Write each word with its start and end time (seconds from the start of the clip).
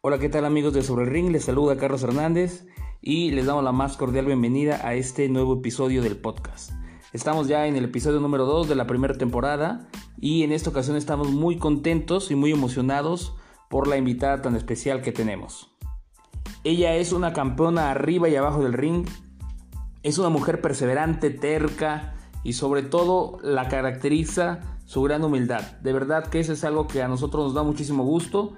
Hola, 0.00 0.20
¿qué 0.20 0.28
tal 0.28 0.44
amigos 0.44 0.74
de 0.74 0.84
Sobre 0.84 1.06
el 1.06 1.10
Ring? 1.10 1.32
Les 1.32 1.46
saluda 1.46 1.76
Carlos 1.76 2.04
Hernández 2.04 2.68
y 3.02 3.32
les 3.32 3.46
damos 3.46 3.64
la 3.64 3.72
más 3.72 3.96
cordial 3.96 4.26
bienvenida 4.26 4.80
a 4.86 4.94
este 4.94 5.28
nuevo 5.28 5.54
episodio 5.54 6.02
del 6.02 6.16
podcast. 6.16 6.70
Estamos 7.12 7.48
ya 7.48 7.66
en 7.66 7.74
el 7.74 7.86
episodio 7.86 8.20
número 8.20 8.44
2 8.44 8.68
de 8.68 8.76
la 8.76 8.86
primera 8.86 9.14
temporada 9.14 9.88
y 10.16 10.44
en 10.44 10.52
esta 10.52 10.70
ocasión 10.70 10.96
estamos 10.96 11.32
muy 11.32 11.58
contentos 11.58 12.30
y 12.30 12.36
muy 12.36 12.52
emocionados 12.52 13.34
por 13.68 13.88
la 13.88 13.96
invitada 13.96 14.40
tan 14.40 14.54
especial 14.54 15.02
que 15.02 15.10
tenemos. 15.10 15.76
Ella 16.62 16.94
es 16.94 17.12
una 17.12 17.32
campeona 17.32 17.90
arriba 17.90 18.28
y 18.28 18.36
abajo 18.36 18.62
del 18.62 18.74
ring, 18.74 19.04
es 20.04 20.16
una 20.18 20.28
mujer 20.28 20.60
perseverante, 20.60 21.30
terca 21.30 22.14
y 22.44 22.52
sobre 22.52 22.82
todo 22.82 23.38
la 23.42 23.68
caracteriza 23.68 24.78
su 24.84 25.02
gran 25.02 25.24
humildad. 25.24 25.62
De 25.82 25.92
verdad 25.92 26.28
que 26.28 26.38
eso 26.38 26.52
es 26.52 26.62
algo 26.62 26.86
que 26.86 27.02
a 27.02 27.08
nosotros 27.08 27.46
nos 27.46 27.54
da 27.54 27.64
muchísimo 27.64 28.04
gusto. 28.04 28.56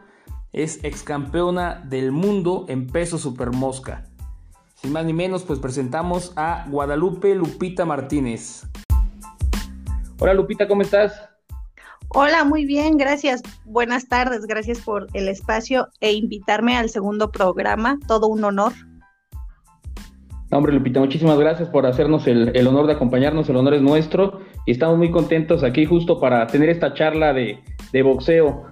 Es 0.53 0.83
ex 0.83 1.05
campeona 1.05 1.81
del 1.89 2.11
mundo 2.11 2.67
en 2.69 2.89
peso 2.89 3.19
super 3.19 3.53
mosca. 3.53 4.05
Sin 4.75 4.91
más 4.93 5.05
ni 5.05 5.13
menos, 5.13 5.45
pues 5.45 5.61
presentamos 5.61 6.33
a 6.35 6.67
Guadalupe 6.69 7.37
Lupita 7.37 7.85
Martínez. 7.85 8.67
Hola 10.19 10.35
Lupita, 10.35 10.67
¿cómo 10.67 10.83
estás? 10.83 11.29
Hola, 12.09 12.43
muy 12.43 12.65
bien, 12.65 12.97
gracias. 12.97 13.43
Buenas 13.65 14.09
tardes, 14.09 14.47
gracias 14.47 14.81
por 14.81 15.07
el 15.13 15.29
espacio 15.29 15.87
e 16.01 16.15
invitarme 16.15 16.77
al 16.77 16.91
segundo 16.91 17.31
programa. 17.31 18.01
Todo 18.09 18.27
un 18.27 18.43
honor. 18.43 18.73
hombre, 20.51 20.73
Lupita, 20.73 20.99
muchísimas 20.99 21.39
gracias 21.39 21.69
por 21.69 21.87
hacernos 21.87 22.27
el, 22.27 22.57
el, 22.57 22.67
honor 22.67 22.89
de 22.89 22.95
acompañarnos. 22.95 23.49
El 23.49 23.57
honor 23.57 23.75
es 23.75 23.83
nuestro 23.83 24.41
y 24.67 24.73
estamos 24.73 24.99
muy 24.99 25.13
contentos 25.13 25.63
aquí 25.63 25.87
justo 25.87 26.19
para 26.19 26.45
tener 26.49 26.71
esta 26.71 26.93
charla 26.93 27.33
de, 27.33 27.63
de 27.93 28.03
boxeo 28.03 28.71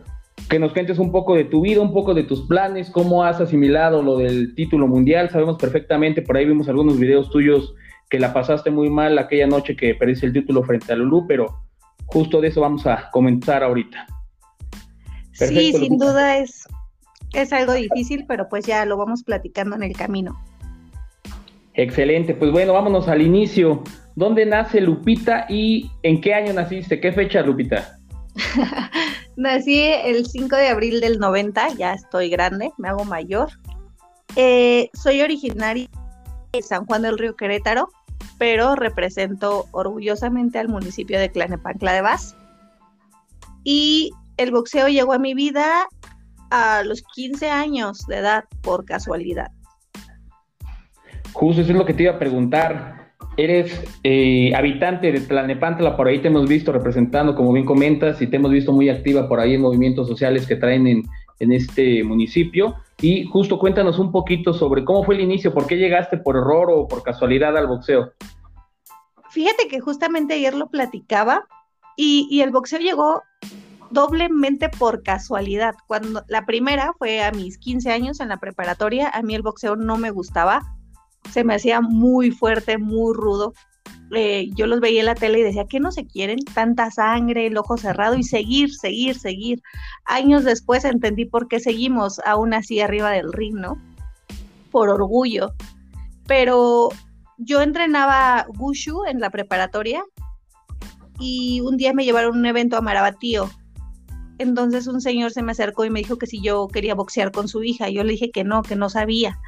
que 0.49 0.59
nos 0.59 0.73
cuentes 0.73 0.99
un 0.99 1.13
poco 1.13 1.35
de 1.35 1.45
tu 1.45 1.63
vida, 1.63 1.81
un 1.81 1.93
poco 1.93 2.15
de 2.15 2.25
tus 2.25 2.47
planes, 2.47 2.91
cómo 2.91 3.25
has 3.25 3.41
asimilado 3.41 4.03
lo 4.03 4.19
del 4.19 4.55
título 4.55 4.87
mundial. 4.87 5.31
Sabemos 5.31 5.57
perfectamente, 5.57 6.23
por 6.23 6.37
ahí 6.37 6.47
vimos 6.47 6.69
algunos 6.69 6.99
videos 6.99 7.31
tuyos 7.31 7.75
que 8.09 8.19
la 8.19 8.33
pasaste 8.33 8.71
muy 8.71 8.89
mal 8.89 9.19
aquella 9.19 9.47
noche 9.47 9.77
que 9.77 9.95
perdiste 9.95 10.27
el 10.27 10.33
título 10.33 10.63
frente 10.63 10.93
a 10.93 10.97
Lulú, 10.97 11.27
pero 11.27 11.61
justo 12.07 12.41
de 12.41 12.49
eso 12.49 12.61
vamos 12.61 12.87
a 12.87 13.11
comenzar 13.11 13.63
ahorita. 13.63 14.07
sí, 15.33 15.73
sin 15.73 15.99
duda 15.99 16.39
es, 16.39 16.67
es 17.35 17.53
algo 17.53 17.75
difícil, 17.75 18.25
pero 18.27 18.49
pues 18.49 18.65
ya 18.65 18.85
lo 18.87 18.97
vamos 18.97 19.23
platicando 19.23 19.77
en 19.77 19.83
el 19.83 19.95
camino. 19.95 20.39
Excelente, 21.75 22.35
pues 22.35 22.51
bueno, 22.51 22.73
vámonos 22.73 23.07
al 23.09 23.23
inicio. 23.23 23.85
¿Dónde 24.17 24.47
nace 24.47 24.81
Lupita 24.81 25.47
y 25.49 25.91
en 26.03 26.21
qué 26.21 26.35
año 26.35 26.53
naciste? 26.53 26.99
¿Qué 26.99 27.13
fecha, 27.13 27.43
Lupita? 27.43 27.99
Nací 29.39 29.85
el 29.85 30.27
5 30.27 30.57
de 30.57 30.67
abril 30.67 31.01
del 31.01 31.21
90, 31.21 31.75
ya 31.75 31.93
estoy 31.93 32.29
grande, 32.29 32.73
me 32.77 32.89
hago 32.89 33.05
mayor. 33.05 33.51
Eh, 34.35 34.91
soy 34.95 35.21
originaria 35.21 35.89
de 36.53 36.61
San 36.61 36.87
Juan 36.87 37.03
del 37.03 37.17
Río 37.17 37.37
Querétaro, 37.37 37.89
pero 38.37 38.75
represento 38.75 39.67
orgullosamente 39.71 40.59
al 40.59 40.67
municipio 40.67 41.21
de 41.21 41.31
Clanepancla 41.31 41.93
de 41.93 42.01
Vaz. 42.01 42.35
Y 43.63 44.11
el 44.39 44.51
boxeo 44.51 44.89
llegó 44.89 45.13
a 45.13 45.21
mi 45.21 45.35
vida 45.35 45.87
a 46.51 46.83
los 46.83 47.05
15 47.15 47.49
años 47.49 48.09
de 48.09 48.17
edad 48.17 48.43
por 48.61 48.85
casualidad. 48.85 49.53
Justo 51.33 51.63
eso 51.63 51.71
es 51.71 51.79
lo 51.79 51.87
que 51.87 51.95
te 51.95 52.03
iba 52.03 52.15
a 52.15 52.19
preguntar. 52.19 53.08
Eres 53.37 53.85
eh, 54.03 54.53
habitante 54.55 55.13
de 55.13 55.21
Tlanepantla, 55.21 55.97
por 55.97 56.09
ahí 56.09 56.21
te 56.21 56.29
hemos 56.29 56.49
visto 56.49 56.73
representando, 56.73 57.37
como 57.37 57.53
bien 57.53 57.65
comentas, 57.65 58.21
y 58.21 58.27
te 58.27 58.37
hemos 58.37 58.51
visto 58.51 58.73
muy 58.73 58.89
activa 58.89 59.29
por 59.29 59.39
ahí 59.39 59.55
en 59.55 59.61
movimientos 59.61 60.09
sociales 60.09 60.47
que 60.47 60.57
traen 60.57 60.87
en, 60.87 61.03
en 61.39 61.53
este 61.53 62.03
municipio. 62.03 62.75
Y 63.01 63.25
justo 63.27 63.59
cuéntanos 63.59 63.99
un 63.99 64.11
poquito 64.11 64.53
sobre 64.53 64.85
cómo 64.85 65.05
fue 65.05 65.15
el 65.15 65.21
inicio, 65.21 65.55
por 65.55 65.67
qué 65.67 65.77
llegaste 65.77 66.19
por 66.19 66.37
error 66.37 66.69
o 66.71 66.89
por 66.89 67.03
casualidad 67.03 67.57
al 67.57 67.69
boxeo. 67.69 68.13
Fíjate 69.31 69.69
que 69.69 69.79
justamente 69.81 70.35
ayer 70.35 70.55
lo 70.55 70.69
platicaba 70.69 71.47
y, 71.97 72.27
y 72.31 72.41
el 72.41 72.51
boxeo 72.51 72.81
llegó 72.81 73.23
doblemente 73.91 74.69
por 74.69 75.03
casualidad. 75.03 75.75
Cuando 75.87 76.23
la 76.29 76.45
primera 76.45 76.93
fue 76.99 77.23
a 77.23 77.31
mis 77.31 77.59
15 77.59 77.91
años 77.93 78.21
en 78.21 78.29
la 78.29 78.39
preparatoria, 78.39 79.09
a 79.09 79.23
mí 79.23 79.35
el 79.35 79.43
boxeo 79.43 79.77
no 79.77 79.97
me 79.97 80.11
gustaba 80.11 80.63
se 81.31 81.45
me 81.45 81.55
hacía 81.55 81.81
muy 81.81 82.31
fuerte, 82.31 82.79
muy 82.79 83.15
rudo. 83.15 83.53
Eh, 84.15 84.49
yo 84.55 84.67
los 84.67 84.81
veía 84.81 85.01
en 85.01 85.07
la 85.07 85.15
tele 85.15 85.41
y 85.41 85.43
decía, 85.43 85.67
¿qué 85.69 85.81
no 85.81 85.93
se 85.93 86.07
quieren? 86.07 86.39
Tanta 86.55 86.91
sangre, 86.91 87.47
el 87.47 87.59
ojo 87.59 87.77
cerrado 87.77 88.17
y 88.17 88.23
seguir, 88.23 88.75
seguir, 88.75 89.19
seguir. 89.19 89.63
Años 90.07 90.45
después 90.45 90.85
entendí 90.85 91.27
por 91.27 91.49
qué 91.49 91.61
seguimos 91.61 92.21
aún 92.25 92.55
así 92.55 92.81
arriba 92.81 93.11
del 93.11 93.33
ring, 93.33 93.57
¿no? 93.57 93.77
Por 94.71 94.89
orgullo. 94.89 95.53
Pero 96.27 96.89
yo 97.37 97.61
entrenaba 97.61 98.47
Wushu 98.59 99.05
en 99.07 99.21
la 99.21 99.31
preparatoria 99.31 100.03
y 101.19 101.61
un 101.61 101.77
día 101.77 101.93
me 101.93 102.05
llevaron 102.05 102.35
a 102.35 102.39
un 102.39 102.47
evento 102.47 102.77
a 102.77 102.81
Marabatío. 102.81 103.51
Entonces 104.39 104.87
un 104.87 105.01
señor 105.01 105.33
se 105.33 105.43
me 105.43 105.53
acercó 105.53 105.85
y 105.85 105.91
me 105.91 106.01
dijo 106.01 106.17
que 106.17 106.27
si 106.27 106.41
yo 106.41 106.69
quería 106.69 106.95
boxear 106.95 107.33
con 107.33 107.49
su 107.49 107.63
hija. 107.63 107.91
Yo 107.91 108.05
le 108.05 108.13
dije 108.13 108.31
que 108.31 108.45
no, 108.45 108.63
que 108.63 108.77
no 108.77 108.89
sabía. 108.89 109.39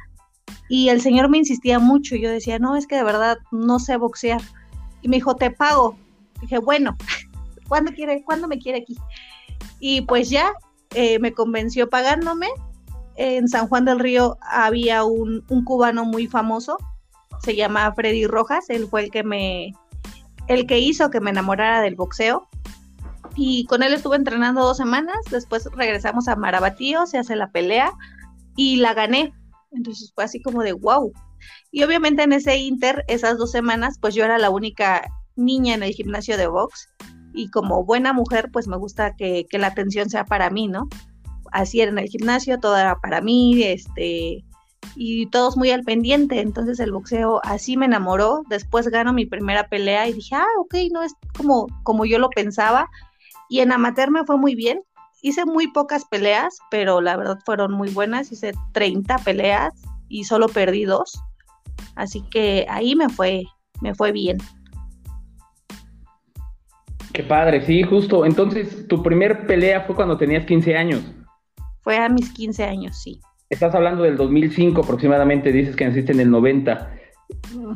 Y 0.71 0.87
el 0.87 1.01
señor 1.01 1.27
me 1.27 1.37
insistía 1.37 1.79
mucho. 1.79 2.15
Y 2.15 2.21
yo 2.21 2.29
decía, 2.29 2.57
no, 2.57 2.77
es 2.77 2.87
que 2.87 2.95
de 2.95 3.03
verdad 3.03 3.37
no 3.51 3.77
sé 3.77 3.97
boxear. 3.97 4.41
Y 5.01 5.09
me 5.09 5.17
dijo, 5.17 5.35
te 5.35 5.51
pago. 5.51 5.97
dije, 6.39 6.59
bueno, 6.59 6.95
¿cuándo, 7.67 7.91
quiere, 7.91 8.23
¿cuándo 8.23 8.47
me 8.47 8.57
quiere 8.57 8.77
aquí? 8.79 8.95
Y 9.81 9.99
pues 10.03 10.29
ya 10.29 10.53
eh, 10.95 11.19
me 11.19 11.33
convenció 11.33 11.89
pagándome. 11.89 12.47
En 13.17 13.49
San 13.49 13.67
Juan 13.67 13.83
del 13.83 13.99
Río 13.99 14.37
había 14.41 15.03
un, 15.03 15.43
un 15.49 15.65
cubano 15.65 16.05
muy 16.05 16.27
famoso, 16.27 16.77
se 17.43 17.53
llama 17.53 17.93
Freddy 17.93 18.25
Rojas, 18.25 18.69
él 18.69 18.87
fue 18.89 19.03
el 19.03 19.11
que 19.11 19.23
me, 19.23 19.73
el 20.47 20.65
que 20.65 20.79
hizo 20.79 21.09
que 21.09 21.19
me 21.19 21.31
enamorara 21.31 21.81
del 21.81 21.95
boxeo. 21.95 22.47
Y 23.35 23.65
con 23.65 23.83
él 23.83 23.93
estuve 23.93 24.15
entrenando 24.15 24.61
dos 24.61 24.77
semanas, 24.77 25.17
después 25.29 25.67
regresamos 25.75 26.29
a 26.29 26.37
Marabatío, 26.37 27.05
se 27.05 27.17
hace 27.17 27.35
la 27.35 27.51
pelea 27.51 27.91
y 28.55 28.77
la 28.77 28.93
gané. 28.93 29.33
Entonces 29.71 30.11
fue 30.13 30.23
así 30.23 30.41
como 30.41 30.63
de 30.63 30.73
wow. 30.73 31.11
Y 31.71 31.83
obviamente 31.83 32.23
en 32.23 32.33
ese 32.33 32.57
inter, 32.57 33.03
esas 33.07 33.37
dos 33.37 33.51
semanas, 33.51 33.97
pues 33.99 34.13
yo 34.13 34.23
era 34.23 34.37
la 34.37 34.49
única 34.49 35.09
niña 35.35 35.73
en 35.73 35.83
el 35.83 35.93
gimnasio 35.93 36.37
de 36.37 36.47
box. 36.47 36.89
Y 37.33 37.49
como 37.49 37.85
buena 37.85 38.13
mujer, 38.13 38.49
pues 38.51 38.67
me 38.67 38.77
gusta 38.77 39.15
que, 39.15 39.45
la 39.51 39.67
atención 39.67 40.09
sea 40.09 40.25
para 40.25 40.49
mí, 40.49 40.67
¿no? 40.67 40.89
Así 41.51 41.81
era 41.81 41.91
en 41.91 41.99
el 41.99 42.07
gimnasio, 42.07 42.59
todo 42.59 42.77
era 42.77 42.99
para 42.99 43.21
mí, 43.21 43.63
este, 43.63 44.43
y 44.95 45.25
todos 45.27 45.57
muy 45.57 45.71
al 45.71 45.83
pendiente. 45.83 46.41
Entonces 46.41 46.79
el 46.79 46.91
boxeo 46.91 47.39
así 47.43 47.77
me 47.77 47.85
enamoró. 47.85 48.43
Después 48.49 48.87
gano 48.89 49.13
mi 49.13 49.25
primera 49.25 49.67
pelea 49.69 50.07
y 50.07 50.13
dije, 50.13 50.35
ah, 50.35 50.47
ok, 50.59 50.75
no 50.91 51.03
es 51.03 51.13
como, 51.37 51.67
como 51.83 52.05
yo 52.05 52.19
lo 52.19 52.29
pensaba. 52.29 52.89
Y 53.49 53.59
en 53.59 53.71
amateur 53.71 54.11
me 54.11 54.25
fue 54.25 54.37
muy 54.37 54.55
bien 54.55 54.81
hice 55.21 55.45
muy 55.45 55.67
pocas 55.71 56.05
peleas, 56.05 56.59
pero 56.69 57.01
la 57.01 57.15
verdad 57.17 57.39
fueron 57.45 57.73
muy 57.73 57.89
buenas. 57.89 58.31
Hice 58.31 58.53
30 58.73 59.17
peleas 59.19 59.73
y 60.09 60.23
solo 60.23 60.47
perdí 60.47 60.85
dos. 60.85 61.21
Así 61.95 62.23
que 62.29 62.65
ahí 62.69 62.95
me 62.95 63.09
fue, 63.09 63.45
me 63.81 63.95
fue 63.95 64.11
bien. 64.11 64.37
Qué 67.13 67.23
padre, 67.23 67.65
sí, 67.65 67.83
justo. 67.83 68.25
Entonces, 68.25 68.87
tu 68.87 69.03
primer 69.03 69.45
pelea 69.45 69.81
fue 69.81 69.95
cuando 69.95 70.17
tenías 70.17 70.45
15 70.45 70.77
años. 70.77 71.03
Fue 71.81 71.97
a 71.97 72.07
mis 72.07 72.31
15 72.31 72.63
años, 72.63 73.01
sí. 73.01 73.19
Estás 73.49 73.75
hablando 73.75 74.03
del 74.03 74.15
2005 74.15 74.81
aproximadamente, 74.81 75.51
dices 75.51 75.75
que 75.75 75.85
naciste 75.85 76.13
en 76.13 76.21
el 76.21 76.31
90. 76.31 77.00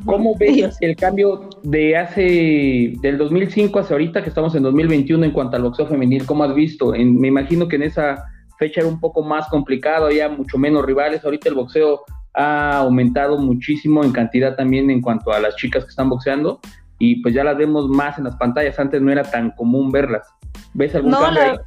¿Cómo 0.06 0.36
ves 0.40 0.78
el 0.82 0.96
cambio 0.96 1.50
de 1.64 1.98
hace, 1.98 2.94
del 3.02 3.18
2005 3.18 3.80
hacia 3.80 3.94
ahorita 3.94 4.24
que 4.24 4.30
estamos 4.30 4.56
en 4.56 4.63
2021 4.63 5.25
en 5.25 5.31
cuanto 5.31 5.57
al 5.57 5.63
boxeo 5.63 5.88
femenil? 5.88 6.25
¿Cómo 6.25 6.44
has 6.44 6.56
visto? 6.56 6.92
me 6.92 7.28
imagino 7.28 7.68
que 7.68 7.75
en 7.75 7.84
esa 7.84 8.25
fecha 8.57 8.81
era 8.81 8.90
un 8.90 9.00
poco 9.00 9.24
más 9.24 9.48
complicado, 9.48 10.06
había 10.06 10.30
mucho 10.30 10.57
menos 10.57 10.86
rivales. 10.86 11.24
Ahorita 11.24 11.50
el 11.50 11.56
boxeo 11.56 12.04
ha 12.34 12.78
aumentado 12.80 13.38
muchísimo 13.38 14.04
en 14.04 14.12
cantidad 14.12 14.56
también 14.56 14.90
en 14.90 15.02
cuanto 15.02 15.31
a 15.31 15.40
las 15.40 15.56
chicas 15.56 15.84
que 15.84 15.90
están 15.90 16.10
boxeando 16.10 16.60
y 17.00 17.22
pues 17.22 17.34
ya 17.34 17.44
las 17.44 17.58
vemos 17.58 17.88
más 17.88 18.18
en 18.18 18.25
las 18.25 18.36
pantallas. 18.36 18.78
Antes 18.80 19.01
no 19.01 19.12
era 19.12 19.24
tan 19.24 19.51
común 19.51 19.92
verlas. 19.92 20.28
¿Ves 20.74 20.96
algún 20.96 21.12
cambio 21.12 21.42
ahí? 21.42 21.58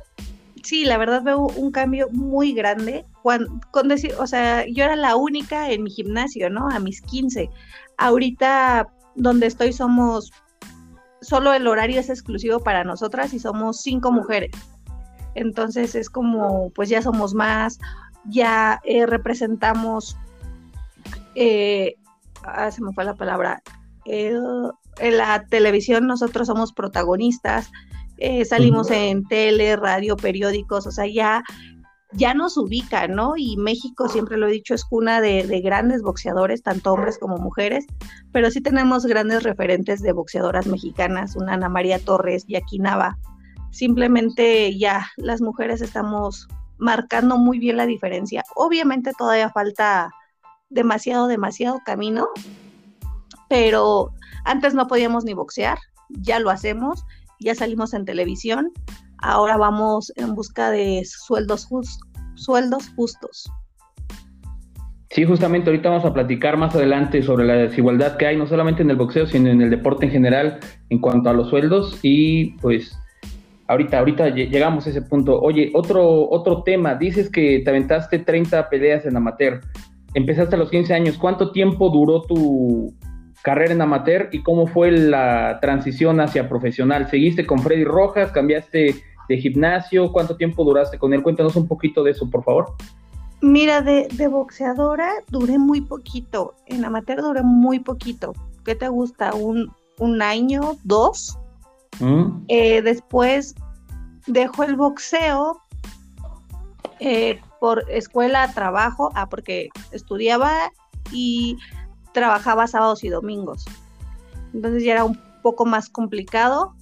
Sí, 0.63 0.85
la 0.85 0.99
verdad 0.99 1.23
veo 1.23 1.47
un 1.47 1.71
cambio 1.71 2.09
muy 2.13 2.53
grande. 2.53 3.05
Con 3.71 3.89
decir, 3.89 4.13
o 4.19 4.27
sea, 4.27 4.65
yo 4.67 4.85
era 4.85 4.97
la 4.97 5.17
única 5.17 5.71
en 5.71 5.83
mi 5.83 5.91
gimnasio, 5.91 6.51
¿no? 6.51 6.69
A 6.69 6.79
mis 6.79 7.01
15. 7.03 7.51
Ahorita 7.97 8.89
donde 9.19 9.47
estoy 9.47 9.73
somos, 9.73 10.33
solo 11.21 11.53
el 11.53 11.67
horario 11.67 12.01
es 12.01 12.09
exclusivo 12.09 12.61
para 12.61 12.85
nosotras 12.85 13.35
y 13.35 13.39
somos 13.39 13.81
cinco 13.83 14.13
mujeres. 14.13 14.53
Entonces 15.35 15.95
es 15.95 16.09
como, 16.09 16.71
pues 16.71 16.89
ya 16.89 17.03
somos 17.03 17.35
más, 17.35 17.79
ya 18.25 18.81
eh, 18.85 19.07
representamos, 19.07 20.17
eh, 21.35 21.97
ah, 22.45 22.71
se 22.71 22.83
me 22.83 22.93
fue 22.93 23.05
la 23.05 23.15
palabra, 23.15 23.63
eh, 24.05 24.35
en 24.99 25.17
la 25.17 25.45
televisión 25.47 26.07
nosotros 26.07 26.47
somos 26.47 26.73
protagonistas, 26.73 27.71
salimos 28.49 28.91
en 28.91 29.25
tele, 29.27 29.77
radio, 29.77 30.17
periódicos, 30.17 30.89
o 30.89 30.91
sea, 30.91 31.07
ya 31.07 31.45
ya 32.13 32.35
nos 32.35 32.57
ubica, 32.57 33.07
¿no? 33.07 33.35
Y 33.37 33.57
México, 33.57 34.09
siempre 34.09 34.37
lo 34.37 34.49
he 34.49 34.53
dicho, 34.53 34.75
es 34.75 34.85
cuna 34.85 35.21
de, 35.21 35.61
grandes 35.63 36.03
boxeadores, 36.03 36.63
tanto 36.63 36.93
hombres 36.93 37.19
como 37.19 37.37
mujeres, 37.37 37.87
pero 38.33 38.51
sí 38.51 38.61
tenemos 38.61 39.05
grandes 39.07 39.43
referentes 39.43 40.01
de 40.01 40.13
boxeadoras 40.13 40.67
mexicanas, 40.67 41.37
una 41.37 41.55
Ana 41.55 41.69
María 41.69 41.99
Torres, 41.99 42.45
y 42.49 42.79
Nava. 42.79 43.19
Simplemente 43.71 44.77
ya 44.79 45.07
las 45.17 45.41
mujeres 45.41 45.83
estamos 45.83 46.49
marcando 46.79 47.37
muy 47.37 47.59
bien 47.59 47.77
la 47.77 47.87
diferencia. 47.87 48.43
Obviamente 48.55 49.13
todavía 49.17 49.51
falta 49.51 50.11
demasiado, 50.71 51.27
demasiado 51.27 51.81
camino, 51.85 52.29
pero 53.49 54.13
antes 54.45 54.75
no 54.75 54.87
podíamos 54.87 55.25
ni 55.25 55.35
boxear, 55.35 55.79
ya 56.09 56.39
lo 56.39 56.51
hacemos, 56.51 57.05
ya 57.41 57.55
salimos 57.55 57.93
en 57.93 58.07
televisión, 58.07 58.73
ahora 59.23 59.57
vamos 59.57 60.13
en 60.17 60.35
busca 60.35 60.71
de 60.71 61.03
sueldos, 61.05 61.69
sueldos 62.35 62.91
justos. 62.97 63.51
Sí, 65.11 65.25
justamente 65.25 65.71
ahorita 65.71 65.89
vamos 65.89 66.05
a 66.05 66.13
platicar 66.13 66.59
más 66.59 66.75
adelante 66.75 67.23
sobre 67.23 67.47
la 67.47 67.55
desigualdad 67.55 68.19
que 68.19 68.27
hay, 68.27 68.37
no 68.37 68.47
solamente 68.47 68.83
en 68.83 68.91
el 68.91 68.97
boxeo, 68.97 69.27
sino 69.27 69.49
en 69.49 69.63
el 69.63 69.71
deporte 69.71 70.05
en 70.05 70.13
general 70.13 70.61
en 70.91 70.99
cuanto 70.99 71.31
a 71.31 71.33
los 71.33 71.49
sueldos 71.49 71.99
y 72.03 72.51
pues 72.61 72.97
ahorita, 73.69 73.99
ahorita 74.01 74.29
llegamos 74.29 74.87
a 74.87 74.91
ese 74.91 75.01
punto. 75.01 75.41
Oye, 75.41 75.71
otro, 75.75 76.29
otro 76.29 76.63
tema, 76.63 76.95
dices 76.95 77.31
que 77.31 77.61
te 77.65 77.71
aventaste 77.71 78.19
30 78.19 78.69
peleas 78.69 79.07
en 79.07 79.17
amateur, 79.17 79.61
empezaste 80.13 80.57
a 80.57 80.59
los 80.59 80.71
15 80.71 80.93
años, 80.93 81.17
¿cuánto 81.17 81.53
tiempo 81.53 81.89
duró 81.89 82.23
tu 82.23 82.95
carrera 83.43 83.73
en 83.73 83.81
amateur 83.81 84.29
y 84.33 84.43
cómo 84.43 84.67
fue 84.67 84.91
la 84.91 85.59
transición 85.63 86.21
hacia 86.21 86.51
profesional? 86.51 87.09
¿Seguiste 87.09 87.47
con 87.47 87.61
Freddy 87.61 87.85
Rojas? 87.85 88.31
¿Cambiaste 88.31 89.08
de 89.29 89.39
gimnasio? 89.39 90.11
¿Cuánto 90.13 90.37
tiempo 90.37 90.65
duraste 90.65 90.99
con 90.99 91.13
él? 91.13 91.23
Cuéntanos 91.23 91.57
un 91.57 91.67
poquito 91.67 92.03
de 92.03 92.13
eso, 92.13 92.29
por 92.29 92.45
favor. 92.45 92.75
Mira, 93.41 93.83
de, 93.83 94.09
boxeadora 94.29 95.13
duré 95.29 95.59
muy 95.59 95.81
poquito, 95.81 96.55
en 96.67 96.85
amateur 96.85 97.23
duré 97.23 97.43
muy 97.43 97.79
poquito. 97.79 98.33
¿Qué 98.65 98.75
te 98.75 98.89
gusta? 98.89 99.33
¿Un, 99.35 100.23
año? 100.23 100.77
¿Dos? 100.83 101.39
Mm. 102.01 102.45
Eh, 102.49 102.83
después 102.83 103.55
dejó 104.27 104.65
el 104.65 104.77
boxeo 104.77 105.61
eh, 107.01 107.41
por 107.61 107.85
escuela, 107.89 108.53
trabajo, 108.53 109.11
ah, 109.15 109.29
porque 109.29 109.69
estudiaba 109.93 110.73
y 111.13 111.57
trabajaba 112.13 112.67
sábados 112.67 113.05
y 113.05 113.09
domingos. 113.09 113.65
Entonces 114.53 114.83
ya 114.83 114.93
era 114.93 115.05
un 115.05 115.19
poco 115.43 115.65
más 115.65 115.89
complicado 115.89 116.75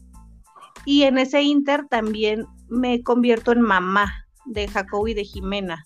y 0.87 1.03
en 1.03 1.19
ese 1.19 1.43
inter 1.43 1.87
también 1.91 2.47
me 2.69 3.03
convierto 3.03 3.53
en 3.53 3.61
mamá 3.61 4.27
de 4.47 4.69
Jacobo 4.69 5.09
y 5.09 5.15
de 5.15 5.25
Jimena. 5.25 5.85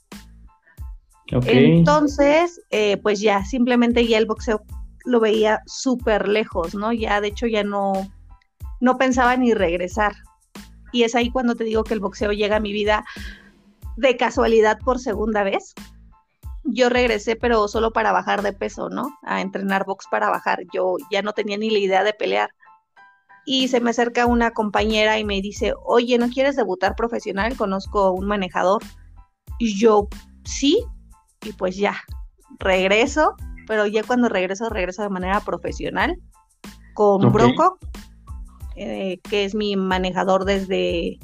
Entonces, 1.26 2.61
eh, 2.70 2.99
pues 2.99 3.20
ya, 3.20 3.44
simplemente 3.44 4.06
ya 4.06 4.19
el 4.19 4.26
boxeo 4.26 4.62
lo 5.05 5.19
veía 5.20 5.62
súper 5.67 6.29
lejos, 6.29 6.75
¿no? 6.75 6.93
Ya, 6.93 7.20
de 7.20 7.29
hecho, 7.29 7.47
ya 7.47 7.64
no, 7.64 7.93
no 8.81 8.99
pensaba 8.99 9.37
ni 9.37 9.55
regresar. 9.55 10.12
Y 10.93 11.05
es 11.05 11.14
ahí 11.14 11.31
cuando 11.31 11.55
te 11.55 11.64
digo 11.64 11.85
que 11.85 11.94
el 11.94 12.00
boxeo 12.00 12.32
llega 12.32 12.56
a 12.56 12.61
mi 12.61 12.73
vida 12.73 13.05
de 13.97 14.17
casualidad 14.17 14.79
por 14.85 14.99
segunda 14.99 15.44
vez. 15.44 15.73
Yo 16.64 16.91
regresé, 16.91 17.37
pero 17.37 17.69
solo 17.69 17.93
para 17.93 18.12
bajar 18.12 18.43
de 18.43 18.52
peso, 18.52 18.91
¿no? 18.91 19.08
A 19.23 19.41
entrenar 19.41 19.87
box 19.87 20.06
para 20.11 20.29
bajar. 20.29 20.61
Yo 20.75 20.97
ya 21.11 21.23
no 21.23 21.32
tenía 21.32 21.56
ni 21.56 21.70
la 21.70 21.79
idea 21.79 22.05
de 22.05 22.12
pelear 22.12 22.50
y 23.44 23.69
se 23.69 23.81
me 23.81 23.90
acerca 23.90 24.26
una 24.26 24.50
compañera 24.50 25.19
y 25.19 25.25
me 25.25 25.40
dice, 25.40 25.72
oye, 25.84 26.19
¿no 26.19 26.28
quieres 26.28 26.56
debutar 26.56 26.94
profesional? 26.94 27.56
Conozco 27.56 28.12
un 28.12 28.26
manejador. 28.26 28.82
Y 29.58 29.78
yo, 29.78 30.08
sí, 30.44 30.84
y 31.44 31.52
pues 31.52 31.76
ya, 31.76 31.96
regreso, 32.58 33.34
pero 33.66 33.87
ya 33.87 34.02
cuando 34.02 34.28
regreso, 34.28 34.69
regreso 34.69 35.02
de 35.02 35.10
manera 35.10 35.40
profesional 35.40 36.16
con 36.94 37.32
Bronco, 37.32 37.78
eh, 38.76 39.19
que 39.28 39.44
es 39.44 39.54
mi 39.54 39.76
manejador 39.76 40.44
desde, 40.44 41.19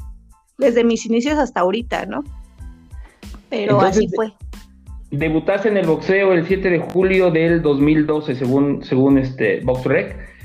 desde 0.58 0.84
mis 0.84 1.06
inicios 1.06 1.38
hasta 1.38 1.60
ahorita, 1.60 2.06
¿no? 2.06 2.22
Pero 3.50 3.80
así 3.80 4.08
fue. 4.14 4.32
Debutaste 5.10 5.68
en 5.68 5.76
el 5.76 5.86
boxeo 5.86 6.32
el 6.32 6.46
7 6.46 6.68
de 6.68 6.78
julio 6.78 7.30
del 7.30 7.62
2012, 7.62 8.34
según, 8.34 8.82
según 8.82 9.18
este 9.18 9.60
BoxRec 9.60 10.35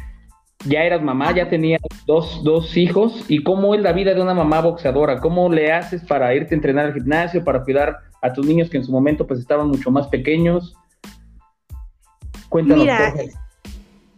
ya 0.65 0.83
eras 0.83 1.01
mamá, 1.01 1.33
ya 1.35 1.49
tenías 1.49 1.81
dos, 2.05 2.43
dos, 2.43 2.75
hijos. 2.77 3.25
¿Y 3.27 3.43
cómo 3.43 3.75
es 3.75 3.81
la 3.81 3.93
vida 3.93 4.13
de 4.13 4.21
una 4.21 4.33
mamá 4.33 4.61
boxeadora? 4.61 5.19
¿Cómo 5.19 5.49
le 5.49 5.71
haces 5.71 6.03
para 6.03 6.33
irte 6.35 6.53
a 6.53 6.57
entrenar 6.57 6.85
al 6.87 6.93
gimnasio, 6.93 7.43
para 7.43 7.63
cuidar 7.63 7.97
a 8.21 8.33
tus 8.33 8.45
niños 8.45 8.69
que 8.69 8.77
en 8.77 8.83
su 8.83 8.91
momento 8.91 9.25
pues 9.25 9.39
estaban 9.39 9.67
mucho 9.67 9.91
más 9.91 10.07
pequeños? 10.07 10.75
Cuéntanos. 12.49 12.83
Mira, 12.83 13.13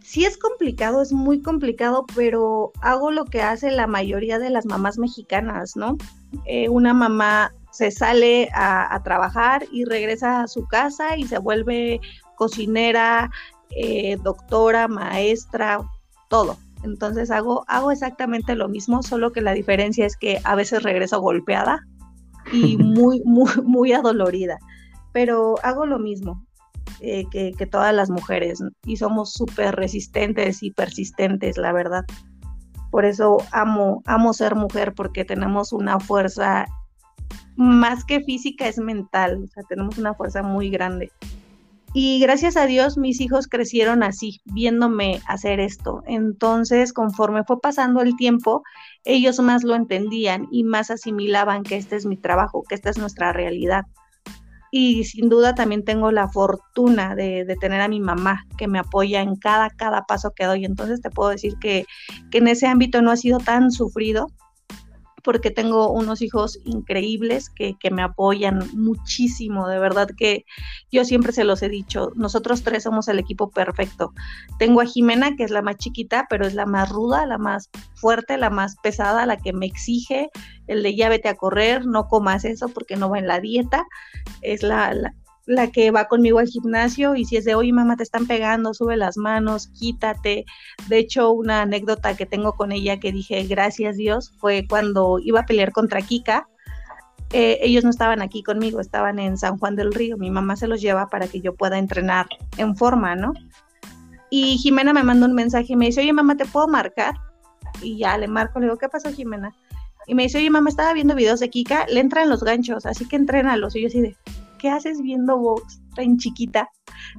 sí 0.02 0.24
es 0.24 0.36
complicado, 0.36 1.02
es 1.02 1.12
muy 1.12 1.40
complicado, 1.40 2.04
pero 2.14 2.72
hago 2.82 3.10
lo 3.10 3.24
que 3.24 3.42
hace 3.42 3.70
la 3.70 3.86
mayoría 3.86 4.38
de 4.38 4.50
las 4.50 4.66
mamás 4.66 4.98
mexicanas, 4.98 5.76
¿no? 5.76 5.96
Eh, 6.44 6.68
una 6.68 6.94
mamá 6.94 7.52
se 7.70 7.90
sale 7.90 8.48
a, 8.54 9.00
trabajar 9.02 9.64
y 9.72 9.84
regresa 9.84 10.42
a 10.42 10.46
su 10.46 10.66
casa 10.66 11.16
y 11.16 11.24
se 11.24 11.38
vuelve 11.38 12.00
cocinera, 12.36 13.30
eh, 13.70 14.16
doctora, 14.22 14.86
maestra, 14.86 15.80
todo. 16.34 16.56
Entonces 16.82 17.30
hago, 17.30 17.64
hago 17.68 17.92
exactamente 17.92 18.56
lo 18.56 18.68
mismo, 18.68 19.04
solo 19.04 19.30
que 19.30 19.40
la 19.40 19.52
diferencia 19.52 20.04
es 20.04 20.16
que 20.16 20.40
a 20.42 20.56
veces 20.56 20.82
regreso 20.82 21.20
golpeada 21.20 21.86
y 22.52 22.76
muy, 22.76 23.22
muy, 23.24 23.52
muy 23.62 23.92
adolorida. 23.92 24.58
Pero 25.12 25.54
hago 25.62 25.86
lo 25.86 26.00
mismo 26.00 26.44
eh, 26.98 27.24
que, 27.30 27.52
que, 27.56 27.66
todas 27.66 27.94
las 27.94 28.10
mujeres 28.10 28.58
y 28.84 28.96
somos 28.96 29.32
súper 29.32 29.76
resistentes 29.76 30.64
y 30.64 30.72
persistentes, 30.72 31.56
la 31.56 31.72
verdad. 31.72 32.04
Por 32.90 33.04
eso 33.04 33.38
amo, 33.52 34.02
amo 34.04 34.32
ser 34.32 34.56
mujer 34.56 34.92
porque 34.92 35.24
tenemos 35.24 35.72
una 35.72 36.00
fuerza 36.00 36.66
más 37.54 38.04
que 38.04 38.24
física, 38.24 38.66
es 38.66 38.78
mental, 38.78 39.44
o 39.44 39.46
sea, 39.46 39.62
tenemos 39.68 39.98
una 39.98 40.14
fuerza 40.14 40.42
muy 40.42 40.68
grande. 40.68 41.12
Y 41.96 42.18
gracias 42.18 42.56
a 42.56 42.66
Dios 42.66 42.98
mis 42.98 43.20
hijos 43.20 43.46
crecieron 43.46 44.02
así, 44.02 44.40
viéndome 44.46 45.20
hacer 45.28 45.60
esto. 45.60 46.02
Entonces, 46.08 46.92
conforme 46.92 47.44
fue 47.44 47.60
pasando 47.60 48.00
el 48.00 48.16
tiempo, 48.16 48.64
ellos 49.04 49.38
más 49.38 49.62
lo 49.62 49.76
entendían 49.76 50.48
y 50.50 50.64
más 50.64 50.90
asimilaban 50.90 51.62
que 51.62 51.76
este 51.76 51.94
es 51.94 52.04
mi 52.04 52.16
trabajo, 52.16 52.64
que 52.68 52.74
esta 52.74 52.90
es 52.90 52.98
nuestra 52.98 53.32
realidad. 53.32 53.84
Y 54.72 55.04
sin 55.04 55.28
duda 55.28 55.54
también 55.54 55.84
tengo 55.84 56.10
la 56.10 56.28
fortuna 56.28 57.14
de, 57.14 57.46
tener 57.60 57.80
a 57.80 57.86
mi 57.86 58.00
mamá 58.00 58.44
que 58.58 58.66
me 58.66 58.80
apoya 58.80 59.22
en 59.22 59.36
cada, 59.36 59.70
cada 59.70 60.02
paso 60.02 60.32
que 60.34 60.46
doy. 60.46 60.64
Entonces 60.64 61.00
te 61.00 61.10
puedo 61.10 61.30
decir 61.30 61.54
que, 61.60 61.86
que 62.32 62.38
en 62.38 62.48
ese 62.48 62.66
ámbito 62.66 63.02
no 63.02 63.12
ha 63.12 63.16
sido 63.16 63.38
tan 63.38 63.70
sufrido 63.70 64.26
porque 65.24 65.50
tengo 65.50 65.90
unos 65.90 66.20
hijos 66.20 66.60
increíbles 66.64 67.48
que, 67.48 67.76
me 67.90 68.02
apoyan 68.02 68.60
muchísimo, 68.74 69.68
de 69.68 69.78
verdad 69.78 70.08
que 70.16 70.44
yo 70.92 71.04
siempre 71.04 71.32
se 71.32 71.44
los 71.44 71.62
he 71.62 71.68
dicho, 71.68 72.12
nosotros 72.14 72.62
tres 72.62 72.82
somos 72.84 73.08
el 73.08 73.18
equipo 73.18 73.50
perfecto. 73.50 74.12
Tengo 74.58 74.80
a 74.80 74.86
Jimena, 74.86 75.34
que 75.36 75.44
es 75.44 75.50
la 75.50 75.62
más 75.62 75.76
chiquita, 75.76 76.26
pero 76.28 76.46
es 76.46 76.54
la 76.54 76.66
más 76.66 76.90
ruda, 76.90 77.26
la 77.26 77.38
más 77.38 77.70
fuerte, 77.94 78.36
la 78.36 78.50
más 78.50 78.76
pesada, 78.82 79.26
la 79.26 79.38
que 79.38 79.52
me 79.52 79.66
exige 79.66 80.28
el 80.66 80.82
de 80.82 80.94
ya 80.94 81.08
vete 81.08 81.28
a 81.28 81.36
correr, 81.36 81.86
no 81.86 82.08
comas 82.08 82.44
eso 82.44 82.68
porque 82.68 82.96
no 82.96 83.10
va 83.10 83.18
en 83.18 83.26
la 83.26 83.40
dieta, 83.40 83.84
es 84.42 84.62
la 84.62 85.14
que 85.72 85.90
va 85.90 86.06
conmigo 86.06 86.38
al 86.38 86.48
gimnasio 86.48 87.14
y 87.16 87.24
si 87.24 87.36
es 87.36 87.44
de, 87.44 87.54
oye 87.54 87.72
mamá, 87.72 87.96
te 87.96 88.02
están 88.02 88.26
pegando, 88.26 88.74
sube 88.74 88.96
las 88.96 89.16
manos, 89.16 89.68
quítate. 89.68 90.44
De 90.88 90.98
hecho, 90.98 91.30
una 91.32 91.62
anécdota 91.62 92.16
que 92.16 92.26
tengo 92.26 92.52
con 92.54 92.72
ella 92.72 92.98
que 92.98 93.12
dije, 93.12 93.42
gracias 93.44 93.96
Dios, 93.96 94.32
fue 94.38 94.66
cuando 94.68 95.18
iba 95.22 95.40
a 95.40 95.46
pelear 95.46 95.72
contra 95.72 96.00
Kika. 96.00 96.48
Eh, 97.32 97.58
ellos 97.62 97.84
no 97.84 97.90
estaban 97.90 98.22
aquí 98.22 98.42
conmigo, 98.42 98.80
estaban 98.80 99.18
en 99.18 99.36
San 99.36 99.58
Juan 99.58 99.76
del 99.76 99.92
Río. 99.92 100.16
Mi 100.16 100.30
mamá 100.30 100.56
se 100.56 100.68
los 100.68 100.80
lleva 100.80 101.08
para 101.08 101.26
que 101.26 101.40
yo 101.40 101.54
pueda 101.54 101.78
entrenar 101.78 102.26
en 102.58 102.76
forma, 102.76 103.16
¿no? 103.16 103.32
Y 104.30 104.56
Jimena 104.58 104.92
me 104.92 105.02
manda 105.02 105.26
un 105.26 105.34
mensaje 105.34 105.72
y 105.72 105.76
me 105.76 105.86
dice, 105.86 106.00
oye 106.00 106.12
mamá, 106.12 106.36
¿te 106.36 106.46
puedo 106.46 106.68
marcar? 106.68 107.14
Y 107.82 107.98
ya 107.98 108.16
le 108.18 108.28
marco, 108.28 108.60
le 108.60 108.66
digo, 108.66 108.78
¿qué 108.78 108.88
pasó 108.88 109.12
Jimena? 109.12 109.54
Y 110.06 110.14
me 110.14 110.24
dice, 110.24 110.38
oye 110.38 110.50
mamá, 110.50 110.70
estaba 110.70 110.92
viendo 110.92 111.14
videos 111.14 111.40
de 111.40 111.50
Kika, 111.50 111.86
le 111.88 112.00
entran 112.00 112.28
los 112.28 112.42
ganchos, 112.42 112.86
así 112.86 113.06
que 113.06 113.16
entrénalos. 113.16 113.74
Y 113.76 113.82
yo 113.82 113.88
así 113.88 114.00
de, 114.00 114.16
¿qué 114.64 114.70
haces 114.70 115.02
viendo 115.02 115.36
box 115.36 115.82
tan 115.94 116.16
chiquita, 116.16 116.70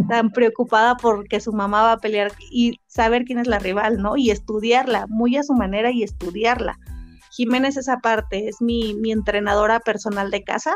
tan 0.10 0.32
preocupada 0.32 0.98
porque 0.98 1.40
su 1.40 1.54
mamá 1.54 1.84
va 1.84 1.92
a 1.92 1.98
pelear 2.00 2.32
y 2.50 2.80
saber 2.88 3.24
quién 3.24 3.38
es 3.38 3.46
la 3.46 3.60
rival, 3.60 4.02
¿no? 4.02 4.18
Y 4.18 4.32
estudiarla, 4.32 5.06
muy 5.10 5.38
a 5.38 5.44
su 5.44 5.54
manera 5.54 5.92
y 5.92 6.02
estudiarla. 6.02 6.80
Jiménez 7.30 7.78
esa 7.78 8.00
parte, 8.00 8.48
es 8.48 8.62
mi, 8.62 8.96
mi 8.96 9.12
entrenadora 9.12 9.80
personal 9.80 10.32
de 10.32 10.44
casa. 10.44 10.76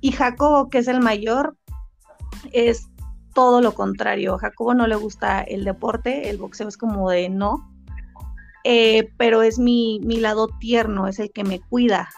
Y 0.00 0.12
Jacobo, 0.12 0.70
que 0.70 0.78
es 0.78 0.86
el 0.86 1.00
mayor, 1.00 1.56
es 2.52 2.86
todo 3.34 3.60
lo 3.60 3.74
contrario. 3.74 4.38
Jacobo 4.38 4.74
no 4.74 4.86
le 4.86 4.94
gusta 4.94 5.42
el 5.42 5.64
deporte, 5.64 6.30
el 6.30 6.38
boxeo 6.38 6.68
es 6.68 6.76
como 6.76 7.10
de 7.10 7.30
no, 7.30 7.68
eh, 8.62 9.08
pero 9.16 9.42
es 9.42 9.58
mi, 9.58 9.98
mi 10.04 10.18
lado 10.18 10.46
tierno, 10.60 11.08
es 11.08 11.18
el 11.18 11.32
que 11.32 11.42
me 11.42 11.58
cuida, 11.58 12.10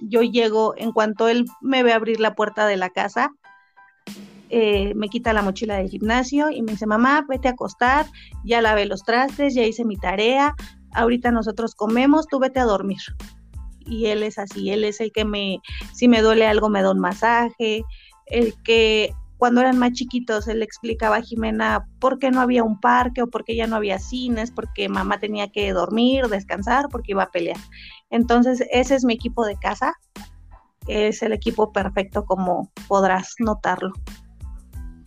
Yo 0.00 0.22
llego, 0.22 0.74
en 0.76 0.92
cuanto 0.92 1.28
él 1.28 1.46
me 1.60 1.82
ve 1.82 1.92
abrir 1.92 2.20
la 2.20 2.34
puerta 2.34 2.66
de 2.66 2.76
la 2.76 2.90
casa, 2.90 3.30
eh, 4.50 4.92
me 4.94 5.08
quita 5.08 5.32
la 5.32 5.42
mochila 5.42 5.76
del 5.76 5.88
gimnasio 5.88 6.50
y 6.50 6.62
me 6.62 6.72
dice, 6.72 6.86
mamá, 6.86 7.24
vete 7.28 7.48
a 7.48 7.52
acostar, 7.52 8.06
ya 8.44 8.60
lavé 8.60 8.86
los 8.86 9.02
trastes, 9.02 9.54
ya 9.54 9.64
hice 9.64 9.84
mi 9.84 9.96
tarea, 9.96 10.54
ahorita 10.92 11.30
nosotros 11.30 11.74
comemos, 11.74 12.26
tú 12.28 12.38
vete 12.38 12.60
a 12.60 12.64
dormir. 12.64 13.00
Y 13.86 14.06
él 14.06 14.22
es 14.22 14.38
así, 14.38 14.70
él 14.70 14.84
es 14.84 15.00
el 15.00 15.12
que 15.12 15.24
me, 15.24 15.58
si 15.92 16.08
me 16.08 16.22
duele 16.22 16.46
algo, 16.46 16.68
me 16.68 16.82
da 16.82 16.92
un 16.92 17.00
masaje, 17.00 17.82
el 18.26 18.54
que 18.62 19.12
cuando 19.44 19.60
eran 19.60 19.78
más 19.78 19.92
chiquitos 19.92 20.48
él 20.48 20.62
explicaba 20.62 21.16
a 21.16 21.20
Jimena 21.20 21.86
por 21.98 22.18
qué 22.18 22.30
no 22.30 22.40
había 22.40 22.64
un 22.64 22.80
parque 22.80 23.20
o 23.20 23.26
por 23.26 23.44
qué 23.44 23.54
ya 23.54 23.66
no 23.66 23.76
había 23.76 23.98
cines, 23.98 24.50
porque 24.50 24.88
mamá 24.88 25.18
tenía 25.18 25.48
que 25.48 25.70
dormir, 25.70 26.28
descansar, 26.28 26.86
porque 26.90 27.12
iba 27.12 27.24
a 27.24 27.30
pelear. 27.30 27.58
Entonces, 28.08 28.66
ese 28.72 28.94
es 28.94 29.04
mi 29.04 29.12
equipo 29.12 29.44
de 29.44 29.56
casa. 29.56 29.92
Es 30.88 31.22
el 31.22 31.34
equipo 31.34 31.72
perfecto 31.72 32.24
como 32.24 32.72
podrás 32.88 33.34
notarlo. 33.38 33.92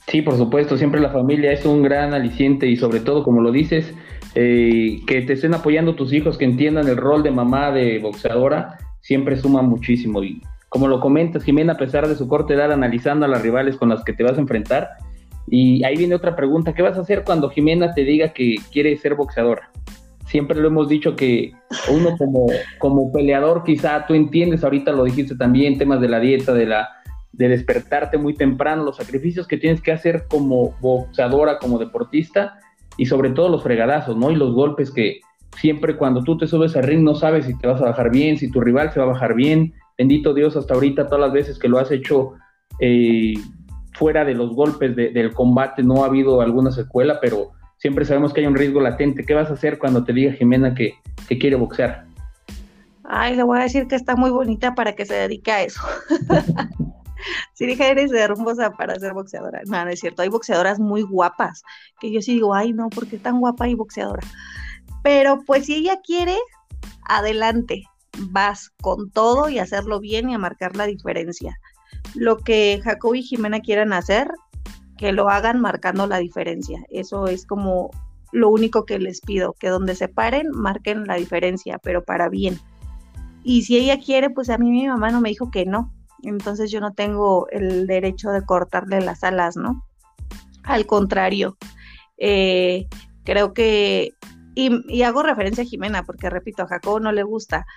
Sí, 0.06 0.22
por 0.22 0.38
supuesto, 0.38 0.78
siempre 0.78 1.02
la 1.02 1.10
familia 1.10 1.52
es 1.52 1.66
un 1.66 1.82
gran 1.82 2.14
aliciente 2.14 2.68
y 2.68 2.78
sobre 2.78 3.00
todo, 3.00 3.24
como 3.24 3.42
lo 3.42 3.52
dices, 3.52 3.92
eh, 4.36 5.00
que 5.08 5.24
te 5.24 5.34
estén 5.34 5.56
apoyando 5.56 5.96
tus 5.96 6.14
hijos, 6.14 6.38
que 6.38 6.46
entiendan 6.46 6.88
el 6.88 6.98
rol 6.98 7.24
de 7.24 7.32
mamá 7.32 7.72
de 7.72 7.98
boxeadora, 7.98 8.78
siempre 9.02 9.36
suma 9.36 9.64
muchísimo. 9.64 10.22
Como 10.70 10.88
lo 10.88 11.00
comentas, 11.00 11.44
Jimena, 11.44 11.74
a 11.74 11.78
pesar 11.78 12.08
de 12.08 12.16
su 12.16 12.28
corta 12.28 12.54
edad, 12.54 12.72
analizando 12.72 13.26
a 13.26 13.30
las 13.30 13.42
rivales 13.42 13.78
con 13.78 13.90
las 13.90 14.04
que 14.04 14.14
te 14.14 14.24
vas 14.24 14.38
a 14.38 14.42
enfrentar. 14.42 14.90
Y 15.48 15.84
ahí 15.86 15.96
viene 15.96 16.16
otra 16.16 16.36
pregunta, 16.36 16.74
¿qué 16.74 16.82
vas 16.82 16.98
a 16.98 17.02
hacer 17.02 17.24
cuando 17.24 17.50
Jimena 17.50 17.94
te 17.94 18.04
diga 18.04 18.30
que 18.30 18.56
quiere 18.72 18.96
ser 18.98 19.16
boxeadora? 19.16 19.72
Siempre 20.26 20.60
lo 20.60 20.68
hemos 20.68 20.90
dicho 20.90 21.16
que 21.16 21.54
uno 21.90 22.18
como, 22.18 22.48
como 22.80 23.12
peleador, 23.14 23.64
quizá 23.64 24.06
tú 24.06 24.14
entiendes, 24.14 24.64
ahorita 24.64 24.92
lo 24.92 25.06
dijiste 25.06 25.36
también, 25.38 25.78
temas 25.78 26.02
de 26.02 26.10
la 26.10 26.20
dieta, 26.20 26.54
de 26.54 26.66
la 26.66 26.90
de 27.38 27.50
despertarte 27.50 28.18
muy 28.18 28.34
temprano, 28.34 28.84
los 28.84 28.98
sacrificios 28.98 29.48
que 29.48 29.58
tienes 29.58 29.82
que 29.82 29.92
hacer 29.92 30.26
como 30.28 30.76
boxeadora, 30.82 31.60
como 31.60 31.78
deportista, 31.78 32.60
y 32.98 33.06
sobre 33.06 33.30
todo 33.30 33.48
los 33.48 33.62
fregadazos, 33.62 34.18
¿no? 34.18 34.32
Y 34.32 34.36
los 34.36 34.54
golpes 34.54 34.92
que 34.92 35.22
siempre 35.56 35.98
cuando 35.98 36.24
tú 36.24 36.38
te 36.38 36.48
subes 36.48 36.76
al 36.76 36.84
ring 36.84 37.04
no 37.04 37.14
sabes 37.14 37.46
si 37.46 37.58
te 37.58 37.68
vas 37.68 37.80
a 37.82 37.86
bajar 37.86 38.10
bien, 38.10 38.38
si 38.38 38.50
tu 38.50 38.60
rival 38.60 38.92
se 38.92 39.00
va 39.00 39.06
a 39.06 39.10
bajar 39.10 39.36
bien, 39.36 39.74
bendito 39.98 40.34
Dios, 40.34 40.56
hasta 40.56 40.74
ahorita 40.74 41.08
todas 41.08 41.22
las 41.22 41.34
veces 41.34 41.58
que 41.58 41.68
lo 41.68 41.80
has 41.80 41.92
hecho 41.92 42.34
eh, 42.80 43.34
fuera 43.94 44.24
de 44.24 44.36
los 44.36 44.54
golpes 44.54 44.96
del 44.96 45.34
combate 45.34 45.82
no 45.82 46.04
ha 46.04 46.08
habido 46.08 46.42
alguna 46.42 46.72
secuela, 46.72 47.20
pero 47.20 47.52
siempre 47.78 48.06
sabemos 48.06 48.32
que 48.32 48.42
hay 48.42 48.48
un 48.48 48.56
riesgo 48.56 48.80
latente. 48.80 49.26
¿Qué 49.26 49.34
vas 49.34 49.50
a 49.50 49.54
hacer 49.54 49.80
cuando 49.80 50.04
te 50.04 50.14
diga 50.14 50.34
Jimena 50.34 50.76
que, 50.76 50.94
quiere 51.28 51.56
boxear? 51.56 52.06
Ay, 53.04 53.36
le 53.36 53.44
voy 53.44 53.58
a 53.60 53.64
decir 53.64 53.88
que 53.88 53.96
está 53.96 54.16
muy 54.16 54.30
bonita 54.30 54.76
para 54.76 54.94
que 54.94 55.06
se 55.06 55.16
dedique 55.16 55.52
a 55.52 55.64
eso. 55.64 55.82
si 57.54 57.66
dije, 57.66 57.90
eres 57.90 58.12
hermosa 58.12 58.72
para 58.72 59.00
ser 59.00 59.14
boxeadora. 59.14 59.62
No, 59.66 59.84
no 59.84 59.90
es 59.90 60.00
cierto. 60.00 60.22
Hay 60.22 60.30
boxeadoras 60.30 60.80
muy 60.80 61.02
guapas, 61.02 61.64
que 62.00 62.12
yo 62.12 62.22
sí 62.22 62.34
digo, 62.34 62.54
ay, 62.54 62.74
no, 62.74 62.90
¿por 62.90 63.08
qué 63.08 63.18
tan 63.18 63.40
guapa 63.40 63.68
y 63.68 63.74
boxeadora? 63.74 64.28
Pero 65.04 65.40
pues 65.48 65.66
si 65.66 65.76
ella 65.76 66.02
quiere, 66.06 66.38
adelante 67.08 67.84
vas 68.18 68.72
con 68.82 69.10
todo 69.12 69.50
y 69.50 69.60
hacerlo 69.60 70.00
bien 70.00 70.30
y 70.30 70.34
a 70.34 70.40
marcar 70.40 70.76
la 70.76 70.86
diferencia. 70.86 71.60
Lo 72.16 72.38
que 72.38 72.80
Jacob 72.84 73.16
y 73.16 73.24
Jimena 73.24 73.60
quieran 73.60 73.94
hacer, 73.94 74.30
que 74.98 75.12
lo 75.12 75.30
hagan 75.30 75.62
marcando 75.62 76.08
la 76.08 76.18
diferencia. 76.18 76.84
Eso 76.90 77.28
es 77.28 77.46
como 77.46 77.92
lo 78.32 78.50
único 78.50 78.86
que 78.86 79.00
les 79.00 79.22
pido, 79.22 79.54
que 79.54 79.70
donde 79.70 79.96
se 79.96 80.08
paren, 80.08 80.50
marquen 80.52 81.06
la 81.06 81.16
diferencia, 81.16 81.80
pero 81.80 82.04
para 82.04 82.30
bien. 82.30 82.60
Y 83.44 83.64
si 83.64 83.78
ella 83.78 84.00
quiere, 84.00 84.30
pues 84.30 84.50
a 84.50 84.58
mí 84.58 84.70
mi 84.70 84.88
mamá 84.88 85.12
no 85.12 85.22
me 85.22 85.30
dijo 85.30 85.52
que 85.52 85.66
no. 85.66 85.94
Entonces 86.24 86.72
yo 86.72 86.82
no 86.82 86.94
tengo 86.94 87.48
el 87.50 87.88
derecho 87.88 88.32
de 88.32 88.44
cortarle 88.44 89.02
las 89.02 89.24
alas, 89.24 89.56
¿no? 89.56 89.86
Al 90.64 90.86
contrario, 90.86 91.58
eh, 92.18 92.88
creo 93.24 93.54
que, 93.54 94.14
y, 94.58 94.72
y, 94.92 95.04
hago 95.04 95.22
referencia 95.22 95.64
a 95.64 95.68
Jimena, 95.68 96.04
porque 96.04 96.32
repito, 96.32 96.64
a 96.64 96.68
Jacob 96.68 97.00
no 97.00 97.12
le 97.12 97.22
gusta, 97.22 97.68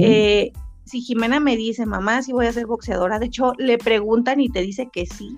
eh, 0.00 0.50
si 0.84 1.02
Jimena 1.02 1.40
me 1.40 1.56
dice, 1.56 1.84
mamá, 1.84 2.22
si 2.22 2.32
voy 2.32 2.46
a 2.46 2.52
ser 2.52 2.66
boxeadora, 2.66 3.18
de 3.18 3.26
hecho 3.26 3.52
le 3.58 3.76
preguntan 3.76 4.40
y 4.40 4.48
te 4.48 4.62
dice 4.62 4.88
que 4.90 5.04
sí. 5.04 5.36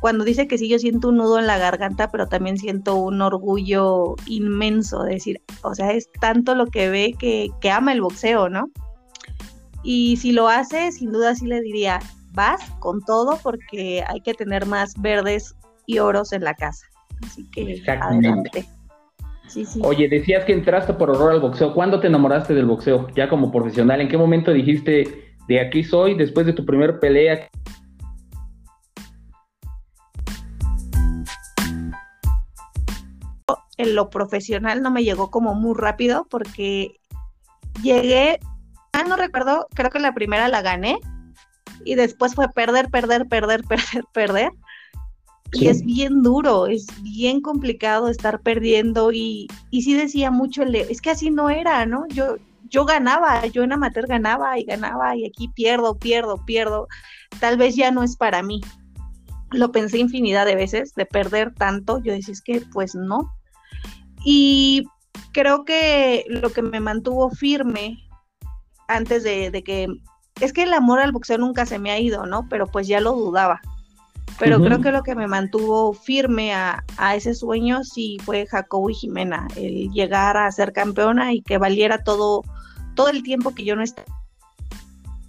Cuando 0.00 0.24
dice 0.24 0.48
que 0.48 0.58
sí, 0.58 0.68
yo 0.68 0.80
siento 0.80 1.10
un 1.10 1.18
nudo 1.18 1.38
en 1.38 1.46
la 1.46 1.58
garganta, 1.58 2.10
pero 2.10 2.26
también 2.26 2.58
siento 2.58 2.96
un 2.96 3.22
orgullo 3.22 4.16
inmenso 4.26 5.04
de 5.04 5.14
decir, 5.14 5.40
o 5.62 5.74
sea, 5.74 5.92
es 5.92 6.10
tanto 6.20 6.56
lo 6.56 6.66
que 6.66 6.90
ve 6.90 7.14
que, 7.16 7.50
que 7.60 7.70
ama 7.70 7.92
el 7.92 8.00
boxeo, 8.00 8.48
¿no? 8.48 8.70
Y 9.84 10.16
si 10.16 10.32
lo 10.32 10.48
hace, 10.48 10.90
sin 10.90 11.12
duda 11.12 11.36
sí 11.36 11.46
le 11.46 11.60
diría, 11.60 12.00
vas 12.32 12.60
con 12.80 13.04
todo 13.04 13.38
porque 13.40 14.04
hay 14.06 14.20
que 14.20 14.34
tener 14.34 14.66
más 14.66 15.00
verdes 15.00 15.54
y 15.86 16.00
oros 16.00 16.32
en 16.32 16.42
la 16.42 16.54
casa. 16.54 16.86
Así 17.24 17.48
que 17.50 17.82
adelante. 17.86 18.66
Oye, 19.82 20.08
decías 20.08 20.44
que 20.44 20.52
entraste 20.52 20.92
por 20.94 21.10
horror 21.10 21.32
al 21.32 21.40
boxeo. 21.40 21.74
¿Cuándo 21.74 22.00
te 22.00 22.08
enamoraste 22.08 22.54
del 22.54 22.66
boxeo? 22.66 23.08
Ya 23.14 23.28
como 23.28 23.50
profesional, 23.50 24.00
¿en 24.00 24.08
qué 24.08 24.16
momento 24.18 24.52
dijiste 24.52 25.34
de 25.46 25.60
aquí 25.60 25.84
soy 25.84 26.14
después 26.14 26.46
de 26.46 26.52
tu 26.52 26.64
primer 26.64 27.00
pelea? 27.00 27.48
En 33.76 33.94
lo 33.94 34.10
profesional 34.10 34.82
no 34.82 34.90
me 34.90 35.04
llegó 35.04 35.30
como 35.30 35.54
muy 35.54 35.74
rápido 35.78 36.26
porque 36.28 36.96
llegué, 37.82 38.40
ah, 38.92 39.04
no 39.08 39.16
recuerdo, 39.16 39.68
creo 39.74 39.90
que 39.90 40.00
la 40.00 40.14
primera 40.14 40.48
la 40.48 40.62
gané 40.62 40.98
y 41.84 41.94
después 41.94 42.34
fue 42.34 42.48
perder, 42.48 42.90
perder, 42.90 43.28
perder, 43.28 43.62
perder, 43.68 44.04
perder 44.12 44.50
y 45.52 45.68
es 45.68 45.84
bien 45.84 46.22
duro, 46.22 46.66
es 46.66 46.86
bien 47.02 47.40
complicado 47.40 48.08
estar 48.08 48.40
perdiendo 48.40 49.12
y, 49.12 49.48
y 49.70 49.82
sí 49.82 49.94
decía 49.94 50.30
mucho 50.30 50.62
el 50.62 50.74
es 50.74 51.00
que 51.00 51.10
así 51.10 51.30
no 51.30 51.48
era, 51.48 51.86
¿no? 51.86 52.06
Yo, 52.08 52.36
yo 52.68 52.84
ganaba, 52.84 53.46
yo 53.46 53.62
en 53.62 53.72
amateur 53.72 54.06
ganaba 54.06 54.58
y 54.58 54.64
ganaba 54.64 55.16
y 55.16 55.24
aquí 55.26 55.48
pierdo, 55.48 55.98
pierdo, 55.98 56.44
pierdo. 56.44 56.86
Tal 57.40 57.56
vez 57.56 57.76
ya 57.76 57.90
no 57.90 58.02
es 58.02 58.16
para 58.16 58.42
mí. 58.42 58.60
Lo 59.50 59.72
pensé 59.72 59.98
infinidad 59.98 60.44
de 60.44 60.54
veces, 60.54 60.94
de 60.94 61.06
perder 61.06 61.54
tanto. 61.54 61.98
Yo 62.02 62.12
decía, 62.12 62.32
es 62.32 62.42
que 62.42 62.60
pues 62.72 62.94
no. 62.94 63.32
Y 64.24 64.84
creo 65.32 65.64
que 65.64 66.24
lo 66.28 66.50
que 66.50 66.60
me 66.60 66.80
mantuvo 66.80 67.30
firme 67.30 67.96
antes 68.86 69.22
de, 69.22 69.50
de 69.50 69.62
que, 69.62 69.86
es 70.42 70.52
que 70.52 70.64
el 70.64 70.74
amor 70.74 71.00
al 71.00 71.12
boxeo 71.12 71.38
nunca 71.38 71.64
se 71.64 71.78
me 71.78 71.90
ha 71.90 71.98
ido, 71.98 72.26
¿no? 72.26 72.46
Pero 72.50 72.66
pues 72.66 72.86
ya 72.86 73.00
lo 73.00 73.12
dudaba 73.12 73.62
pero 74.38 74.60
creo 74.60 74.80
que 74.80 74.92
lo 74.92 75.02
que 75.02 75.14
me 75.14 75.26
mantuvo 75.26 75.92
firme 75.92 76.52
a, 76.54 76.84
ese 77.14 77.34
sueño 77.34 77.82
sí 77.84 78.18
fue 78.24 78.46
Jacobo 78.46 78.90
y 78.90 78.94
Jimena, 78.94 79.48
el 79.56 79.90
llegar 79.90 80.36
a 80.36 80.50
ser 80.52 80.72
campeona 80.72 81.32
y 81.32 81.42
que 81.42 81.58
valiera 81.58 82.02
todo, 82.04 82.42
todo 82.94 83.08
el 83.08 83.22
tiempo 83.22 83.54
que 83.54 83.64
yo 83.64 83.74
no 83.74 83.82
estaba, 83.82 84.06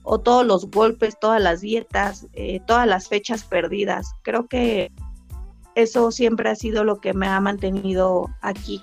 o 0.04 0.20
todos 0.20 0.46
los 0.46 0.70
golpes, 0.70 1.18
todas 1.20 1.42
las 1.42 1.62
dietas, 1.62 2.28
eh, 2.34 2.60
todas 2.66 2.88
las 2.88 3.08
fechas 3.08 3.44
perdidas. 3.44 4.14
Creo 4.22 4.48
que 4.48 4.92
eso 5.76 6.12
siempre 6.12 6.50
ha 6.50 6.56
sido 6.56 6.84
lo 6.84 7.00
que 7.00 7.14
me 7.14 7.28
ha 7.28 7.40
mantenido 7.40 8.28
aquí. 8.42 8.82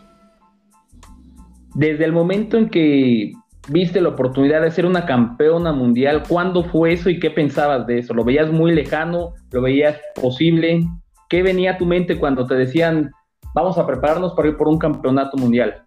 Desde 1.75 2.05
el 2.05 2.13
momento 2.13 2.57
en 2.57 2.71
que 2.71 3.33
viste 3.69 4.01
la 4.01 4.11
oportunidad 4.11 4.63
de 4.63 4.71
ser 4.71 4.87
una 4.87 5.07
campeona 5.07 5.73
mundial? 5.73 6.23
¿Cuándo 6.29 6.65
fue 6.65 6.93
eso 6.93 7.11
y 7.11 7.19
qué 7.19 7.31
pensabas 7.31 7.87
de 7.87 7.99
eso? 7.99 8.15
¿Lo 8.15 8.25
veías 8.25 8.51
muy 8.51 8.73
lejano? 8.73 9.35
¿Lo 9.51 9.63
veías 9.63 9.99
posible? 10.15 10.85
¿Qué 11.29 11.43
venía 11.43 11.73
a 11.73 11.79
tu 11.79 11.87
mente 11.87 12.19
cuando 12.19 12.47
te 12.47 12.55
decían, 12.55 13.11
vamos 13.55 13.79
a 13.79 13.87
prepararnos 13.87 14.35
para 14.35 14.49
ir 14.49 14.57
por 14.57 14.69
un 14.69 14.79
campeonato 14.79 15.37
mundial? 15.37 15.87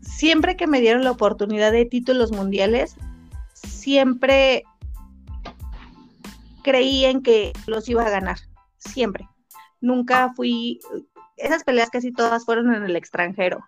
Siempre 0.00 0.56
que 0.56 0.66
me 0.66 0.80
dieron 0.80 1.04
la 1.04 1.10
oportunidad 1.10 1.72
de 1.72 1.86
títulos 1.86 2.30
mundiales, 2.30 2.96
siempre 3.54 4.64
creí 6.62 7.06
en 7.06 7.22
que 7.22 7.52
los 7.66 7.88
iba 7.88 8.04
a 8.04 8.10
ganar, 8.10 8.36
siempre. 8.78 9.28
Nunca 9.80 10.32
fui, 10.34 10.78
esas 11.38 11.64
peleas 11.64 11.88
casi 11.88 12.12
todas 12.12 12.44
fueron 12.44 12.74
en 12.74 12.84
el 12.84 12.96
extranjero, 12.96 13.64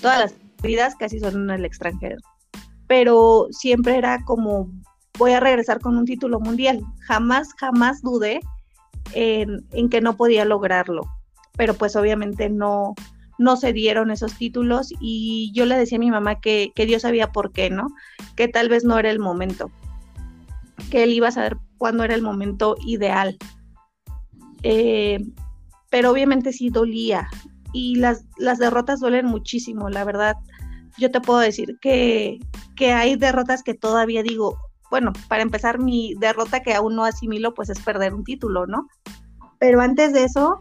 todas 0.00 0.20
las 0.20 0.34
vidas 0.62 0.94
casi 0.94 1.18
son 1.18 1.42
en 1.42 1.50
el 1.50 1.64
extranjero 1.64 2.18
pero 2.86 3.48
siempre 3.50 3.96
era 3.96 4.24
como 4.24 4.70
voy 5.18 5.32
a 5.32 5.40
regresar 5.40 5.80
con 5.80 5.96
un 5.96 6.04
título 6.04 6.40
mundial. 6.40 6.82
Jamás, 7.00 7.54
jamás 7.58 8.02
dudé 8.02 8.40
en, 9.12 9.88
que 9.88 10.00
no 10.00 10.16
podía 10.16 10.44
lograrlo, 10.44 11.02
pero 11.56 11.74
pues 11.74 11.96
obviamente 11.96 12.50
no, 12.50 12.94
no 13.38 13.56
se 13.56 13.72
dieron 13.72 14.10
esos 14.10 14.34
títulos 14.34 14.92
y 15.00 15.52
yo 15.54 15.66
le 15.66 15.76
decía 15.76 15.96
a 15.96 16.00
mi 16.00 16.10
mamá 16.10 16.40
que, 16.40 16.72
Dios 16.76 17.02
sabía 17.02 17.32
por 17.32 17.52
qué, 17.52 17.70
¿no? 17.70 17.88
Que 18.36 18.48
tal 18.48 18.68
vez 18.68 18.84
no 18.84 18.98
era 18.98 19.10
el 19.10 19.18
momento, 19.18 19.70
que 20.90 21.04
él 21.04 21.12
iba 21.12 21.28
a 21.28 21.32
saber 21.32 21.56
cuándo 21.78 22.04
era 22.04 22.14
el 22.14 22.22
momento 22.22 22.76
ideal. 22.84 23.36
Eh, 24.62 25.24
pero 25.90 26.10
obviamente 26.10 26.52
sí 26.52 26.70
dolía 26.70 27.28
y 27.72 27.96
las, 27.96 28.24
las 28.38 28.58
derrotas 28.58 29.00
duelen 29.00 29.26
muchísimo, 29.26 29.88
la 29.88 30.04
verdad 30.04 30.36
yo 30.98 31.10
te 31.10 31.20
puedo 31.20 31.38
decir 31.38 31.78
que, 31.80 32.40
hay 32.80 33.16
derrotas 33.16 33.62
que 33.62 33.74
todavía 33.74 34.22
digo, 34.22 34.58
bueno, 34.90 35.12
para 35.28 35.42
empezar, 35.42 35.78
mi 35.78 36.14
derrota 36.18 36.62
que 36.62 36.74
aún 36.74 36.96
no 36.96 37.04
asimilo, 37.04 37.54
pues 37.54 37.68
es 37.70 37.80
perder 37.80 38.14
un 38.14 38.24
título, 38.24 38.66
¿no? 38.66 38.88
Pero 39.58 39.80
antes 39.80 40.12
de 40.12 40.24
eso, 40.24 40.60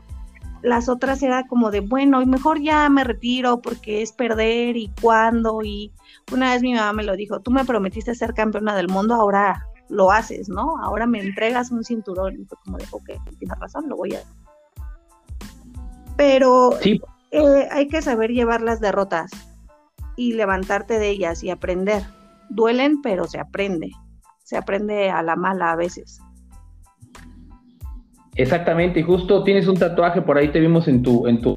las 0.62 0.89
otras 0.89 1.22
era 1.22 1.46
como 1.48 1.72
de, 1.72 1.82
bueno, 1.82 2.22
y 2.22 2.25
mejor 2.25 2.62
ya 2.62 2.89
me 2.89 3.04
retiro 3.04 3.62
porque 3.62 4.01
es 4.01 4.12
perder 4.12 4.77
y 4.77 4.92
cuándo. 5.01 5.62
Y 5.63 5.92
una 6.32 6.54
vez 6.54 6.62
mi 6.62 6.74
mamá 6.74 6.94
me 6.94 7.04
lo 7.04 7.15
dijo, 7.15 7.39
tú 7.42 7.51
me 7.51 7.65
prometiste 7.65 8.15
ser 8.15 8.34
campeona 8.34 8.75
del 8.75 8.88
mundo, 8.88 9.13
ahora 9.13 9.65
lo 9.89 10.12
haces, 10.12 10.50
¿no? 10.50 10.77
Ahora 10.82 11.06
me 11.06 11.20
entregas 11.20 11.72
un 11.72 11.84
cinturón. 11.84 12.42
Y 12.42 12.46
fue 12.46 12.58
como 12.63 12.77
de, 12.77 12.86
ok, 12.92 13.10
tienes 13.38 13.60
razón, 13.60 13.88
lo 13.88 13.98
voy 13.98 14.15
a 14.15 14.22
Pero 16.18 16.72
eh, 16.82 17.68
hay 17.72 17.88
que 17.88 18.01
saber 18.01 18.32
llevar 18.32 18.62
las 18.62 18.80
derrotas 18.80 19.30
y 20.15 20.34
levantarte 20.34 21.00
de 21.00 21.10
ellas 21.10 21.43
y 21.43 21.50
aprender. 21.50 22.03
Duelen, 22.50 23.01
pero 23.01 23.25
se 23.25 23.39
aprende. 23.39 23.91
Se 24.43 24.57
aprende 24.57 25.10
a 25.10 25.24
la 25.24 25.36
mala 25.36 25.72
a 25.72 25.75
veces. 25.75 26.19
Exactamente, 28.36 29.00
y 29.00 29.03
justo 29.03 29.43
tienes 29.43 29.67
un 29.67 29.77
tatuaje, 29.77 30.22
por 30.22 30.38
ahí 30.38 30.50
te 30.50 30.60
vimos 30.60 30.88
en 30.88 31.01
tu, 31.01 31.25
en 31.27 31.41
tu 31.41 31.55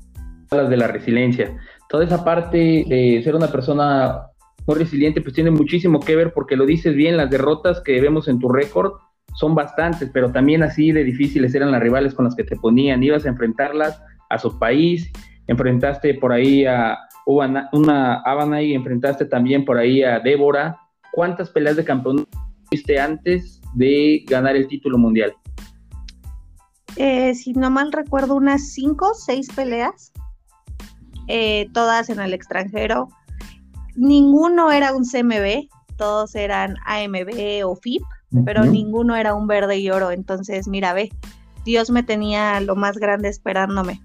de 0.50 0.76
la 0.76 0.86
resiliencia. 0.86 1.56
Toda 1.88 2.04
esa 2.04 2.24
parte 2.24 2.84
de 2.88 3.20
ser 3.22 3.34
una 3.34 3.48
persona 3.48 4.28
muy 4.66 4.76
resiliente, 4.76 5.20
pues 5.20 5.34
tiene 5.34 5.50
muchísimo 5.50 6.00
que 6.00 6.14
ver, 6.14 6.32
porque 6.32 6.56
lo 6.56 6.66
dices 6.66 6.94
bien, 6.94 7.16
las 7.16 7.30
derrotas 7.30 7.80
que 7.80 8.00
vemos 8.00 8.28
en 8.28 8.38
tu 8.38 8.48
récord 8.48 8.92
son 9.34 9.54
bastantes, 9.54 10.10
pero 10.12 10.30
también 10.30 10.62
así 10.62 10.92
de 10.92 11.04
difíciles 11.04 11.54
eran 11.54 11.70
las 11.70 11.82
rivales 11.82 12.14
con 12.14 12.24
las 12.24 12.34
que 12.34 12.44
te 12.44 12.56
ponían, 12.56 13.02
ibas 13.02 13.24
a 13.24 13.28
enfrentarlas 13.28 14.00
a 14.30 14.38
su 14.38 14.58
país, 14.58 15.10
enfrentaste 15.46 16.14
por 16.14 16.32
ahí 16.32 16.64
a 16.66 16.98
una, 17.28 17.68
una 17.72 18.62
y 18.62 18.74
enfrentaste 18.74 19.26
también 19.26 19.64
por 19.64 19.76
ahí 19.76 20.02
a 20.02 20.18
Débora. 20.18 20.78
¿Cuántas 21.12 21.50
peleas 21.50 21.76
de 21.76 21.84
campeón 21.84 22.26
tuviste 22.64 22.98
antes 22.98 23.60
de 23.74 24.24
ganar 24.26 24.56
el 24.56 24.66
título 24.66 24.96
mundial? 24.96 25.34
Eh, 26.96 27.34
si 27.34 27.52
no 27.52 27.70
mal 27.70 27.92
recuerdo, 27.92 28.34
unas 28.34 28.72
cinco, 28.72 29.12
seis 29.14 29.48
peleas, 29.54 30.12
eh, 31.28 31.68
todas 31.74 32.08
en 32.08 32.18
el 32.18 32.32
extranjero. 32.32 33.08
Ninguno 33.94 34.72
era 34.72 34.94
un 34.94 35.04
CMB, 35.04 35.68
todos 35.96 36.34
eran 36.34 36.76
AMB 36.86 37.64
o 37.64 37.76
FIP, 37.76 38.02
pero 38.44 38.64
ninguno 38.64 39.16
era 39.16 39.34
un 39.34 39.46
verde 39.46 39.78
y 39.78 39.90
oro. 39.90 40.12
Entonces, 40.12 40.66
mira, 40.66 40.94
ve, 40.94 41.10
Dios 41.64 41.90
me 41.90 42.02
tenía 42.02 42.60
lo 42.60 42.74
más 42.74 42.96
grande 42.96 43.28
esperándome. 43.28 44.00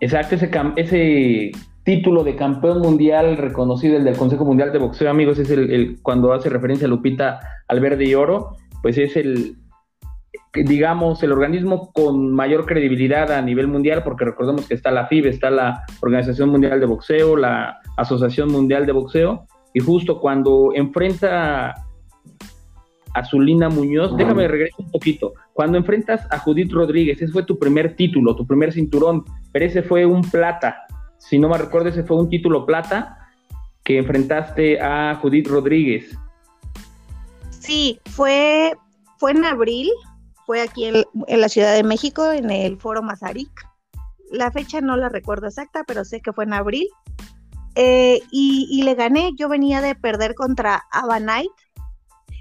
Exacto, 0.00 0.34
ese, 0.34 0.50
ese 0.76 1.52
título 1.84 2.24
de 2.24 2.36
campeón 2.36 2.80
mundial 2.80 3.36
reconocido, 3.36 3.96
el 3.96 4.04
del 4.04 4.16
Consejo 4.16 4.44
Mundial 4.44 4.72
de 4.72 4.78
Boxeo, 4.78 5.08
amigos, 5.08 5.38
es 5.38 5.50
el, 5.50 5.98
cuando 6.02 6.32
hace 6.32 6.50
referencia 6.50 6.86
a 6.86 6.90
Lupita 6.90 7.38
al 7.68 7.80
verde 7.80 8.04
y 8.04 8.14
oro, 8.14 8.56
pues 8.82 8.98
es 8.98 9.16
el, 9.16 9.56
digamos, 10.52 11.22
el 11.22 11.32
organismo 11.32 11.92
con 11.92 12.32
mayor 12.32 12.66
credibilidad 12.66 13.30
a 13.32 13.40
nivel 13.40 13.68
mundial, 13.68 14.02
porque 14.02 14.24
recordemos 14.24 14.66
que 14.66 14.74
está 14.74 14.90
la 14.90 15.06
FIB, 15.06 15.26
está 15.26 15.50
la 15.50 15.84
Organización 16.00 16.50
Mundial 16.50 16.80
de 16.80 16.86
Boxeo, 16.86 17.36
la 17.36 17.78
Asociación 17.96 18.50
Mundial 18.50 18.84
de 18.84 18.92
Boxeo, 18.92 19.46
y 19.72 19.80
justo 19.80 20.20
cuando 20.20 20.72
enfrenta 20.74 21.74
a 23.14 23.24
Zulina 23.24 23.68
Muñoz, 23.68 24.16
déjame 24.16 24.48
regresar 24.48 24.80
un 24.84 24.90
poquito, 24.90 25.32
cuando 25.56 25.78
enfrentas 25.78 26.28
a 26.30 26.38
Judith 26.38 26.70
Rodríguez, 26.70 27.16
ese 27.22 27.32
fue 27.32 27.42
tu 27.42 27.58
primer 27.58 27.96
título, 27.96 28.36
tu 28.36 28.46
primer 28.46 28.74
cinturón, 28.74 29.24
pero 29.52 29.64
ese 29.64 29.82
fue 29.82 30.04
un 30.04 30.20
plata, 30.20 30.84
si 31.18 31.38
no 31.38 31.48
me 31.48 31.56
recuerdo, 31.56 31.88
ese 31.88 32.04
fue 32.04 32.18
un 32.18 32.28
título 32.28 32.66
plata 32.66 33.30
que 33.82 33.96
enfrentaste 33.96 34.78
a 34.78 35.14
Judith 35.14 35.48
Rodríguez. 35.48 36.14
Sí, 37.48 37.98
fue, 38.04 38.74
fue 39.16 39.30
en 39.30 39.46
abril, 39.46 39.90
fue 40.44 40.60
aquí 40.60 40.84
en, 40.84 41.04
la 41.26 41.48
Ciudad 41.48 41.74
de 41.74 41.84
México, 41.84 42.30
en 42.32 42.50
el 42.50 42.78
Foro 42.78 43.02
Mazarik. 43.02 43.48
La 44.30 44.50
fecha 44.50 44.82
no 44.82 44.98
la 44.98 45.08
recuerdo 45.08 45.46
exacta, 45.46 45.84
pero 45.86 46.04
sé 46.04 46.20
que 46.20 46.34
fue 46.34 46.44
en 46.44 46.52
abril. 46.52 46.86
Eh, 47.76 48.20
y, 48.30 48.82
le 48.82 48.94
gané, 48.94 49.30
yo 49.38 49.48
venía 49.48 49.80
de 49.80 49.94
perder 49.94 50.34
contra 50.34 50.84
Ava 50.92 51.18
Knight. 51.18 51.50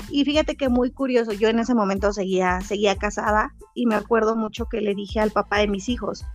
Y 0.09 0.23
fíjate 0.25 0.55
que 0.55 0.69
muy 0.69 0.91
curioso, 0.91 1.31
yo 1.33 1.49
en 1.49 1.59
ese 1.59 1.73
momento 1.73 2.13
seguía, 2.13 2.61
seguía 2.61 2.95
casada 2.95 3.53
y 3.73 3.85
me 3.85 3.95
acuerdo 3.95 4.35
mucho 4.35 4.65
que 4.65 4.81
le 4.81 4.95
dije 4.95 5.19
al 5.19 5.31
papá 5.31 5.59
de 5.59 5.67
mis 5.67 5.89
hijos, 5.89 6.25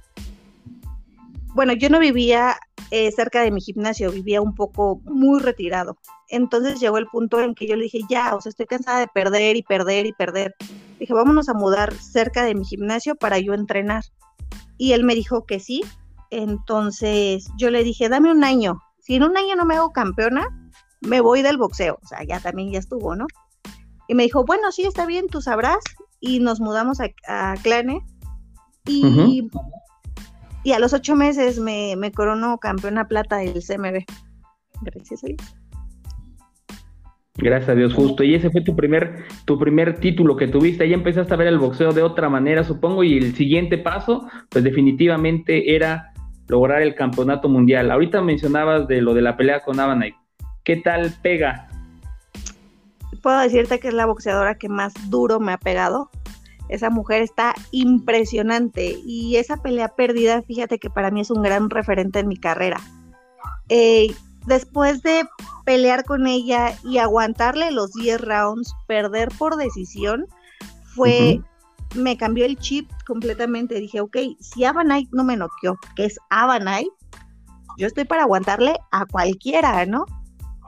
bueno, 1.54 1.72
yo 1.72 1.88
no 1.88 1.98
vivía 1.98 2.56
eh, 2.90 3.10
cerca 3.10 3.42
de 3.42 3.50
mi 3.50 3.60
gimnasio, 3.60 4.12
vivía 4.12 4.40
un 4.40 4.54
poco 4.54 5.00
muy 5.04 5.40
retirado. 5.40 5.96
Entonces 6.28 6.78
llegó 6.80 6.98
el 6.98 7.06
punto 7.06 7.40
en 7.40 7.54
que 7.54 7.66
yo 7.66 7.76
le 7.76 7.84
dije, 7.84 8.00
ya, 8.08 8.36
o 8.36 8.40
sea, 8.40 8.50
estoy 8.50 8.66
cansada 8.66 9.00
de 9.00 9.08
perder 9.08 9.56
y 9.56 9.62
perder 9.62 10.06
y 10.06 10.12
perder. 10.12 10.54
Dije, 10.98 11.12
vámonos 11.12 11.48
a 11.48 11.54
mudar 11.54 11.92
cerca 11.94 12.44
de 12.44 12.54
mi 12.54 12.64
gimnasio 12.64 13.16
para 13.16 13.38
yo 13.38 13.54
entrenar. 13.54 14.04
Y 14.76 14.92
él 14.92 15.02
me 15.04 15.14
dijo 15.14 15.44
que 15.44 15.58
sí. 15.58 15.82
Entonces 16.30 17.48
yo 17.56 17.70
le 17.70 17.82
dije, 17.82 18.08
dame 18.08 18.30
un 18.30 18.44
año. 18.44 18.80
Si 19.00 19.16
en 19.16 19.24
un 19.24 19.36
año 19.36 19.56
no 19.56 19.64
me 19.64 19.74
hago 19.74 19.92
campeona, 19.92 20.46
me 21.00 21.20
voy 21.20 21.42
del 21.42 21.56
boxeo. 21.56 21.98
O 22.00 22.06
sea, 22.06 22.22
ya 22.22 22.38
también 22.38 22.70
ya 22.70 22.78
estuvo, 22.78 23.16
¿no? 23.16 23.26
Y 24.10 24.16
me 24.16 24.24
dijo, 24.24 24.44
bueno, 24.44 24.72
sí, 24.72 24.82
está 24.82 25.06
bien, 25.06 25.28
tú 25.28 25.40
sabrás. 25.40 25.78
Y 26.18 26.40
nos 26.40 26.60
mudamos 26.60 26.98
a, 27.00 27.54
Clane. 27.62 28.04
Y 28.84 29.48
y 30.64 30.72
a 30.72 30.80
los 30.80 30.92
ocho 30.92 31.14
meses 31.14 31.60
me, 31.60 31.94
me 31.96 32.10
coronó 32.10 32.58
campeona 32.58 33.06
plata 33.06 33.36
del 33.36 33.62
CMB. 33.62 34.04
Gracias 34.82 35.22
a 35.22 35.28
Dios. 35.28 35.56
Gracias 37.36 37.68
a 37.68 37.74
Dios, 37.76 37.94
justo. 37.94 38.24
Y 38.24 38.34
ese 38.34 38.50
fue 38.50 38.62
tu 38.62 38.74
primer, 38.74 39.26
tu 39.44 39.60
primer 39.60 40.00
título 40.00 40.36
que 40.36 40.48
tuviste. 40.48 40.82
Ahí 40.82 40.92
empezaste 40.92 41.32
a 41.32 41.36
ver 41.36 41.46
el 41.46 41.58
boxeo 41.58 41.92
de 41.92 42.02
otra 42.02 42.28
manera, 42.28 42.64
supongo. 42.64 43.04
Y 43.04 43.16
el 43.16 43.36
siguiente 43.36 43.78
paso, 43.78 44.28
pues 44.48 44.64
definitivamente 44.64 45.76
era 45.76 46.12
lograr 46.48 46.82
el 46.82 46.96
campeonato 46.96 47.48
mundial. 47.48 47.92
Ahorita 47.92 48.20
mencionabas 48.20 48.88
de 48.88 49.02
lo 49.02 49.14
de 49.14 49.22
la 49.22 49.36
pelea 49.36 49.60
con 49.60 49.78
Avanay. 49.78 50.14
¿Qué 50.64 50.78
tal 50.78 51.14
pega? 51.22 51.69
Puedo 53.22 53.38
decirte 53.38 53.78
que 53.80 53.88
es 53.88 53.94
la 53.94 54.06
boxeadora 54.06 54.56
que 54.56 54.68
más 54.68 54.92
duro 55.10 55.40
me 55.40 55.52
ha 55.52 55.58
pegado. 55.58 56.10
Esa 56.68 56.88
mujer 56.88 57.22
está 57.22 57.54
impresionante 57.72 58.96
y 59.04 59.36
esa 59.36 59.56
pelea 59.56 59.88
perdida, 59.88 60.42
fíjate 60.42 60.78
que 60.78 60.88
para 60.88 61.10
mí 61.10 61.20
es 61.20 61.30
un 61.30 61.42
gran 61.42 61.68
referente 61.68 62.20
en 62.20 62.28
mi 62.28 62.36
carrera. 62.36 62.80
Eh, 63.68 64.14
después 64.46 65.02
de 65.02 65.24
pelear 65.64 66.04
con 66.04 66.26
ella 66.26 66.74
y 66.84 66.98
aguantarle 66.98 67.72
los 67.72 67.92
10 67.92 68.20
rounds, 68.20 68.74
perder 68.86 69.28
por 69.36 69.56
decisión, 69.56 70.26
fue, 70.94 71.40
me 71.94 72.16
cambió 72.16 72.44
el 72.44 72.56
chip 72.56 72.88
completamente. 73.06 73.80
Dije, 73.80 74.00
ok, 74.00 74.16
si 74.38 74.64
Avanite 74.64 75.10
no 75.12 75.24
me 75.24 75.36
noqueó, 75.36 75.78
que 75.96 76.04
es 76.04 76.18
Avanite, 76.30 76.90
yo 77.78 77.86
estoy 77.86 78.04
para 78.04 78.22
aguantarle 78.22 78.76
a 78.92 79.06
cualquiera, 79.06 79.86
¿no? 79.86 80.06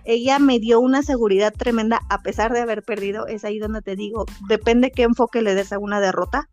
Ella 0.05 0.39
me 0.39 0.59
dio 0.59 0.81
una 0.81 1.03
seguridad 1.03 1.53
tremenda 1.57 2.01
a 2.11 2.23
pesar 2.23 2.53
de 2.53 2.61
haber 2.61 2.83
perdido. 2.83 3.27
Es 3.27 3.45
ahí 3.45 3.59
donde 3.59 3.83
te 3.83 3.97
digo, 3.97 4.27
depende 4.49 4.91
qué 4.91 5.03
enfoque 5.03 5.43
le 5.43 5.55
des 5.55 5.73
a 5.73 5.79
una 5.79 6.01
derrota. 6.01 6.49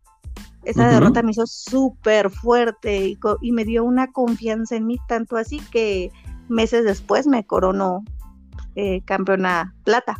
Esa 0.64 0.88
derrota 0.88 1.22
me 1.22 1.30
hizo 1.30 1.46
súper 1.46 2.28
fuerte 2.28 3.16
y, 3.40 3.52
me 3.52 3.64
dio 3.64 3.82
una 3.82 4.12
confianza 4.12 4.76
en 4.76 4.86
mí, 4.86 4.98
tanto 5.08 5.36
así 5.36 5.58
que 5.72 6.10
meses 6.48 6.84
después 6.84 7.26
me 7.26 7.46
coronó 7.46 8.04
eh, 8.76 9.00
campeona 9.06 9.74
plata. 9.84 10.18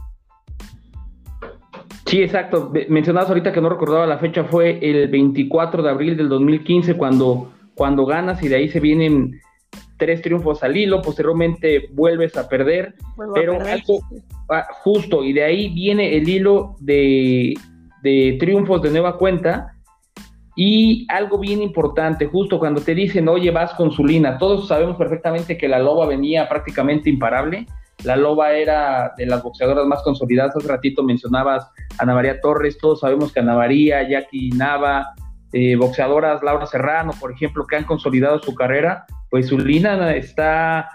Sí, 2.07 2.23
exacto. 2.23 2.73
Mencionabas 2.89 3.29
ahorita 3.29 3.53
que 3.53 3.61
no 3.61 3.69
recordaba 3.69 4.07
la 4.07 4.19
fecha, 4.19 4.45
fue 4.45 4.79
el 4.83 5.09
24 5.09 5.83
de 5.83 5.91
abril 5.91 6.17
del 6.17 6.31
2015 6.31 6.97
cuando, 6.97 7.53
cuando 7.75 8.07
ganas 8.07 8.43
y 8.43 8.49
de 8.49 8.57
ahí 8.57 8.69
se 8.71 8.81
vienen 8.81 9.41
tres 10.01 10.23
triunfos 10.23 10.65
al 10.65 10.77
hilo, 10.77 11.03
posteriormente 11.03 11.91
vuelves 11.93 12.37
a 12.37 12.49
perder, 12.49 12.95
pero 13.35 13.61
algo 13.61 14.01
justo, 14.83 15.23
y 15.23 15.33
de 15.33 15.45
ahí 15.45 15.69
viene 15.69 16.17
el 16.17 16.29
hilo 16.29 16.75
de, 16.81 17.55
triunfos 18.41 18.83
de 18.83 18.91
nueva 18.91 19.17
cuenta. 19.19 19.77
Y 20.57 21.07
algo 21.09 21.39
bien 21.39 21.63
importante, 21.63 22.27
justo 22.27 22.59
cuando 22.59 22.81
te 22.81 22.95
dicen, 22.95 23.29
oye, 23.29 23.51
vas 23.51 23.73
con 23.75 23.93
Zulina, 23.93 24.37
todos 24.37 24.67
sabemos 24.67 24.97
perfectamente 24.97 25.57
que 25.57 25.69
la 25.69 25.79
loba 25.79 26.07
venía 26.07 26.49
prácticamente 26.49 27.09
imparable. 27.09 27.67
La 28.05 28.17
loba 28.17 28.53
era 28.53 29.13
de 29.17 29.27
las 29.27 29.43
boxeadoras 29.43 29.87
más 29.87 30.03
consolidadas. 30.03 30.57
Hace 30.57 30.67
ratito 30.67 31.03
mencionabas 31.03 31.65
a 31.99 32.03
Ana 32.03 32.15
María 32.15 32.41
Torres, 32.41 32.77
todos 32.79 33.01
sabemos 33.01 33.33
que 33.33 33.41
Ana 33.41 33.55
María, 33.55 34.07
Jackie 34.09 34.51
Nava, 34.51 35.15
eh, 35.53 35.77
boxeadoras, 35.77 36.43
Laura 36.43 36.67
Serrano, 36.67 37.13
por 37.19 37.33
ejemplo, 37.33 37.67
que 37.67 37.77
han 37.77 37.85
consolidado 37.85 38.41
su 38.41 38.55
carrera, 38.55 39.07
pues 39.31 39.49
Zulina 39.49 40.15
está, 40.15 40.89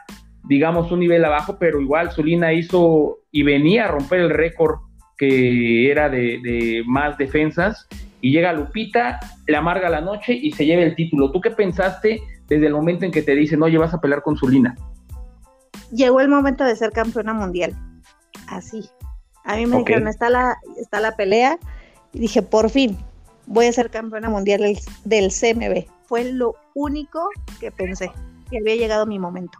digamos, 0.43 0.91
un 0.91 0.99
nivel 0.99 1.25
abajo, 1.25 1.57
pero 1.59 1.81
igual 1.81 2.11
Zulina 2.11 2.53
hizo 2.53 3.19
y 3.31 3.43
venía 3.43 3.85
a 3.85 3.87
romper 3.89 4.21
el 4.21 4.29
récord 4.29 4.79
que 5.17 5.89
era 5.89 6.09
de, 6.09 6.83
más 6.85 7.17
defensas 7.17 7.87
y 8.21 8.31
llega 8.31 8.53
Lupita, 8.53 9.19
le 9.47 9.55
amarga 9.55 9.89
la 9.89 10.01
noche 10.01 10.33
y 10.33 10.51
se 10.51 10.65
lleva 10.65 10.83
el 10.83 10.95
título. 10.95 11.31
¿Tú 11.31 11.41
qué 11.41 11.51
pensaste 11.51 12.21
desde 12.47 12.67
el 12.67 12.73
momento 12.73 13.05
en 13.05 13.11
que 13.11 13.21
te 13.21 13.35
dicen, 13.35 13.61
oye, 13.61 13.77
vas 13.77 13.93
a 13.93 14.01
pelear 14.01 14.21
con 14.21 14.35
Zulina? 14.35 14.75
Llegó 15.91 16.19
el 16.19 16.29
momento 16.29 16.63
de 16.63 16.75
ser 16.75 16.91
campeona 16.91 17.33
mundial. 17.33 17.73
Así. 18.47 18.89
A 19.43 19.55
mí 19.55 19.65
me 19.65 19.77
dijeron, 19.77 20.07
está 20.07 20.29
la, 20.29 20.57
está 20.77 20.99
la 20.99 21.15
pelea. 21.15 21.59
Y 22.13 22.19
dije, 22.19 22.41
por 22.41 22.69
fin, 22.69 22.97
voy 23.47 23.67
a 23.67 23.71
ser 23.71 23.89
campeona 23.89 24.29
mundial 24.29 24.61
del, 24.61 24.77
del 25.03 25.31
CMB. 25.31 25.85
Fue 26.07 26.31
lo 26.31 26.55
único 26.73 27.29
que 27.59 27.71
pensé, 27.71 28.11
que 28.49 28.59
había 28.59 28.75
llegado 28.75 29.05
mi 29.05 29.19
momento. 29.19 29.59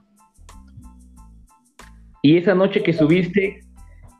Y 2.21 2.37
esa 2.37 2.55
noche 2.55 2.81
que 2.81 2.91
subiste, 2.91 3.61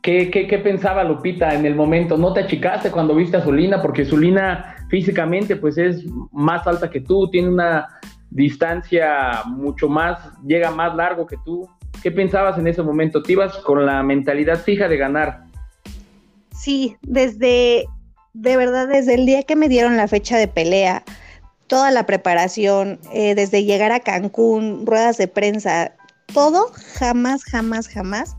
¿qué, 0.04 0.30
qué, 0.30 0.60
pensaba 0.60 1.04
Lupita 1.04 1.56
en 1.56 1.66
el 1.66 1.74
momento? 1.74 2.18
¿No 2.18 2.34
te 2.34 2.42
achicaste 2.42 2.92
cuando 2.92 3.16
viste 3.16 3.38
a 3.38 3.42
Zulina? 3.42 3.82
Porque 3.82 4.06
Zulina 4.06 4.76
físicamente 4.90 5.56
pues 5.56 5.80
es 5.80 6.06
más 6.32 6.68
alta 6.68 6.90
que 6.92 7.02
tú, 7.02 7.28
tiene 7.32 7.50
una 7.50 7.88
distancia 8.30 9.42
mucho 9.48 9.90
más, 9.90 10.20
llega 10.46 10.70
más 10.70 10.96
largo 10.96 11.26
que 11.26 11.38
tú. 11.44 11.68
¿Qué 12.04 12.12
pensabas 12.12 12.60
en 12.60 12.68
ese 12.68 12.84
momento? 12.84 13.24
¿Te 13.24 13.32
ibas 13.32 13.58
con 13.58 13.84
la 13.86 14.04
mentalidad 14.04 14.60
fija 14.60 14.88
de 14.88 14.98
ganar? 14.98 15.46
Sí, 16.52 16.96
desde, 17.02 17.86
de 18.36 18.58
verdad, 18.58 18.88
desde 18.90 19.14
el 19.14 19.26
día 19.26 19.44
que 19.44 19.56
me 19.56 19.70
dieron 19.70 19.96
la 19.96 20.10
fecha 20.10 20.38
de 20.38 20.50
pelea, 20.50 21.04
toda 21.68 21.90
la 21.92 22.06
preparación, 22.06 23.00
eh, 23.14 23.34
desde 23.34 23.64
llegar 23.64 23.94
a 23.94 24.02
Cancún, 24.02 24.86
ruedas 24.86 25.18
de 25.18 25.30
prensa, 25.30 25.96
todo, 26.34 26.70
jamás, 26.98 27.46
jamás, 27.46 27.88
jamás 27.88 28.36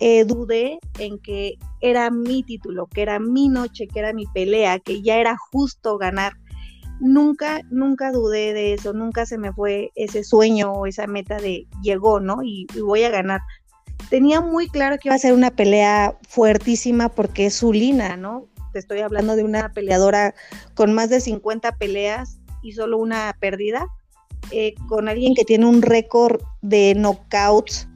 eh, 0.00 0.24
dudé 0.24 0.78
en 0.98 1.18
que 1.18 1.58
era 1.80 2.08
mi 2.10 2.44
título, 2.44 2.86
que 2.86 3.02
era 3.02 3.18
mi 3.18 3.48
noche, 3.48 3.88
que 3.88 3.98
era 3.98 4.12
mi 4.12 4.26
pelea, 4.26 4.78
que 4.78 5.02
ya 5.02 5.16
era 5.16 5.36
justo 5.50 5.98
ganar. 5.98 6.34
Nunca, 7.00 7.62
nunca 7.70 8.12
dudé 8.12 8.54
de 8.54 8.74
eso, 8.74 8.92
nunca 8.92 9.26
se 9.26 9.38
me 9.38 9.52
fue 9.52 9.90
ese 9.96 10.22
sueño 10.22 10.72
o 10.72 10.86
esa 10.86 11.08
meta 11.08 11.36
de 11.38 11.66
llegó, 11.82 12.20
¿no? 12.20 12.44
Y, 12.44 12.66
voy 12.80 13.02
a 13.02 13.10
ganar. 13.10 13.40
Tenía 14.08 14.40
muy 14.40 14.68
claro 14.68 14.98
que 14.98 15.08
iba 15.08 15.16
a 15.16 15.18
ser 15.18 15.32
una 15.32 15.50
pelea 15.50 16.16
fuertísima 16.28 17.08
porque 17.08 17.46
es 17.46 17.58
Zulina, 17.58 18.16
¿no? 18.16 18.46
Te 18.72 18.78
estoy 18.78 19.00
hablando 19.00 19.36
de 19.36 19.44
una 19.44 19.72
peleadora 19.72 20.34
con 20.74 20.92
más 20.92 21.10
de 21.10 21.20
50 21.20 21.76
peleas 21.76 22.38
y 22.62 22.72
solo 22.72 22.98
una 22.98 23.36
perdida 23.40 23.86
eh, 24.52 24.74
con 24.88 25.08
alguien 25.08 25.34
que 25.34 25.44
tiene 25.44 25.66
un 25.66 25.82
récord 25.82 26.40
de 26.60 26.94
knockouts, 26.96 27.88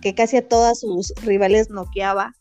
que 0.00 0.14
casi 0.14 0.36
a 0.36 0.48
todas 0.48 0.80
sus 0.80 1.14
rivales 1.22 1.70
noqueaba. 1.70 2.34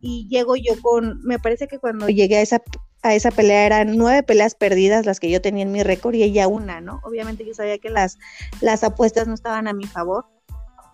Y 0.00 0.28
llego 0.28 0.54
yo 0.54 0.80
con, 0.82 1.20
me 1.22 1.38
parece 1.38 1.66
que 1.66 1.78
cuando 1.78 2.08
llegué 2.08 2.36
a 2.36 2.42
esa, 2.42 2.62
a 3.02 3.14
esa 3.14 3.30
pelea 3.30 3.66
eran 3.66 3.96
nueve 3.96 4.22
peleas 4.22 4.54
perdidas 4.54 5.06
las 5.06 5.18
que 5.18 5.30
yo 5.30 5.40
tenía 5.40 5.62
en 5.62 5.72
mi 5.72 5.82
récord 5.82 6.14
y 6.14 6.22
ella 6.22 6.46
una, 6.46 6.80
¿no? 6.80 7.00
Obviamente 7.04 7.44
yo 7.44 7.54
sabía 7.54 7.78
que 7.78 7.90
las, 7.90 8.18
las 8.60 8.84
apuestas 8.84 9.26
no 9.26 9.34
estaban 9.34 9.66
a 9.66 9.72
mi 9.72 9.86
favor, 9.86 10.26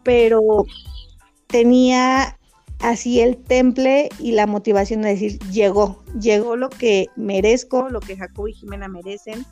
pero 0.05 0.65
tenía 1.49 2.39
así 2.81 3.21
el 3.21 3.37
temple 3.37 4.09
y 4.19 4.33
la 4.33 4.47
motivación 4.47 5.03
de 5.03 5.11
decir, 5.11 5.39
llegó, 5.51 6.03
llegó 6.21 6.57
lo 6.57 6.71
que 6.71 7.09
merezco, 7.17 7.89
lo 7.89 8.01
que 8.01 8.17
Jacob 8.17 8.49
y 8.49 8.55
Jimena 8.55 8.89
merecen 8.89 9.45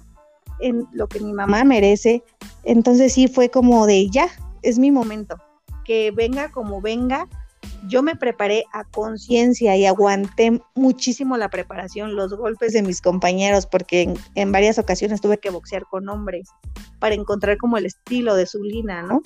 en 0.61 0.87
lo 0.93 1.09
que 1.09 1.21
mi 1.21 1.33
mamá 1.33 1.65
merece. 1.65 2.23
Entonces 2.65 3.13
sí 3.13 3.29
fue 3.29 3.51
como 3.51 3.87
de 3.87 4.09
ya, 4.11 4.29
es 4.63 4.79
mi 4.79 4.91
momento. 4.91 5.37
Que 5.85 6.11
venga 6.11 6.51
como 6.51 6.81
venga. 6.81 7.29
Yo 7.87 8.03
me 8.03 8.17
preparé 8.17 8.65
a 8.73 8.85
conciencia 8.85 9.77
y 9.77 9.87
aguanté 9.87 10.61
muchísimo 10.75 11.37
la 11.37 11.49
preparación, 11.49 12.17
los 12.17 12.35
golpes 12.35 12.73
de 12.73 12.83
mis 12.83 13.01
compañeros, 13.01 13.67
porque 13.67 14.15
en, 14.35 14.53
varias 14.53 14.79
ocasiones 14.79 15.21
tuve 15.21 15.39
que 15.39 15.51
boxear 15.51 15.85
con 15.85 16.09
hombres 16.09 16.49
para 16.99 17.15
encontrar 17.15 17.57
como 17.57 17.77
el 17.77 17.87
estilo 17.87 18.35
de 18.35 18.47
su 18.47 18.63
lina, 18.63 19.03
¿no? 19.03 19.23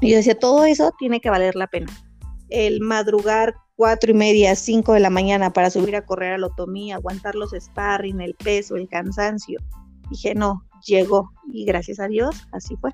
Y 0.00 0.10
yo 0.10 0.16
decía, 0.16 0.38
todo 0.38 0.64
eso 0.64 0.92
tiene 0.98 1.20
que 1.20 1.28
valer 1.28 1.56
la 1.56 1.66
pena. 1.66 1.92
El 2.48 2.80
madrugar 2.80 3.54
cuatro 3.76 4.10
y 4.10 4.14
media, 4.14 4.56
cinco 4.56 4.94
de 4.94 5.00
la 5.00 5.10
mañana 5.10 5.52
para 5.52 5.70
subir 5.70 5.94
a 5.94 6.04
correr 6.04 6.34
a 6.34 6.38
Lotomía, 6.38 6.96
aguantar 6.96 7.34
los 7.34 7.52
sparring, 7.52 8.20
el 8.20 8.34
peso, 8.34 8.76
el 8.76 8.88
cansancio, 8.88 9.60
dije, 10.10 10.34
no, 10.34 10.64
llegó 10.84 11.30
y 11.52 11.64
gracias 11.64 12.00
a 12.00 12.08
Dios 12.08 12.48
así 12.52 12.76
fue. 12.76 12.92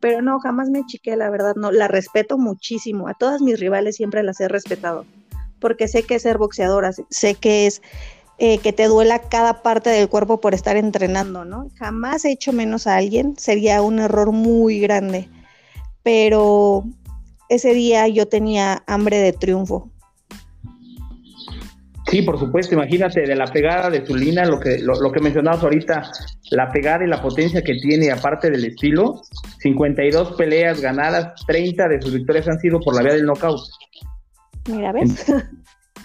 Pero 0.00 0.22
no, 0.22 0.40
jamás 0.40 0.70
me 0.70 0.84
chiqué, 0.86 1.14
la 1.14 1.28
verdad, 1.28 1.54
no, 1.56 1.70
la 1.70 1.88
respeto 1.88 2.38
muchísimo. 2.38 3.06
A 3.06 3.14
todas 3.14 3.42
mis 3.42 3.60
rivales 3.60 3.96
siempre 3.96 4.22
las 4.22 4.40
he 4.40 4.48
respetado, 4.48 5.04
porque 5.60 5.88
sé 5.88 6.04
que 6.04 6.14
es 6.14 6.22
ser 6.22 6.38
boxeadora, 6.38 6.92
sé 7.10 7.34
que 7.34 7.66
es 7.66 7.82
eh, 8.38 8.56
que 8.58 8.72
te 8.72 8.86
duela 8.86 9.18
cada 9.18 9.62
parte 9.62 9.90
del 9.90 10.08
cuerpo 10.08 10.40
por 10.40 10.54
estar 10.54 10.78
entrenando, 10.78 11.44
¿no? 11.44 11.68
Jamás 11.76 12.24
he 12.24 12.32
hecho 12.32 12.54
menos 12.54 12.86
a 12.86 12.96
alguien, 12.96 13.36
sería 13.36 13.82
un 13.82 13.98
error 13.98 14.32
muy 14.32 14.80
grande. 14.80 15.28
Pero 16.02 16.84
ese 17.50 17.74
día 17.74 18.08
yo 18.08 18.26
tenía 18.26 18.82
hambre 18.86 19.18
de 19.18 19.34
triunfo, 19.34 19.90
Sí, 22.10 22.22
por 22.22 22.40
supuesto, 22.40 22.74
imagínate 22.74 23.20
de 23.20 23.36
la 23.36 23.46
pegada 23.46 23.88
de 23.88 24.04
Zulina, 24.04 24.44
lo 24.44 24.58
que, 24.58 24.78
lo, 24.80 25.12
que 25.12 25.20
mencionabas 25.20 25.62
ahorita, 25.62 26.10
la 26.50 26.68
pegada 26.72 27.04
y 27.04 27.08
la 27.08 27.22
potencia 27.22 27.62
que 27.62 27.74
tiene, 27.74 28.10
aparte 28.10 28.50
del 28.50 28.64
estilo, 28.64 29.22
52 29.60 30.32
peleas 30.32 30.80
ganadas, 30.80 31.40
30 31.46 31.86
de 31.86 32.02
sus 32.02 32.12
victorias 32.12 32.48
han 32.48 32.58
sido 32.58 32.80
por 32.80 32.96
la 32.96 33.02
vía 33.02 33.14
del 33.14 33.26
knockout. 33.26 33.60
Mira, 34.68 34.90
¿ves? 34.92 35.28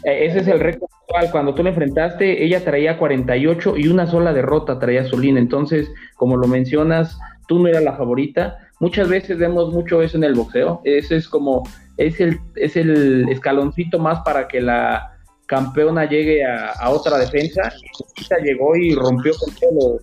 E, 0.03 0.25
ese 0.27 0.41
es 0.41 0.47
el 0.47 0.60
récord 0.60 0.91
actual. 1.01 1.31
Cuando 1.31 1.55
tú 1.55 1.63
la 1.63 1.69
enfrentaste, 1.69 2.43
ella 2.43 2.63
traía 2.63 2.99
48 2.99 3.75
y 3.75 3.88
una 3.88 4.05
sola 4.05 4.34
derrota 4.34 4.77
traía 4.77 5.05
Zulina. 5.05 5.39
Entonces, 5.39 5.89
como 6.17 6.38
lo 6.38 6.47
mencionas, 6.47 7.17
tú 7.47 7.58
no 7.58 7.67
eras 7.67 7.81
la 7.81 7.97
favorita. 7.97 8.64
Muchas 8.79 9.07
veces 9.07 9.38
vemos 9.38 9.73
mucho 9.73 10.01
eso 10.01 10.17
en 10.17 10.25
el 10.25 10.33
boxeo. 10.33 10.81
Ese 10.83 11.17
es 11.17 11.29
como, 11.29 11.63
es 11.97 12.19
el, 12.19 12.39
es 12.55 12.75
el 12.75 13.27
escaloncito 13.29 13.99
más 13.99 14.19
para 14.21 14.47
que 14.47 14.61
la 14.61 15.11
campeona 15.45 16.05
llegue 16.09 16.43
a, 16.45 16.89
otra 16.89 17.17
defensa. 17.17 17.71
Y 18.17 18.43
llegó 18.43 18.75
y 18.75 18.95
rompió 18.95 19.33
con 19.38 19.55
todos 19.55 19.73
los 19.73 20.01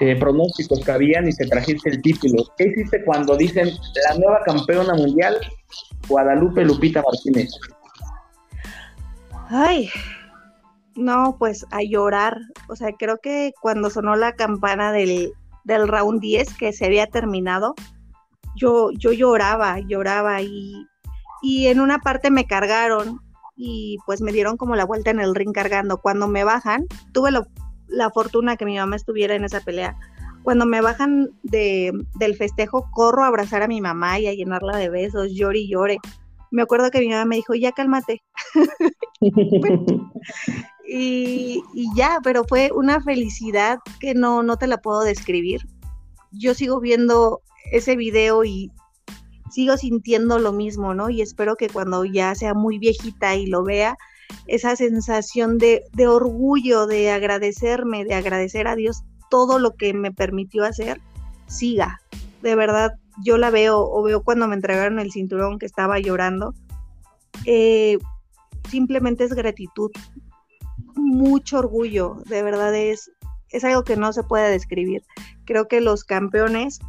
eh, 0.00 0.16
pronósticos 0.16 0.84
que 0.84 0.90
habían 0.90 1.26
y 1.28 1.32
se 1.32 1.46
trajiste 1.46 1.90
el 1.90 2.02
título. 2.02 2.44
¿Qué 2.56 2.68
hiciste 2.68 3.02
cuando 3.04 3.36
dicen 3.36 3.70
la 4.08 4.18
nueva 4.18 4.40
campeona 4.44 4.94
mundial, 4.94 5.38
Guadalupe 6.08 6.64
Lupita 6.64 7.02
Martínez? 7.02 7.50
Ay, 9.48 9.88
no, 10.94 11.36
pues 11.38 11.64
a 11.70 11.80
llorar. 11.82 12.36
O 12.68 12.76
sea, 12.76 12.92
creo 12.98 13.18
que 13.18 13.52
cuando 13.62 13.88
sonó 13.88 14.16
la 14.16 14.32
campana 14.32 14.92
del, 14.92 15.32
del 15.68 15.86
round 15.86 16.20
10 16.20 16.54
que 16.54 16.72
se 16.72 16.86
había 16.86 17.06
terminado, 17.06 17.74
yo, 18.56 18.90
yo 18.90 19.12
lloraba, 19.12 19.78
lloraba 19.80 20.40
y, 20.42 20.86
y 21.42 21.66
en 21.68 21.78
una 21.78 21.98
parte 21.98 22.30
me 22.30 22.46
cargaron 22.46 23.20
y 23.54 23.98
pues 24.06 24.22
me 24.22 24.32
dieron 24.32 24.56
como 24.56 24.74
la 24.76 24.86
vuelta 24.86 25.10
en 25.10 25.20
el 25.20 25.34
ring 25.34 25.52
cargando. 25.52 25.98
Cuando 25.98 26.26
me 26.26 26.42
bajan, 26.42 26.86
tuve 27.12 27.30
la 27.86 28.10
fortuna 28.10 28.56
que 28.56 28.64
mi 28.64 28.76
mamá 28.76 28.96
estuviera 28.96 29.34
en 29.34 29.44
esa 29.44 29.60
pelea. 29.60 29.96
Cuando 30.42 30.64
me 30.64 30.80
bajan 30.80 31.28
de, 31.42 31.92
del 32.18 32.34
festejo, 32.34 32.88
corro 32.92 33.24
a 33.24 33.26
abrazar 33.26 33.62
a 33.62 33.68
mi 33.68 33.82
mamá 33.82 34.18
y 34.18 34.26
a 34.26 34.32
llenarla 34.32 34.78
de 34.78 34.88
besos, 34.88 35.32
llore 35.34 35.58
y 35.58 35.68
llore. 35.68 35.98
Me 36.50 36.62
acuerdo 36.62 36.90
que 36.90 37.00
mi 37.00 37.08
mamá 37.08 37.26
me 37.26 37.36
dijo, 37.36 37.54
ya 37.54 37.72
cálmate. 37.72 38.22
y, 40.90 41.62
ya, 41.94 42.18
pero 42.24 42.44
fue 42.44 42.70
una 42.74 43.00
felicidad 43.02 43.78
que 44.00 44.14
no, 44.14 44.42
no 44.42 44.56
te 44.56 44.66
la 44.66 44.78
puedo 44.78 45.02
describir. 45.02 45.60
Yo 46.32 46.54
sigo 46.54 46.80
viendo 46.80 47.42
ese 47.72 47.94
video 47.94 48.44
y 48.44 48.70
sigo 49.50 49.76
sintiendo 49.76 50.38
lo 50.38 50.52
mismo, 50.52 50.94
¿no? 50.94 51.10
Y 51.10 51.20
espero 51.20 51.56
que 51.56 51.68
cuando 51.68 52.04
ya 52.04 52.34
sea 52.34 52.54
muy 52.54 52.78
viejita 52.78 53.34
y 53.36 53.46
lo 53.46 53.64
vea, 53.64 53.96
esa 54.46 54.76
sensación 54.76 55.58
de, 55.58 55.84
orgullo, 56.06 56.86
de 56.86 57.10
agradecerme, 57.10 58.04
de 58.04 58.14
agradecer 58.14 58.66
a 58.66 58.76
Dios 58.76 59.02
todo 59.30 59.58
lo 59.58 59.74
que 59.74 59.92
me 59.92 60.12
permitió 60.12 60.64
hacer, 60.64 61.00
siga. 61.46 62.00
De 62.42 62.54
verdad, 62.54 62.94
yo 63.22 63.36
la 63.36 63.50
veo 63.50 63.78
o 63.78 64.02
veo 64.02 64.22
cuando 64.22 64.48
me 64.48 64.54
entregaron 64.54 64.98
el 64.98 65.12
cinturón 65.12 65.58
que 65.58 65.66
estaba 65.66 65.98
llorando. 65.98 66.54
Eh, 67.44 67.98
simplemente 68.70 69.24
es 69.24 69.34
gratitud, 69.34 69.90
mucho 70.98 71.58
orgullo, 71.58 72.18
de 72.26 72.42
verdad 72.42 72.74
es, 72.74 73.10
es 73.50 73.64
algo 73.64 73.84
que 73.84 73.96
no 73.96 74.12
se 74.12 74.22
puede 74.22 74.50
describir. 74.50 75.02
Creo 75.44 75.68
que 75.68 75.80
los 75.80 76.04
campeones 76.04 76.80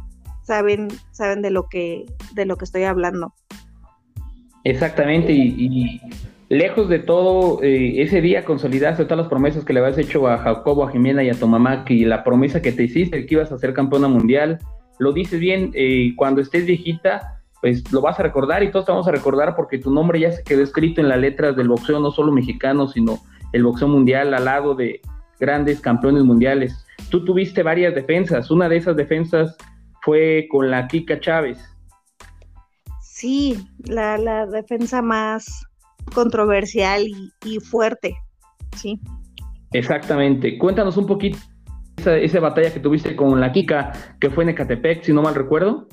saben, 0.42 0.88
saben 1.12 1.42
de 1.42 1.50
lo 1.50 1.68
que, 1.68 2.06
de 2.34 2.44
lo 2.44 2.56
que 2.56 2.64
estoy 2.64 2.84
hablando. 2.84 3.34
Exactamente, 4.64 5.32
y, 5.32 6.00
lejos 6.48 6.88
de 6.88 6.98
todo, 6.98 7.62
eh, 7.62 8.02
ese 8.02 8.20
día 8.20 8.44
consolidaste 8.44 9.04
todas 9.04 9.18
las 9.18 9.28
promesas 9.28 9.64
que 9.64 9.72
le 9.72 9.80
habías 9.80 9.98
hecho 9.98 10.28
a 10.28 10.38
Jacobo, 10.38 10.84
a 10.84 10.90
Jimena 10.90 11.22
y 11.22 11.30
a 11.30 11.34
tu 11.34 11.46
mamá, 11.46 11.84
que 11.84 11.94
la 12.04 12.24
promesa 12.24 12.60
que 12.60 12.72
te 12.72 12.82
hiciste, 12.82 13.24
que 13.24 13.34
ibas 13.34 13.52
a 13.52 13.58
ser 13.58 13.72
campeona 13.72 14.08
mundial, 14.08 14.58
lo 14.98 15.12
dices 15.12 15.40
bien, 15.40 15.70
eh, 15.74 16.12
cuando 16.16 16.42
estés 16.42 16.66
viejita, 16.66 17.40
pues 17.60 17.90
lo 17.92 18.00
vas 18.00 18.18
a 18.18 18.22
recordar 18.22 18.62
y 18.62 18.70
todos 18.70 18.86
te 18.86 18.92
vamos 18.92 19.08
a 19.08 19.12
recordar 19.12 19.54
porque 19.54 19.78
tu 19.78 19.92
nombre 19.92 20.18
ya 20.18 20.32
se 20.32 20.42
quedó 20.42 20.62
escrito 20.62 21.00
en 21.00 21.08
las 21.08 21.18
letras 21.18 21.56
del 21.56 21.68
boxeo, 21.68 22.00
no 22.00 22.10
solo 22.10 22.32
mexicano, 22.32 22.88
sino 22.88 23.18
el 23.52 23.64
boxeo 23.64 23.88
mundial 23.88 24.34
al 24.34 24.44
lado 24.44 24.74
de 24.74 25.00
grandes 25.38 25.80
campeones 25.80 26.24
mundiales. 26.24 26.86
Tú 27.10 27.24
tuviste 27.24 27.62
varias 27.62 27.94
defensas, 27.94 28.50
una 28.50 28.68
de 28.68 28.76
esas 28.76 28.96
defensas 28.96 29.56
fue 30.02 30.46
con 30.50 30.70
la 30.70 30.86
Kika 30.86 31.20
Chávez. 31.20 31.58
Sí, 33.00 33.58
la, 33.84 34.46
defensa 34.46 35.02
más, 35.02 35.66
controversial 36.14 37.02
y, 37.44 37.60
fuerte, 37.60 38.14
¿sí? 38.76 38.98
Exactamente. 39.72 40.56
Cuéntanos 40.58 40.96
un 40.96 41.06
poquito 41.06 41.38
esa, 41.98 42.16
esa, 42.16 42.40
batalla 42.40 42.72
que 42.72 42.80
tuviste 42.80 43.14
con 43.14 43.38
la 43.40 43.52
Kika, 43.52 43.92
que 44.20 44.30
fue 44.30 44.44
en 44.44 44.50
Ecatepec, 44.50 45.02
si 45.04 45.12
no 45.12 45.22
mal 45.22 45.34
recuerdo. 45.34 45.86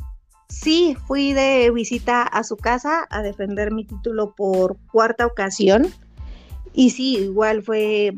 Sí, 0.49 0.95
fui 1.05 1.33
de 1.33 1.69
visita 1.71 2.23
a 2.23 2.43
su 2.43 2.55
casa 2.55 3.05
a 3.09 3.21
defender 3.21 3.71
mi 3.73 3.85
título 3.85 4.33
por 4.35 4.77
cuarta 4.91 5.25
ocasión. 5.25 5.87
Y 6.77 6.91
sí, 6.91 7.17
igual 7.17 7.63
fue, 7.63 8.13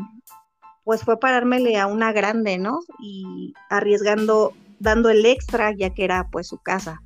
pues 0.83 1.05
fue 1.05 1.17
parármele 1.17 1.77
a 1.77 1.87
una 1.87 2.11
grande, 2.11 2.57
¿no? 2.57 2.81
Y 3.01 3.53
arriesgando, 3.69 4.51
dando 4.79 5.09
el 5.09 5.25
extra, 5.25 5.71
ya 5.71 5.91
que 5.91 6.03
era 6.03 6.27
pues 6.29 6.47
su 6.47 6.57
casa. 6.57 7.01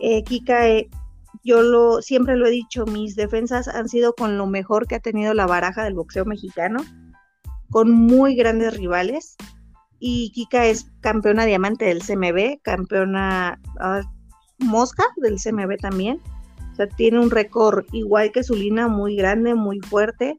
Eh, 0.00 0.22
Kika, 0.22 0.68
eh, 0.68 0.90
yo 1.42 1.62
lo, 1.62 2.02
siempre 2.02 2.36
lo 2.36 2.46
he 2.46 2.50
dicho, 2.50 2.84
mis 2.84 3.16
defensas 3.16 3.68
han 3.68 3.88
sido 3.88 4.12
con 4.12 4.36
lo 4.36 4.46
mejor 4.46 4.86
que 4.86 4.96
ha 4.96 5.00
tenido 5.00 5.32
la 5.32 5.46
baraja 5.46 5.82
del 5.82 5.94
boxeo 5.94 6.26
mexicano, 6.26 6.84
con 7.70 7.90
muy 7.90 8.36
grandes 8.36 8.76
rivales. 8.76 9.36
Y 9.98 10.30
Kika 10.32 10.66
es 10.66 10.90
campeona 11.00 11.46
diamante 11.46 11.86
del 11.86 12.02
CMB, 12.02 12.60
campeona, 12.60 13.58
ah, 13.80 14.02
Mosca 14.58 15.04
del 15.16 15.36
CMB 15.36 15.78
también. 15.78 16.20
O 16.72 16.74
sea, 16.76 16.86
tiene 16.86 17.18
un 17.18 17.30
récord 17.30 17.86
igual 17.92 18.30
que 18.30 18.44
Zulina, 18.44 18.88
muy 18.88 19.16
grande, 19.16 19.54
muy 19.54 19.80
fuerte. 19.80 20.38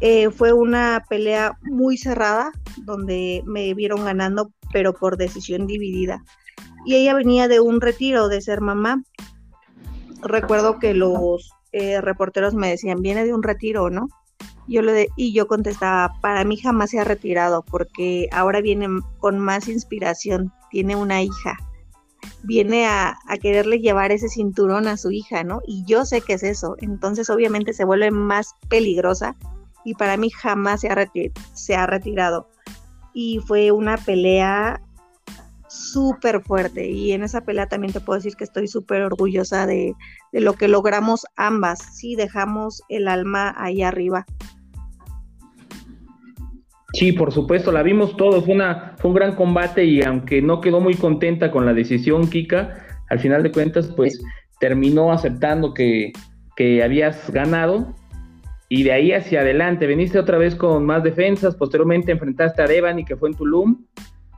Eh, 0.00 0.30
fue 0.30 0.52
una 0.52 1.04
pelea 1.08 1.58
muy 1.62 1.96
cerrada, 1.96 2.52
donde 2.84 3.42
me 3.46 3.74
vieron 3.74 4.04
ganando, 4.04 4.52
pero 4.72 4.92
por 4.92 5.16
decisión 5.16 5.66
dividida. 5.66 6.22
Y 6.86 6.94
ella 6.94 7.14
venía 7.14 7.48
de 7.48 7.60
un 7.60 7.80
retiro, 7.80 8.28
de 8.28 8.40
ser 8.40 8.60
mamá. 8.60 9.02
Recuerdo 10.22 10.78
que 10.78 10.94
los 10.94 11.50
eh, 11.72 12.00
reporteros 12.00 12.54
me 12.54 12.70
decían, 12.70 13.02
viene 13.02 13.24
de 13.24 13.34
un 13.34 13.42
retiro, 13.42 13.90
¿no? 13.90 14.08
Yo 14.68 14.82
le 14.82 15.08
y 15.16 15.32
yo 15.32 15.46
contestaba, 15.46 16.12
para 16.20 16.44
mí 16.44 16.56
jamás 16.56 16.90
se 16.90 17.00
ha 17.00 17.04
retirado, 17.04 17.64
porque 17.64 18.28
ahora 18.32 18.60
viene 18.60 18.86
con 19.18 19.38
más 19.38 19.66
inspiración, 19.66 20.52
tiene 20.70 20.94
una 20.94 21.22
hija 21.22 21.56
viene 22.42 22.86
a, 22.86 23.16
quererle 23.40 23.78
llevar 23.78 24.12
ese 24.12 24.28
cinturón 24.28 24.86
a 24.86 24.96
su 24.96 25.10
hija, 25.10 25.44
¿no? 25.44 25.60
Y 25.66 25.84
yo 25.86 26.04
sé 26.04 26.20
que 26.20 26.34
es 26.34 26.42
eso, 26.42 26.76
entonces 26.78 27.30
obviamente 27.30 27.72
se 27.72 27.84
vuelve 27.84 28.10
más 28.10 28.54
peligrosa 28.68 29.36
y 29.84 29.94
para 29.94 30.16
mí 30.16 30.30
jamás 30.30 30.80
se 30.80 31.74
ha, 31.74 31.86
retirado. 31.86 32.48
Y 33.14 33.40
fue 33.46 33.70
una 33.72 33.96
pelea 33.96 34.80
súper 35.68 36.42
fuerte 36.42 36.88
y 36.88 37.12
en 37.12 37.22
esa 37.22 37.42
pelea 37.42 37.66
también 37.66 37.92
te 37.92 38.00
puedo 38.00 38.18
decir 38.18 38.36
que 38.36 38.44
estoy 38.44 38.68
súper 38.68 39.02
orgullosa 39.02 39.66
de, 39.66 39.94
de 40.32 40.40
lo 40.40 40.54
que 40.54 40.66
logramos 40.66 41.26
ambas, 41.36 41.78
sí 41.96 42.16
dejamos 42.16 42.82
el 42.88 43.06
alma 43.06 43.54
ahí 43.56 43.82
arriba. 43.82 44.24
Sí, 46.94 47.12
por 47.12 47.32
supuesto, 47.32 47.70
la 47.70 47.82
vimos 47.82 48.16
todos, 48.16 48.44
fue, 48.46 48.54
una, 48.54 48.94
fue 48.98 49.10
un 49.10 49.14
gran 49.14 49.36
combate 49.36 49.84
y 49.84 50.02
aunque 50.02 50.40
no 50.40 50.60
quedó 50.60 50.80
muy 50.80 50.94
contenta 50.94 51.50
con 51.50 51.66
la 51.66 51.74
decisión, 51.74 52.30
Kika, 52.30 52.86
al 53.10 53.20
final 53.20 53.42
de 53.42 53.52
cuentas, 53.52 53.92
pues 53.94 54.22
terminó 54.58 55.12
aceptando 55.12 55.74
que, 55.74 56.12
que 56.56 56.82
habías 56.82 57.30
ganado 57.30 57.94
y 58.68 58.82
de 58.82 58.92
ahí 58.92 59.12
hacia 59.12 59.40
adelante, 59.40 59.86
veniste 59.86 60.18
otra 60.18 60.38
vez 60.38 60.54
con 60.54 60.84
más 60.84 61.02
defensas, 61.02 61.56
posteriormente 61.56 62.12
enfrentaste 62.12 62.62
a 62.62 62.66
Devani 62.66 63.04
que 63.04 63.16
fue 63.16 63.30
en 63.30 63.34
Tulum, 63.34 63.84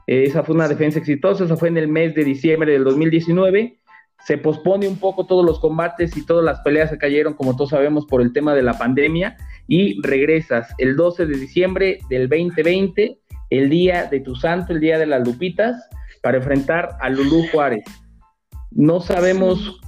eh, 0.07 0.23
esa 0.25 0.43
fue 0.43 0.55
una 0.55 0.67
defensa 0.67 0.99
exitosa, 0.99 1.43
esa 1.43 1.57
fue 1.57 1.67
en 1.67 1.77
el 1.77 1.87
mes 1.87 2.15
de 2.15 2.23
diciembre 2.23 2.71
del 2.71 2.83
2019, 2.83 3.79
se 4.25 4.37
pospone 4.37 4.87
un 4.87 4.97
poco 4.97 5.25
todos 5.25 5.45
los 5.45 5.59
combates 5.59 6.15
y 6.15 6.25
todas 6.25 6.45
las 6.45 6.61
peleas 6.61 6.89
se 6.89 6.97
cayeron, 6.97 7.33
como 7.33 7.55
todos 7.55 7.71
sabemos, 7.71 8.05
por 8.05 8.21
el 8.21 8.33
tema 8.33 8.53
de 8.53 8.61
la 8.61 8.77
pandemia, 8.77 9.37
y 9.67 10.01
regresas 10.01 10.73
el 10.77 10.95
12 10.95 11.25
de 11.25 11.37
diciembre 11.37 11.99
del 12.09 12.29
2020, 12.29 13.19
el 13.49 13.69
día 13.69 14.05
de 14.05 14.19
tu 14.19 14.35
santo, 14.35 14.73
el 14.73 14.79
día 14.79 14.99
de 14.99 15.07
las 15.07 15.25
Lupitas, 15.27 15.89
para 16.21 16.37
enfrentar 16.37 16.97
a 16.99 17.09
Lulú 17.09 17.47
Juárez. 17.51 17.83
No 18.69 19.01
sabemos 19.01 19.81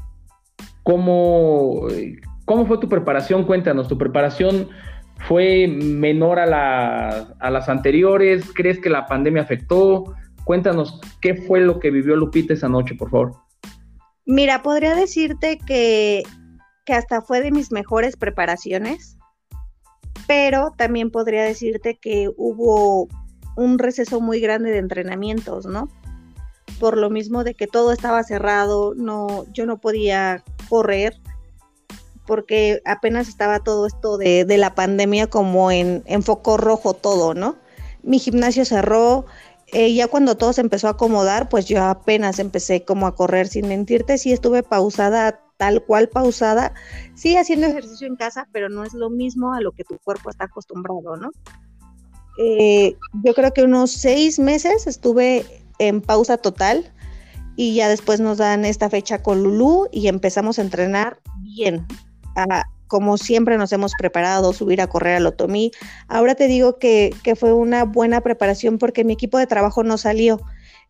cómo, 0.82 1.88
cómo 2.46 2.66
fue 2.66 2.78
tu 2.78 2.90
preparación, 2.90 3.44
cuéntanos, 3.46 3.88
tu 3.88 3.98
preparación 3.98 4.70
fue 5.28 5.68
menor 5.68 6.40
a, 6.40 6.46
las 7.50 7.70
anteriores, 7.70 8.52
¿crees 8.54 8.80
que 8.80 8.90
la 8.90 9.06
pandemia 9.06 9.44
afectó? 9.44 10.16
Cuéntanos 10.44 11.00
qué 11.22 11.36
fue 11.36 11.62
lo 11.62 11.80
que 11.80 11.92
vivió 11.92 12.16
Lupita 12.16 12.54
esa 12.54 12.68
noche, 12.68 12.96
por 12.96 13.10
favor. 13.10 13.34
Mira, 14.26 14.62
podría 14.62 14.96
decirte 14.96 15.58
que, 15.66 16.24
que 16.86 16.94
hasta 16.94 17.22
fue 17.22 17.42
de 17.42 17.52
mis 17.52 17.72
mejores 17.72 18.18
preparaciones 18.18 19.18
pero 20.28 20.72
también 20.76 21.12
podría 21.12 21.44
decirte 21.44 21.98
que 21.98 22.30
hubo 22.38 23.08
un 23.56 23.78
receso 23.78 24.22
muy 24.22 24.40
grande 24.40 24.72
de 24.72 24.80
entrenamientos, 24.80 25.66
¿no? 25.66 25.90
Por 26.80 26.98
lo 26.98 27.10
mismo 27.10 27.44
de 27.44 27.54
que 27.54 27.68
todo 27.68 27.92
estaba 27.92 28.24
cerrado, 28.24 28.94
no, 28.96 29.46
yo 29.54 29.66
no 29.66 29.80
podía 29.80 30.44
correr 30.70 31.16
porque 32.26 32.82
apenas 32.86 33.28
estaba 33.28 33.60
todo 33.60 33.86
esto 33.88 34.18
de, 34.18 34.46
la 34.58 34.76
pandemia 34.76 35.28
como 35.28 35.72
en, 35.72 36.04
foco 36.24 36.58
rojo 36.58 36.94
todo, 36.94 37.34
¿no? 37.34 37.58
Mi 38.02 38.20
gimnasio 38.20 38.66
cerró, 38.66 39.26
eh, 39.68 39.94
ya 39.94 40.08
cuando 40.08 40.36
todo 40.36 40.54
se 40.54 40.62
empezó 40.62 40.88
a 40.88 40.92
acomodar, 40.92 41.50
pues 41.50 41.66
yo 41.66 41.84
apenas 41.84 42.40
empecé 42.40 42.84
como 42.84 43.08
a 43.08 43.16
correr, 43.16 43.48
sin 43.48 43.68
mentirte, 43.68 44.18
sí 44.18 44.32
estuve 44.32 44.64
pausada 44.64 45.40
tal 45.58 45.84
cual 45.84 46.10
pausada, 46.10 46.74
sí 47.16 47.38
haciendo 47.38 47.68
ejercicio 47.68 48.08
en 48.08 48.16
casa, 48.16 48.48
pero 48.52 48.70
no 48.70 48.84
es 48.84 48.94
lo 48.94 49.10
mismo 49.10 49.54
a 49.54 49.62
lo 49.62 49.72
que 49.72 49.84
tu 49.84 49.98
cuerpo 50.00 50.30
está 50.30 50.46
acostumbrado, 50.46 51.16
¿no? 51.16 51.32
Eh, 52.38 52.98
yo 53.24 53.34
creo 53.34 53.54
que 53.54 53.64
unos 53.64 53.92
seis 53.92 54.40
meses 54.40 54.88
estuve 54.88 55.46
en 55.80 56.02
pausa 56.02 56.38
total 56.38 56.92
y 57.56 57.76
ya 57.76 57.88
después 57.88 58.20
nos 58.20 58.40
dan 58.40 58.66
esta 58.66 58.90
fecha 58.90 59.22
con 59.22 59.44
Lulu 59.44 59.88
y 59.92 60.08
empezamos 60.08 60.58
a 60.58 60.64
entrenar 60.64 61.20
bien, 61.40 61.86
como 62.88 63.18
siempre 63.18 63.58
nos 63.58 63.72
hemos 63.72 63.94
preparado, 63.98 64.54
subir 64.54 64.82
a 64.82 64.88
correr 64.88 65.16
al 65.16 65.26
Otomí. 65.26 65.72
Ahora 66.08 66.36
te 66.36 66.48
digo 66.48 66.78
que, 66.78 67.16
que 67.24 67.36
fue 67.36 67.54
una 67.54 67.86
buena 67.86 68.22
preparación 68.22 68.78
porque 68.78 69.04
mi 69.04 69.14
equipo 69.14 69.38
de 69.38 69.48
trabajo 69.48 69.84
no 69.84 69.98
salió 69.98 70.40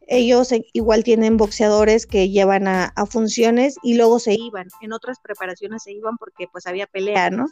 ellos 0.08 0.52
e, 0.52 0.66
igual 0.74 1.04
tienen 1.04 1.38
boxeadores 1.38 2.06
que 2.06 2.30
llevan 2.30 2.68
a, 2.68 2.94
funciones 3.10 3.76
y 3.84 3.96
luego 3.96 4.20
se 4.20 4.34
iban. 4.34 4.68
En 4.82 4.94
otras 4.94 5.20
preparaciones 5.20 5.84
se 5.84 5.92
iban 5.92 6.18
porque 6.18 6.48
pues 6.52 6.68
había 6.68 6.88
pelea, 6.88 7.30
¿no? 7.30 7.48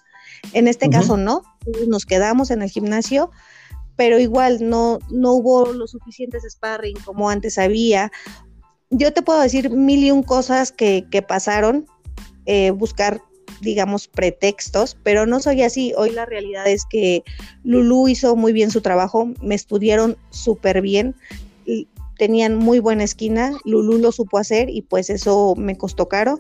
En 0.54 0.68
este 0.68 0.90
caso 0.90 1.18
no, 1.18 1.42
nos 1.88 2.06
quedamos 2.06 2.52
en 2.52 2.62
el 2.62 2.70
gimnasio, 2.70 3.32
pero 3.96 4.20
igual 4.20 4.58
no, 4.62 5.00
no 5.10 5.34
hubo 5.34 5.74
los 5.74 5.92
suficientes 5.92 6.44
sparring 6.50 6.98
como 7.04 7.30
antes 7.30 7.58
había. 7.58 8.12
Yo 8.90 9.14
te 9.14 9.22
puedo 9.22 9.42
decir 9.42 9.70
mil 9.70 10.04
y 10.04 10.12
un 10.12 10.24
cosas 10.24 10.72
que, 10.72 11.26
pasaron, 11.28 11.86
eh, 12.46 12.72
buscar 12.72 13.22
digamos, 13.62 14.08
pretextos, 14.08 14.98
pero 15.04 15.26
no 15.26 15.40
soy 15.40 15.62
así. 15.62 15.94
Hoy 15.98 16.12
la 16.12 16.26
realidad 16.26 16.68
es 16.68 16.86
que 16.86 17.24
Lulu 17.64 18.08
hizo 18.08 18.36
muy 18.36 18.54
bien 18.54 18.72
su 18.72 18.82
trabajo, 18.82 19.30
me 19.42 19.56
estudiaron 19.56 20.18
súper 20.30 20.82
bien, 20.82 21.16
tenían 22.18 22.56
muy 22.56 22.80
buena 22.80 23.04
esquina, 23.04 23.58
Lulú 23.66 23.98
lo 23.98 24.12
supo 24.12 24.38
hacer 24.38 24.70
y 24.70 24.84
pues 24.84 25.10
eso 25.10 25.56
me 25.58 25.78
costó 25.78 26.08
caro, 26.08 26.40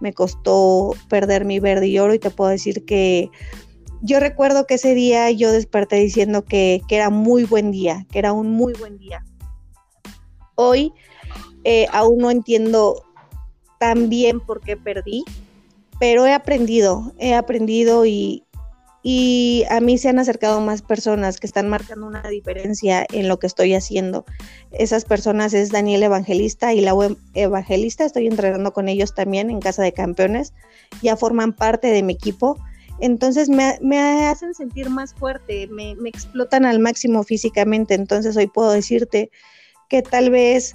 me 0.00 0.12
costó 0.12 0.94
perder 1.08 1.44
mi 1.44 1.60
verde 1.60 1.86
y 1.86 1.98
oro 1.98 2.14
y 2.14 2.18
te 2.18 2.30
puedo 2.30 2.50
decir 2.50 2.84
que 2.84 3.30
yo 4.02 4.18
recuerdo 4.18 4.66
que 4.66 4.74
ese 4.74 4.94
día 4.94 5.30
yo 5.30 5.52
desperté 5.52 5.96
diciendo 5.96 6.44
que, 6.44 6.82
era 6.88 7.10
muy 7.10 7.44
buen 7.44 7.70
día, 7.70 8.06
que 8.10 8.18
era 8.18 8.32
un 8.32 8.50
muy 8.50 8.72
buen 8.72 8.98
día. 8.98 9.24
Hoy 10.56 10.92
eh, 11.64 11.86
aún 11.92 12.18
no 12.18 12.30
entiendo 12.30 13.04
tan 13.78 14.08
bien 14.08 14.40
por 14.40 14.60
qué 14.60 14.76
perdí, 14.76 15.24
pero 16.00 16.26
he 16.26 16.32
aprendido, 16.32 17.12
he 17.18 17.34
aprendido 17.34 18.06
y, 18.06 18.42
y 19.02 19.64
a 19.68 19.80
mí 19.80 19.98
se 19.98 20.08
han 20.08 20.18
acercado 20.18 20.58
más 20.62 20.80
personas 20.80 21.38
que 21.38 21.46
están 21.46 21.68
marcando 21.68 22.06
una 22.06 22.22
diferencia 22.22 23.06
en 23.12 23.28
lo 23.28 23.38
que 23.38 23.46
estoy 23.46 23.74
haciendo. 23.74 24.24
Esas 24.72 25.04
personas 25.04 25.52
es 25.52 25.70
Daniel 25.70 26.02
Evangelista 26.02 26.72
y 26.72 26.80
la 26.80 26.94
Evangelista, 27.34 28.06
estoy 28.06 28.26
entrenando 28.28 28.72
con 28.72 28.88
ellos 28.88 29.14
también 29.14 29.50
en 29.50 29.60
Casa 29.60 29.82
de 29.82 29.92
Campeones, 29.92 30.54
ya 31.02 31.18
forman 31.18 31.52
parte 31.52 31.88
de 31.88 32.02
mi 32.02 32.14
equipo. 32.14 32.58
Entonces 32.98 33.50
me, 33.50 33.78
hacen 34.26 34.54
sentir 34.54 34.88
más 34.88 35.12
fuerte, 35.12 35.66
me, 35.68 35.92
explotan 36.06 36.64
al 36.64 36.78
máximo 36.78 37.24
físicamente. 37.24 37.92
Entonces 37.92 38.38
hoy 38.38 38.46
puedo 38.46 38.70
decirte 38.70 39.30
que 39.90 40.00
tal 40.00 40.30
vez 40.30 40.74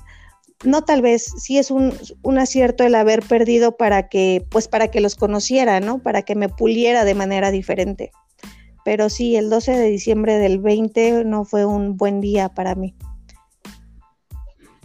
no 0.63 0.83
tal 0.83 1.01
vez, 1.01 1.25
sí 1.37 1.57
es 1.57 1.71
un, 1.71 1.93
un, 2.21 2.37
acierto 2.37 2.83
el 2.83 2.95
haber 2.95 3.21
perdido 3.21 3.75
para 3.75 4.07
que, 4.07 4.45
pues 4.49 4.67
para 4.67 4.89
que 4.89 5.01
los 5.01 5.15
conociera, 5.15 5.79
¿no? 5.79 5.99
Para 5.99 6.21
que 6.21 6.35
me 6.35 6.49
puliera 6.49 7.03
de 7.03 7.15
manera 7.15 7.51
diferente. 7.51 8.11
Pero 8.85 9.09
sí, 9.09 9.35
el 9.35 9.49
12 9.49 9.71
de 9.71 9.87
diciembre 9.89 10.37
del 10.37 10.59
20 10.59 11.25
no 11.25 11.43
fue 11.43 11.65
un 11.65 11.97
buen 11.97 12.21
día 12.21 12.49
para 12.49 12.75
mí. 12.75 12.95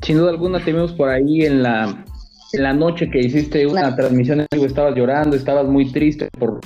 Sin 0.03 0.17
duda 0.17 0.31
alguna 0.31 0.65
te 0.65 0.73
vimos 0.73 0.93
por 0.93 1.11
ahí 1.11 1.45
en 1.45 1.63
la, 1.63 2.05
en 2.53 2.63
la 2.63 2.73
noche 2.73 3.11
que 3.11 3.21
hiciste 3.21 3.67
una 3.67 3.95
transmisión, 3.95 4.47
estabas 4.51 4.95
llorando, 4.97 5.37
estabas 5.37 5.67
muy 5.67 5.93
triste 5.93 6.29
por, 6.39 6.61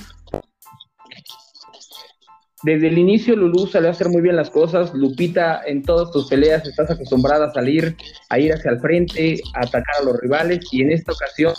desde 2.65 2.89
el 2.89 2.97
inicio 2.97 3.37
Lulú 3.37 3.67
salió 3.67 3.89
a 3.89 3.93
hacer 3.93 4.09
muy 4.09 4.23
bien 4.23 4.37
las 4.37 4.49
cosas. 4.49 4.95
Lupita, 4.95 5.61
en 5.67 5.83
todas 5.83 6.11
tus 6.11 6.29
peleas 6.29 6.67
estás 6.67 6.91
acostumbrada 6.91 7.47
a 7.47 7.53
salir, 7.53 7.95
a 8.31 8.39
ir 8.39 8.55
hacia 8.55 8.71
el 8.71 8.81
frente, 8.81 9.41
a 9.55 9.67
atacar 9.67 9.97
a 10.01 10.05
los 10.05 10.19
rivales. 10.19 10.61
Y 10.73 10.81
en 10.81 10.93
esta 10.93 11.13
ocasión, 11.13 11.53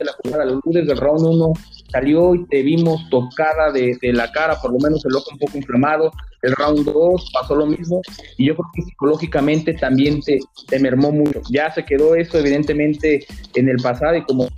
la 0.00 0.12
jugada 0.12 0.44
Lulú 0.44 0.60
desde 0.66 0.92
el 0.92 0.98
round 0.98 1.26
1 1.26 1.52
salió 1.90 2.34
y 2.34 2.46
te 2.48 2.62
vimos 2.62 3.08
tocada 3.08 3.72
de, 3.72 3.96
la 4.12 4.30
cara, 4.30 4.60
por 4.60 4.72
lo 4.74 4.78
menos 4.78 5.02
el 5.06 5.16
ojo 5.16 5.30
un 5.32 5.38
poco 5.38 5.56
inflamado. 5.56 6.12
El 6.42 6.52
round 6.52 6.84
2 6.84 7.30
pasó 7.32 7.54
lo 7.56 7.64
mismo. 7.64 8.02
Y 8.36 8.48
yo 8.48 8.56
creo 8.56 8.68
que 8.74 8.82
psicológicamente 8.82 9.72
también 9.72 10.20
te, 10.20 10.38
te 10.68 10.78
mermó 10.80 11.12
mucho. 11.12 11.40
Ya 11.50 11.72
se 11.72 11.86
quedó 11.86 12.14
eso, 12.14 12.38
evidentemente, 12.38 13.26
en 13.54 13.70
el 13.70 13.78
pasado 13.78 14.16
y 14.16 14.22
como 14.24 14.48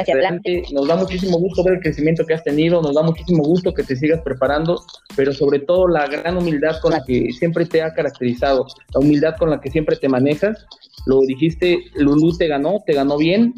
adelante. 0.00 0.64
Nos 0.72 0.88
da 0.88 0.96
muchísimo 0.96 1.38
gusto 1.38 1.62
ver 1.64 1.74
el 1.74 1.80
crecimiento 1.80 2.24
que 2.24 2.34
has 2.34 2.44
tenido, 2.44 2.82
nos 2.82 2.94
da 2.94 3.02
muchísimo 3.02 3.42
gusto 3.42 3.72
que 3.72 3.82
te 3.82 3.96
sigas 3.96 4.20
preparando, 4.22 4.82
pero 5.16 5.32
sobre 5.32 5.60
todo 5.60 5.88
la 5.88 6.06
gran 6.06 6.36
humildad 6.36 6.80
con 6.80 6.92
la 6.92 7.02
que 7.04 7.32
siempre 7.32 7.66
te 7.66 7.82
ha 7.82 7.92
caracterizado, 7.94 8.66
la 8.94 9.00
humildad 9.00 9.34
con 9.38 9.50
la 9.50 9.60
que 9.60 9.70
siempre 9.70 9.96
te 9.96 10.08
manejas. 10.08 10.66
Lo 11.06 11.20
dijiste, 11.20 11.84
Lulú 11.94 12.36
te 12.36 12.48
ganó, 12.48 12.82
te 12.84 12.94
ganó 12.94 13.16
bien, 13.16 13.54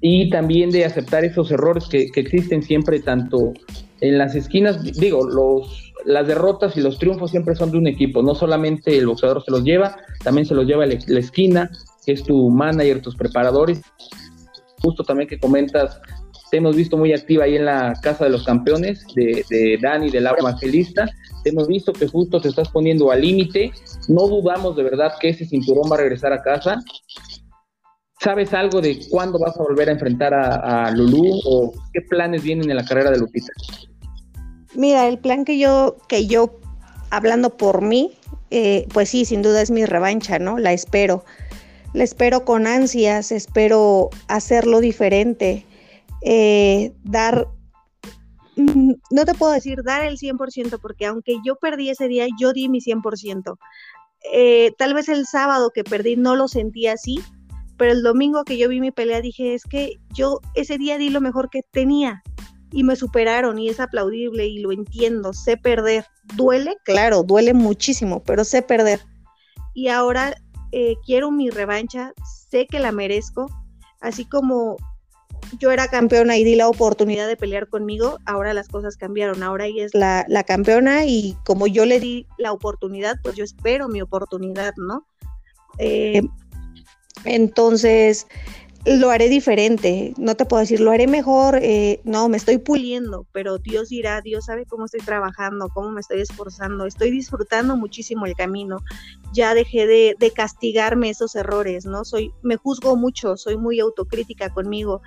y 0.00 0.30
también 0.30 0.70
de 0.70 0.84
aceptar 0.84 1.24
esos 1.24 1.50
errores 1.50 1.84
que, 1.88 2.10
existen 2.14 2.62
siempre, 2.62 3.00
tanto 3.00 3.52
en 4.00 4.16
las 4.16 4.34
esquinas, 4.34 4.82
digo, 4.82 5.26
los, 5.26 5.92
las 6.06 6.26
derrotas 6.26 6.76
y 6.76 6.80
los 6.80 6.98
triunfos 6.98 7.30
siempre 7.30 7.54
son 7.54 7.70
de 7.70 7.78
un 7.78 7.86
equipo, 7.86 8.22
no 8.22 8.34
solamente 8.34 8.96
el 8.96 9.06
boxeador 9.06 9.44
se 9.44 9.50
los 9.50 9.62
lleva, 9.62 9.96
también 10.24 10.46
se 10.46 10.54
los 10.54 10.66
lleva 10.66 10.86
la, 10.86 10.96
la 11.06 11.20
esquina, 11.20 11.70
que 12.06 12.12
es 12.12 12.24
tu 12.24 12.48
manager, 12.48 13.02
tus 13.02 13.14
preparadores, 13.14 13.82
justo 14.82 15.04
también 15.04 15.28
que 15.28 15.38
comentas, 15.38 16.00
te 16.50 16.56
hemos 16.56 16.74
visto 16.74 16.96
muy 16.96 17.12
activa 17.12 17.44
ahí 17.44 17.56
en 17.56 17.64
la 17.64 17.94
Casa 18.02 18.24
de 18.24 18.30
los 18.30 18.44
Campeones 18.44 19.04
de, 19.14 19.44
de 19.48 19.78
Dani, 19.80 20.10
de 20.10 20.20
Laura 20.20 20.40
Evangelista. 20.40 21.08
Te 21.44 21.50
hemos 21.50 21.68
visto 21.68 21.92
que 21.92 22.08
justo 22.08 22.40
te 22.40 22.48
estás 22.48 22.68
poniendo 22.68 23.10
al 23.10 23.20
límite. 23.20 23.72
No 24.08 24.26
dudamos 24.26 24.76
de 24.76 24.82
verdad 24.82 25.12
que 25.20 25.28
ese 25.28 25.46
cinturón 25.46 25.90
va 25.90 25.96
a 25.96 26.00
regresar 26.00 26.32
a 26.32 26.42
casa. 26.42 26.80
¿Sabes 28.20 28.52
algo 28.52 28.80
de 28.80 29.00
cuándo 29.08 29.38
vas 29.38 29.56
a 29.58 29.62
volver 29.62 29.88
a 29.88 29.92
enfrentar 29.92 30.34
a, 30.34 30.86
a 30.86 30.90
Lulú 30.90 31.40
o 31.46 31.72
qué 31.92 32.02
planes 32.02 32.42
vienen 32.42 32.68
en 32.68 32.76
la 32.76 32.84
carrera 32.84 33.10
de 33.10 33.18
Lupita? 33.18 33.52
Mira, 34.74 35.06
el 35.08 35.18
plan 35.18 35.44
que 35.44 35.58
yo, 35.58 35.96
que 36.08 36.26
yo, 36.26 36.60
hablando 37.10 37.56
por 37.56 37.80
mí, 37.80 38.12
eh, 38.50 38.86
pues 38.92 39.08
sí, 39.08 39.24
sin 39.24 39.42
duda 39.42 39.62
es 39.62 39.70
mi 39.70 39.86
revancha, 39.86 40.38
¿no? 40.38 40.58
La 40.58 40.72
espero 40.72 41.24
la 41.92 42.04
espero 42.04 42.44
con 42.44 42.66
ansias, 42.66 43.32
espero 43.32 44.10
hacerlo 44.28 44.80
diferente, 44.80 45.66
eh, 46.22 46.92
dar, 47.02 47.48
mm, 48.56 48.92
no 49.10 49.24
te 49.24 49.34
puedo 49.34 49.52
decir 49.52 49.82
dar 49.82 50.04
el 50.04 50.18
100% 50.18 50.78
porque 50.78 51.06
aunque 51.06 51.36
yo 51.44 51.56
perdí 51.56 51.90
ese 51.90 52.08
día, 52.08 52.26
yo 52.38 52.52
di 52.52 52.68
mi 52.68 52.80
100%. 52.80 53.58
Eh, 54.32 54.72
tal 54.76 54.94
vez 54.94 55.08
el 55.08 55.26
sábado 55.26 55.70
que 55.70 55.82
perdí 55.82 56.16
no 56.16 56.36
lo 56.36 56.46
sentí 56.46 56.86
así, 56.86 57.20
pero 57.76 57.92
el 57.92 58.02
domingo 58.02 58.44
que 58.44 58.58
yo 58.58 58.68
vi 58.68 58.80
mi 58.80 58.90
pelea 58.90 59.22
dije, 59.22 59.54
es 59.54 59.64
que 59.64 59.98
yo 60.12 60.40
ese 60.54 60.76
día 60.76 60.98
di 60.98 61.08
lo 61.08 61.20
mejor 61.20 61.48
que 61.48 61.62
tenía 61.62 62.22
y 62.72 62.84
me 62.84 62.94
superaron 62.94 63.58
y 63.58 63.68
es 63.68 63.80
aplaudible 63.80 64.46
y 64.46 64.58
lo 64.58 64.70
entiendo, 64.70 65.32
sé 65.32 65.56
perder. 65.56 66.04
Duele, 66.36 66.76
claro, 66.84 67.22
duele 67.22 67.54
muchísimo, 67.54 68.22
pero 68.22 68.44
sé 68.44 68.62
perder. 68.62 69.00
Y 69.74 69.88
ahora 69.88 70.34
eh, 70.72 70.96
quiero 71.04 71.30
mi 71.30 71.50
revancha, 71.50 72.12
sé 72.50 72.66
que 72.66 72.78
la 72.78 72.92
merezco, 72.92 73.46
así 74.00 74.24
como 74.24 74.76
yo 75.58 75.70
era 75.70 75.88
campeona 75.88 76.36
y 76.36 76.44
di 76.44 76.54
la 76.54 76.68
oportunidad 76.68 77.26
de 77.26 77.36
pelear 77.36 77.68
conmigo, 77.68 78.18
ahora 78.24 78.54
las 78.54 78.68
cosas 78.68 78.96
cambiaron, 78.96 79.42
ahora 79.42 79.66
ella 79.66 79.84
es 79.84 79.94
la, 79.94 80.44
campeona 80.44 81.06
y 81.06 81.36
como 81.44 81.66
yo 81.66 81.84
le 81.86 81.98
di 81.98 82.26
la 82.38 82.52
oportunidad, 82.52 83.16
pues 83.22 83.34
yo 83.36 83.44
espero 83.44 83.88
mi 83.88 84.00
oportunidad, 84.00 84.72
¿no? 84.76 85.06
Eh, 85.78 86.22
entonces, 87.24 88.26
lo 88.86 89.10
haré 89.10 89.28
diferente, 89.28 90.14
no 90.16 90.34
te 90.36 90.46
puedo 90.46 90.60
decir, 90.60 90.80
lo 90.80 90.90
haré 90.90 91.06
mejor, 91.06 91.58
eh, 91.60 92.00
no, 92.04 92.28
me 92.28 92.38
estoy 92.38 92.58
puliendo, 92.58 93.26
pero 93.32 93.58
Dios 93.58 93.90
dirá, 93.90 94.22
Dios 94.22 94.46
sabe 94.46 94.64
cómo 94.64 94.86
estoy 94.86 95.00
trabajando, 95.00 95.68
cómo 95.68 95.90
me 95.90 96.00
estoy 96.00 96.22
esforzando, 96.22 96.86
estoy 96.86 97.10
disfrutando 97.10 97.76
muchísimo 97.76 98.24
el 98.24 98.34
camino, 98.34 98.78
ya 99.34 99.54
dejé 99.54 99.86
de, 99.86 100.32
castigarme 100.34 101.10
esos 101.10 101.34
errores, 101.34 101.84
¿no? 101.84 102.04
Soy, 102.04 102.32
me 102.42 102.56
juzgo 102.56 102.96
mucho, 102.96 103.36
soy 103.36 103.56
muy 103.56 103.80
autocrítica 103.80 104.48
conmigo 104.48 105.02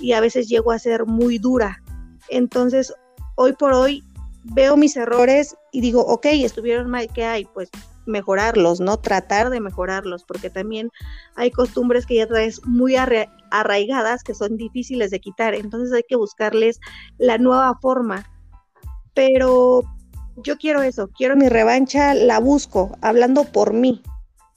y 0.00 0.12
a 0.12 0.20
veces 0.20 0.48
llego 0.48 0.72
a 0.72 0.78
ser 0.78 1.04
muy 1.04 1.38
dura. 1.38 1.82
Entonces, 2.28 2.94
hoy 3.34 3.52
por 3.52 3.72
hoy 3.72 4.04
veo 4.44 4.76
mis 4.76 4.96
errores 4.96 5.56
y 5.72 5.80
digo, 5.80 6.00
ok, 6.00 6.26
estuvieron 6.26 6.88
mal, 6.88 7.08
¿qué 7.12 7.24
hay? 7.24 7.44
Pues 7.44 7.70
mejorarlos, 8.08 8.80
¿no? 8.80 8.98
Tratar 8.98 9.50
de 9.50 9.60
mejorarlos, 9.60 10.24
porque 10.24 10.50
también 10.50 10.90
hay 11.36 11.50
costumbres 11.50 12.06
que 12.06 12.16
ya 12.16 12.26
traes 12.26 12.60
muy 12.64 12.96
arraigadas 12.96 14.22
que 14.24 14.34
son 14.34 14.56
difíciles 14.56 15.10
de 15.10 15.20
quitar, 15.20 15.54
entonces 15.54 15.94
hay 15.94 16.02
que 16.08 16.16
buscarles 16.16 16.80
la 17.18 17.38
nueva 17.38 17.78
forma. 17.80 18.28
Pero 19.14 19.82
yo 20.36 20.56
quiero 20.56 20.82
eso, 20.82 21.08
quiero 21.16 21.36
mi 21.36 21.48
revancha, 21.48 22.14
la 22.14 22.38
busco, 22.40 22.96
hablando 23.00 23.44
por 23.44 23.72
mí. 23.72 24.02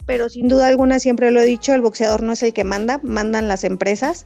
Pero 0.06 0.30
sin 0.30 0.48
duda 0.48 0.68
alguna, 0.68 1.00
siempre 1.00 1.32
lo 1.32 1.40
he 1.40 1.46
dicho, 1.46 1.74
el 1.74 1.82
boxeador 1.82 2.24
no 2.24 2.34
es 2.34 2.44
el 2.44 2.54
que 2.54 2.64
manda, 2.64 3.00
mandan 3.04 3.48
las 3.48 3.64
empresas. 3.64 4.26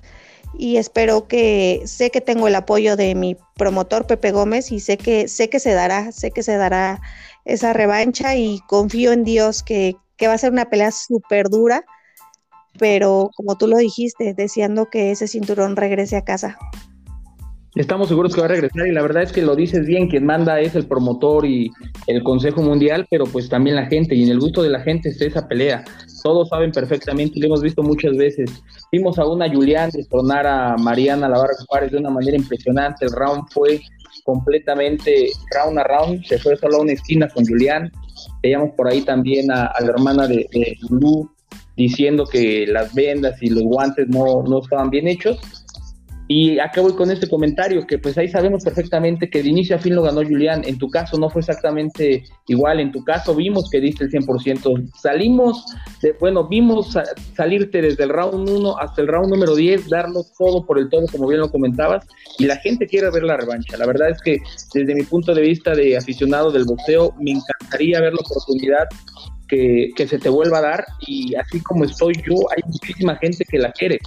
Y 0.58 0.78
espero 0.78 1.28
que, 1.28 1.82
sé 1.86 2.12
que 2.12 2.22
tengo 2.22 2.48
el 2.48 2.56
apoyo 2.56 2.96
de 2.96 3.14
mi 3.14 3.36
promotor 3.56 4.08
Pepe 4.08 4.32
Gómez 4.32 4.72
y 4.72 4.80
sé 4.80 4.98
que, 4.98 5.28
sé 5.28 5.50
que 5.50 5.60
se 5.60 5.74
dará, 5.74 6.12
sé 6.12 6.32
que 6.32 6.44
se 6.44 6.56
dará 6.56 7.02
esa 7.46 7.74
revancha 7.74 8.36
y 8.36 8.60
confío 8.68 9.14
en 9.14 9.24
Dios 9.24 9.64
que, 9.64 9.96
va 10.26 10.34
a 10.34 10.38
ser 10.38 10.52
una 10.52 10.66
pelea 10.66 10.92
súper 10.92 11.50
dura, 11.50 11.86
pero 12.78 13.30
como 13.36 13.58
tú 13.58 13.68
lo 13.68 13.78
dijiste, 13.78 14.34
deseando 14.34 14.90
que 14.90 15.12
ese 15.12 15.28
cinturón 15.28 15.76
regrese 15.76 16.18
a 16.18 16.24
casa. 16.24 16.58
Estamos 17.76 18.08
seguros 18.08 18.34
que 18.34 18.40
va 18.40 18.46
a 18.46 18.50
regresar 18.50 18.88
y 18.88 18.94
la 18.94 19.02
verdad 19.02 19.24
es 19.24 19.34
que 19.34 19.42
lo 19.42 19.54
dices 19.54 19.86
bien, 19.86 20.08
quien 20.08 20.26
manda 20.26 20.62
es 20.62 20.76
el 20.76 20.88
promotor 20.88 21.46
y 21.46 21.70
el 22.08 22.24
Consejo 22.24 22.62
Mundial, 22.62 23.06
pero 23.12 23.26
pues 23.26 23.50
también 23.50 23.76
la 23.76 23.86
gente 23.88 24.16
y 24.16 24.24
en 24.24 24.30
el 24.30 24.40
gusto 24.40 24.64
de 24.64 24.70
la 24.70 24.80
gente 24.80 25.10
es 25.10 25.20
esa 25.20 25.46
pelea. 25.46 25.84
Todos 26.24 26.48
saben 26.48 26.72
perfectamente 26.72 27.34
y 27.36 27.42
lo 27.42 27.48
hemos 27.48 27.62
visto 27.62 27.84
muchas 27.84 28.16
veces. 28.16 28.64
Vimos 28.94 29.20
a 29.20 29.26
una 29.26 29.54
Julián 29.54 29.90
destronar 29.92 30.48
a 30.48 30.78
Mariana 30.78 31.28
Lavarra 31.28 31.54
Juárez 31.68 31.92
de 31.92 31.98
una 31.98 32.10
manera 32.10 32.38
impresionante. 32.38 33.06
El 33.06 33.12
round 33.12 33.44
fue 33.52 33.82
completamente 34.26 35.30
round 35.52 35.78
a 35.78 35.84
round, 35.84 36.26
se 36.26 36.40
fue 36.40 36.58
solo 36.58 36.78
a 36.78 36.82
una 36.82 36.94
esquina 36.94 37.30
con 37.30 37.46
Julián, 37.46 37.92
veíamos 38.42 38.72
por 38.76 38.88
ahí 38.88 39.02
también 39.02 39.52
a, 39.52 39.72
la 39.80 39.88
hermana 39.88 40.28
de, 40.28 40.48
de 40.52 40.78
diciendo 41.78 42.26
que 42.26 42.66
las 42.68 42.94
vendas 42.94 43.42
y 43.42 43.50
los 43.50 43.64
guantes 43.64 44.08
no, 44.08 44.42
no 44.44 44.62
estaban 44.62 44.90
bien 44.90 45.08
hechos, 45.08 45.65
y 46.28 46.58
acá 46.58 46.82
voy 46.82 46.94
con 46.94 47.12
este 47.12 47.30
comentario, 47.30 47.86
que 47.86 48.00
pues 48.00 48.18
ahí 48.18 48.28
sabemos 48.28 48.64
perfectamente 48.64 49.30
que 49.30 49.44
de 49.44 49.50
inicio 49.50 49.76
a 49.76 49.80
fin 49.80 49.94
lo 49.94 50.02
ganó 50.02 50.24
Julián. 50.24 50.64
En 50.66 50.80
tu 50.80 50.90
caso 50.90 51.20
no 51.20 51.30
fue 51.30 51.42
exactamente 51.42 52.24
igual. 52.48 52.80
En 52.80 52.92
tu 52.92 53.04
caso 53.04 53.36
vimos 53.36 53.70
que 53.70 53.80
diste 53.80 54.06
el 54.06 54.12
100%. 54.12 54.92
Salimos, 54.96 55.64
de, 56.02 56.14
bueno, 56.14 56.48
vimos 56.48 56.98
salirte 57.36 57.82
desde 57.82 58.06
el 58.06 58.10
round 58.10 58.50
1 58.50 58.78
hasta 58.80 59.04
el 59.04 59.08
round 59.08 59.30
número 59.30 59.56
10, 59.56 59.88
darlo 59.88 60.26
todo 60.38 60.66
por 60.66 60.80
el 60.80 60.90
todo, 60.90 61.06
como 61.12 61.28
bien 61.28 61.42
lo 61.42 61.52
comentabas. 61.52 62.08
Y 62.40 62.46
la 62.46 62.58
gente 62.58 62.88
quiere 62.88 63.12
ver 63.12 63.24
la 63.24 63.38
revancha. 63.38 63.78
La 63.78 63.86
verdad 63.86 64.10
es 64.10 64.20
que 64.22 64.40
desde 64.74 64.96
mi 64.96 65.04
punto 65.04 65.36
de 65.36 65.42
vista 65.42 65.76
de 65.76 65.96
aficionado 65.96 66.50
del 66.50 66.66
boxeo, 66.66 67.14
me 67.20 67.32
encantaría 67.32 68.02
ver 68.02 68.14
la 68.14 68.22
oportunidad 68.22 68.88
que, 69.48 69.90
que, 69.96 70.08
se 70.08 70.18
te 70.18 70.30
vuelva 70.30 70.58
a 70.58 70.62
dar 70.62 70.86
y 71.06 71.36
así 71.36 71.60
como 71.60 71.86
estoy 71.86 72.16
yo, 72.28 72.36
hay 72.50 72.64
muchísima 72.66 73.16
gente 73.18 73.46
que 73.46 73.60
la 73.60 73.72
quiere. 73.72 74.00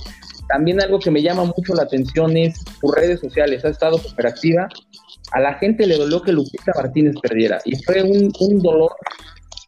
También 0.48 0.80
algo 0.80 0.98
que 0.98 1.10
me 1.10 1.22
llama 1.22 1.44
mucho 1.44 1.74
la 1.74 1.82
atención 1.82 2.36
es 2.36 2.64
tus 2.80 2.94
redes 2.94 3.20
sociales, 3.20 3.64
ha 3.64 3.68
estado 3.68 3.98
súper 3.98 4.26
activa. 4.26 4.68
A 5.32 5.40
la 5.40 5.54
gente 5.54 5.86
le 5.86 5.96
dolió 5.96 6.22
que 6.22 6.32
Lupita 6.32 6.72
Martínez 6.74 7.14
perdiera 7.20 7.58
y 7.66 7.76
fue 7.84 8.02
un, 8.02 8.32
dolor 8.62 8.92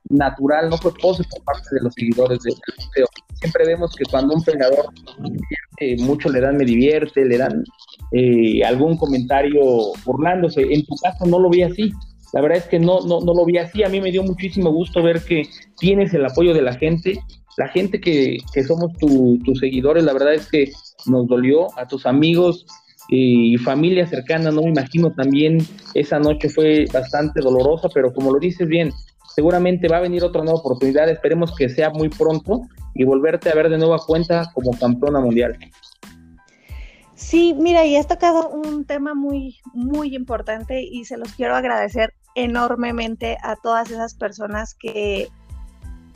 natural, 0.09 0.71
no 0.71 0.79
fue 0.79 0.93
pose 0.95 1.23
por 1.25 1.45
parte 1.45 1.69
de 1.73 1.83
los 1.83 1.93
seguidores 1.93 2.39
del 2.41 2.55
museo. 2.55 3.07
Siempre 3.35 3.67
vemos 3.67 3.95
que 3.95 4.05
cuando 4.05 4.35
un 4.35 4.43
peleador 4.43 4.87
divierte, 5.19 6.03
mucho 6.03 6.31
le 6.31 6.41
dan 6.41 6.57
me 6.57 6.65
divierte, 6.65 7.27
le 7.27 7.37
dan 7.37 7.63
eh, 8.13 8.65
algún 8.65 8.97
comentario 8.97 9.61
burlándose. 10.05 10.63
En 10.63 10.85
tu 10.87 10.95
caso 10.97 11.27
no 11.27 11.39
lo 11.39 11.51
vi 11.51 11.63
así. 11.63 11.93
La 12.33 12.41
verdad 12.41 12.59
es 12.59 12.65
que 12.65 12.79
no, 12.79 13.01
no, 13.01 13.21
no 13.21 13.35
lo 13.35 13.45
vi 13.45 13.59
así. 13.59 13.83
A 13.83 13.89
mí 13.91 14.01
me 14.01 14.11
dio 14.11 14.23
muchísimo 14.23 14.71
gusto 14.73 15.03
ver 15.03 15.23
que 15.23 15.43
tienes 15.79 16.15
el 16.15 16.25
apoyo 16.25 16.55
de 16.55 16.63
la 16.63 16.75
gente 16.75 17.21
la 17.57 17.69
gente 17.69 18.01
que, 18.01 18.39
somos 18.67 18.93
tus 18.99 19.59
seguidores, 19.59 20.05
la 20.05 20.13
verdad 20.13 20.35
es 20.35 20.49
que 20.49 20.73
nos 21.07 21.27
dolió, 21.27 21.67
a 21.79 21.87
tus 21.87 22.07
amigos 22.07 22.67
y 23.09 23.57
familia 23.59 24.07
cercana, 24.07 24.51
no 24.51 24.63
me 24.63 24.71
imagino 24.71 25.13
también 25.13 25.59
esa 25.95 26.19
noche 26.19 26.49
fue 26.49 26.87
bastante 26.93 27.41
dolorosa, 27.41 27.89
pero 27.93 28.13
como 28.13 28.33
lo 28.33 28.39
dices 28.39 28.69
bien, 28.69 28.93
seguramente 29.35 29.89
va 29.89 29.99
a 29.99 30.01
venir 30.01 30.23
otra 30.23 30.43
nueva 30.43 30.61
oportunidad, 30.61 31.09
esperemos 31.09 31.55
que 31.57 31.69
sea 31.69 31.91
muy 31.91 32.09
pronto 32.09 32.63
y 32.95 33.05
volverte 33.05 33.51
a 33.51 33.55
ver 33.55 33.69
de 33.69 33.79
nueva 33.79 33.99
cuenta 33.99 34.51
como 34.55 34.73
campeona 34.79 35.21
mundial. 35.21 35.59
Sí, 37.15 37.55
mira, 37.59 37.85
y 37.85 37.97
has 37.97 38.07
tocado 38.07 38.49
un 38.49 38.85
tema 38.85 39.15
muy, 39.15 39.59
muy 39.75 40.15
importante 40.17 40.83
y 40.83 41.05
se 41.05 41.19
los 41.19 41.33
quiero 41.35 41.55
agradecer 41.55 42.15
enormemente 42.35 43.37
a 43.43 43.57
todas 43.57 43.91
esas 43.91 44.15
personas 44.15 44.75
que, 44.75 45.29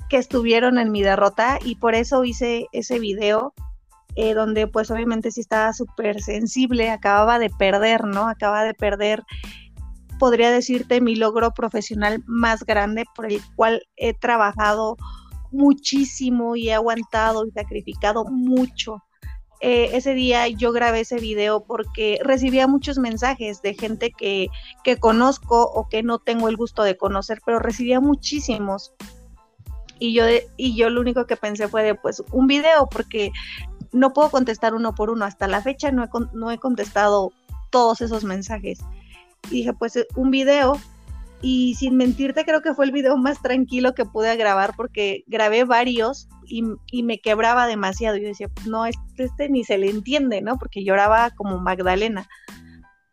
que 0.08 0.16
estuvieron 0.16 0.78
en 0.78 0.92
mi 0.92 1.02
derrota 1.02 1.58
y 1.64 1.76
por 1.76 1.94
eso 1.94 2.24
hice 2.24 2.66
ese 2.72 2.98
video 2.98 3.54
eh, 4.16 4.34
donde 4.34 4.66
pues 4.66 4.90
obviamente 4.90 5.30
sí 5.30 5.40
estaba 5.40 5.72
súper 5.72 6.22
sensible, 6.22 6.90
acababa 6.90 7.38
de 7.38 7.50
perder, 7.50 8.04
¿no? 8.04 8.28
Acaba 8.28 8.62
de 8.62 8.74
perder, 8.74 9.24
podría 10.18 10.50
decirte, 10.50 11.00
mi 11.00 11.16
logro 11.16 11.52
profesional 11.52 12.22
más 12.26 12.64
grande 12.64 13.04
por 13.14 13.26
el 13.26 13.40
cual 13.56 13.82
he 13.96 14.14
trabajado 14.14 14.96
muchísimo 15.50 16.56
y 16.56 16.68
he 16.68 16.74
aguantado 16.74 17.46
y 17.46 17.50
sacrificado 17.50 18.24
mucho 18.24 19.02
eh, 19.66 19.96
ese 19.96 20.12
día 20.12 20.46
yo 20.48 20.72
grabé 20.72 21.00
ese 21.00 21.18
video 21.18 21.64
porque 21.64 22.18
recibía 22.22 22.66
muchos 22.66 22.98
mensajes 22.98 23.62
de 23.62 23.72
gente 23.72 24.10
que, 24.10 24.48
que 24.82 24.98
conozco 24.98 25.62
o 25.62 25.88
que 25.88 26.02
no 26.02 26.18
tengo 26.18 26.50
el 26.50 26.56
gusto 26.58 26.82
de 26.82 26.98
conocer, 26.98 27.40
pero 27.46 27.60
recibía 27.60 27.98
muchísimos. 27.98 28.92
Y 29.98 30.12
yo, 30.12 30.24
y 30.56 30.76
yo 30.76 30.90
lo 30.90 31.00
único 31.00 31.26
que 31.26 31.36
pensé 31.36 31.68
fue 31.68 31.82
de 31.82 31.94
pues 31.94 32.22
un 32.32 32.46
video 32.46 32.88
porque 32.90 33.30
no 33.92 34.12
puedo 34.12 34.30
contestar 34.30 34.74
uno 34.74 34.94
por 34.94 35.10
uno. 35.10 35.24
Hasta 35.24 35.46
la 35.48 35.62
fecha 35.62 35.90
no 35.92 36.04
he, 36.04 36.08
no 36.32 36.50
he 36.50 36.58
contestado 36.58 37.32
todos 37.70 38.00
esos 38.00 38.24
mensajes. 38.24 38.80
Y 39.50 39.56
dije 39.56 39.72
pues 39.72 39.98
un 40.16 40.30
video 40.30 40.78
y 41.44 41.74
sin 41.74 41.96
mentirte 41.96 42.46
creo 42.46 42.62
que 42.62 42.72
fue 42.72 42.86
el 42.86 42.90
video 42.90 43.18
más 43.18 43.42
tranquilo 43.42 43.94
que 43.94 44.06
pude 44.06 44.34
grabar 44.36 44.72
porque 44.76 45.24
grabé 45.26 45.64
varios 45.64 46.26
y, 46.46 47.02
me 47.02 47.18
quebraba 47.18 47.66
demasiado. 47.66 48.16
Yo 48.16 48.28
decía, 48.28 48.48
no, 48.66 48.86
este, 48.86 49.24
este, 49.24 49.50
ni 49.50 49.62
se 49.62 49.76
le 49.76 49.90
entiende, 49.90 50.40
¿no? 50.40 50.56
Porque 50.56 50.84
lloraba 50.84 51.30
como 51.30 51.58
Magdalena. 51.58 52.26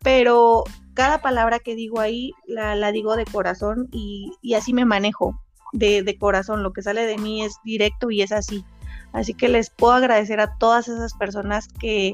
Pero 0.02 0.64
cada 0.94 1.22
palabra 1.22 1.60
que 1.60 1.76
digo 1.76 2.00
ahí 2.00 2.32
la, 2.48 2.92
digo 2.94 3.18
de 3.18 3.26
corazón 3.26 3.90
y, 3.92 4.32
así 4.56 4.74
me 4.74 4.86
manejo 4.86 5.38
de, 5.72 6.04
de, 6.04 6.18
corazón. 6.18 6.64
Lo 6.64 6.74
que 6.74 6.82
sale 6.82 7.06
de 7.06 7.18
mí 7.18 7.44
es 7.44 7.56
directo 7.64 8.12
y 8.12 8.22
es 8.22 8.32
así. 8.32 8.64
Así 9.14 9.34
que 9.34 9.50
les 9.50 9.70
puedo 9.70 9.94
agradecer 9.94 10.40
a 10.40 10.58
todas 10.58 10.88
esas 10.88 11.14
personas 11.14 11.68
que, 11.68 12.14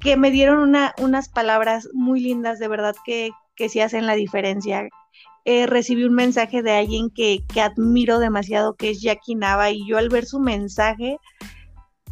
que 0.00 0.16
me 0.16 0.30
dieron 0.30 0.58
una, 0.58 0.94
unas 0.98 1.28
palabras 1.28 1.88
muy 1.92 2.20
lindas, 2.20 2.58
de 2.58 2.68
verdad 2.68 2.94
que, 3.04 3.30
que 3.56 3.68
sí 3.68 3.80
hacen 3.80 4.06
la 4.06 4.14
diferencia. 4.14 4.88
Eh, 5.50 5.66
recibí 5.66 6.04
un 6.04 6.14
mensaje 6.14 6.62
de 6.62 6.72
alguien 6.72 7.08
que, 7.08 7.42
admiro 7.58 8.18
demasiado, 8.18 8.76
que 8.76 8.90
es 8.90 9.00
Jackie 9.00 9.34
Nava, 9.34 9.70
y 9.70 9.86
yo 9.88 9.96
al 9.96 10.10
ver 10.10 10.26
su 10.26 10.40
mensaje, 10.40 11.16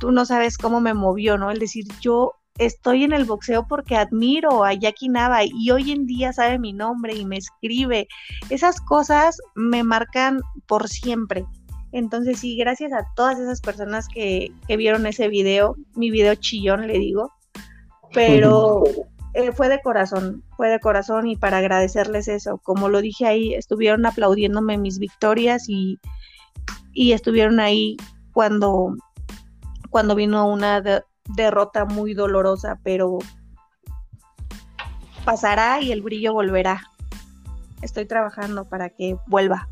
tú 0.01 0.11
no 0.11 0.25
sabes 0.25 0.57
cómo 0.57 0.81
me 0.81 0.95
movió, 0.95 1.37
¿no? 1.37 1.51
El 1.51 1.59
decir, 1.59 1.85
yo 2.01 2.33
estoy 2.59 3.05
en 3.05 3.13
el 3.13 3.25
boxeo 3.25 3.67
porque 3.67 3.97
admiro 3.97 4.65
a 4.65 4.73
Jackie 4.73 5.09
Nava 5.09 5.45
y 5.45 5.71
hoy 5.71 5.93
en 5.93 6.07
día 6.07 6.33
sabe 6.33 6.59
mi 6.59 6.73
nombre 6.73 7.15
y 7.15 7.25
me 7.25 7.37
escribe. 7.37 8.09
Esas 8.51 8.81
cosas 8.81 9.39
me 9.55 9.83
marcan 9.83 10.41
por 10.67 10.89
siempre. 10.89 11.45
Entonces 11.93 12.41
sí, 12.41 12.57
gracias 12.57 12.93
a 12.93 13.07
todas 13.15 13.39
esas 13.39 13.61
personas 13.61 14.09
que, 14.09 14.53
que 14.67 14.77
vieron 14.77 15.07
ese 15.07 15.29
video, 15.29 15.77
mi 15.95 16.11
video 16.11 16.35
chillón 16.35 16.87
le 16.87 16.99
digo, 16.99 17.33
pero 18.13 18.83
eh, 19.35 19.53
fue 19.53 19.69
de 19.69 19.81
corazón, 19.81 20.43
fue 20.57 20.69
de 20.69 20.81
corazón 20.81 21.29
y 21.29 21.37
para 21.37 21.59
agradecerles 21.59 22.29
eso. 22.29 22.59
Como 22.63 22.89
lo 22.89 23.01
dije 23.01 23.27
ahí, 23.27 23.55
estuvieron 23.55 24.07
aplaudiéndome 24.07 24.79
mis 24.79 24.99
victorias 24.99 25.69
y, 25.69 25.99
estuvieron 26.95 27.61
ahí 27.61 27.97
cuando, 28.33 28.95
cuando 29.91 30.15
vino 30.15 30.49
una 30.49 30.81
derrota 31.35 31.85
muy 31.85 32.15
dolorosa, 32.15 32.79
pero 32.83 33.19
pasará 35.25 35.81
y 35.81 35.93
el 35.93 36.03
brillo 36.03 36.33
volverá. 36.33 36.83
Estoy 37.83 38.07
trabajando 38.07 38.65
para 38.65 38.91
que 38.91 39.17
vuelva. 39.27 39.69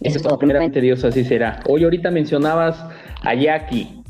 Eso 0.00 0.18
es 0.18 0.22
todo, 0.22 0.38
primeramente 0.38 0.80
Dios, 0.80 1.02
así 1.04 1.24
será. 1.24 1.60
Hoy 1.66 1.84
ahorita 1.84 2.10
mencionabas 2.10 2.84
a 3.22 3.34
Jackie. 3.34 4.02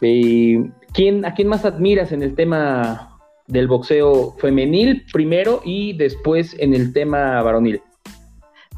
Eh, 0.00 0.70
¿quién, 0.92 1.24
¿A 1.24 1.34
quién 1.34 1.48
más 1.48 1.64
admiras 1.64 2.12
en 2.12 2.22
el 2.22 2.34
tema 2.34 3.18
del 3.46 3.68
boxeo 3.68 4.32
femenil 4.38 5.04
primero 5.12 5.62
y 5.64 5.96
después 5.96 6.54
en 6.58 6.74
el 6.74 6.92
tema 6.92 7.42
varonil? 7.42 7.82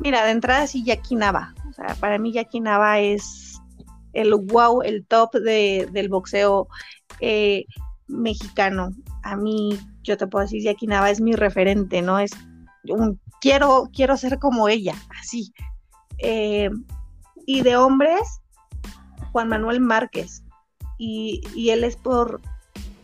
Mira, 0.00 0.24
de 0.24 0.32
entrada 0.32 0.66
sí 0.66 0.84
Jackie 0.84 1.16
Nava. 1.16 1.54
O 1.68 1.72
sea, 1.72 1.96
para 1.98 2.18
mí 2.18 2.32
Jackie 2.32 2.60
Nava 2.60 3.00
es 3.00 3.45
el 4.16 4.34
wow, 4.34 4.82
el 4.82 5.04
top 5.06 5.34
del 5.34 6.08
boxeo 6.08 6.68
eh, 7.20 7.64
mexicano. 8.08 8.90
A 9.22 9.36
mí, 9.36 9.78
yo 10.02 10.16
te 10.16 10.26
puedo 10.26 10.44
decir, 10.44 10.62
Jackie 10.62 10.86
Nava 10.86 11.10
es 11.10 11.20
mi 11.20 11.34
referente, 11.34 12.02
¿no? 12.02 12.18
Es 12.18 12.32
un, 12.88 13.20
quiero, 13.40 13.90
quiero 13.92 14.16
ser 14.16 14.38
como 14.38 14.68
ella, 14.68 14.94
así. 15.20 15.52
Eh, 16.18 16.70
y 17.46 17.62
de 17.62 17.76
hombres, 17.76 18.40
Juan 19.32 19.48
Manuel 19.48 19.80
Márquez. 19.80 20.42
Y, 20.98 21.42
y 21.54 21.70
él 21.70 21.84
es 21.84 21.96
por, 21.96 22.40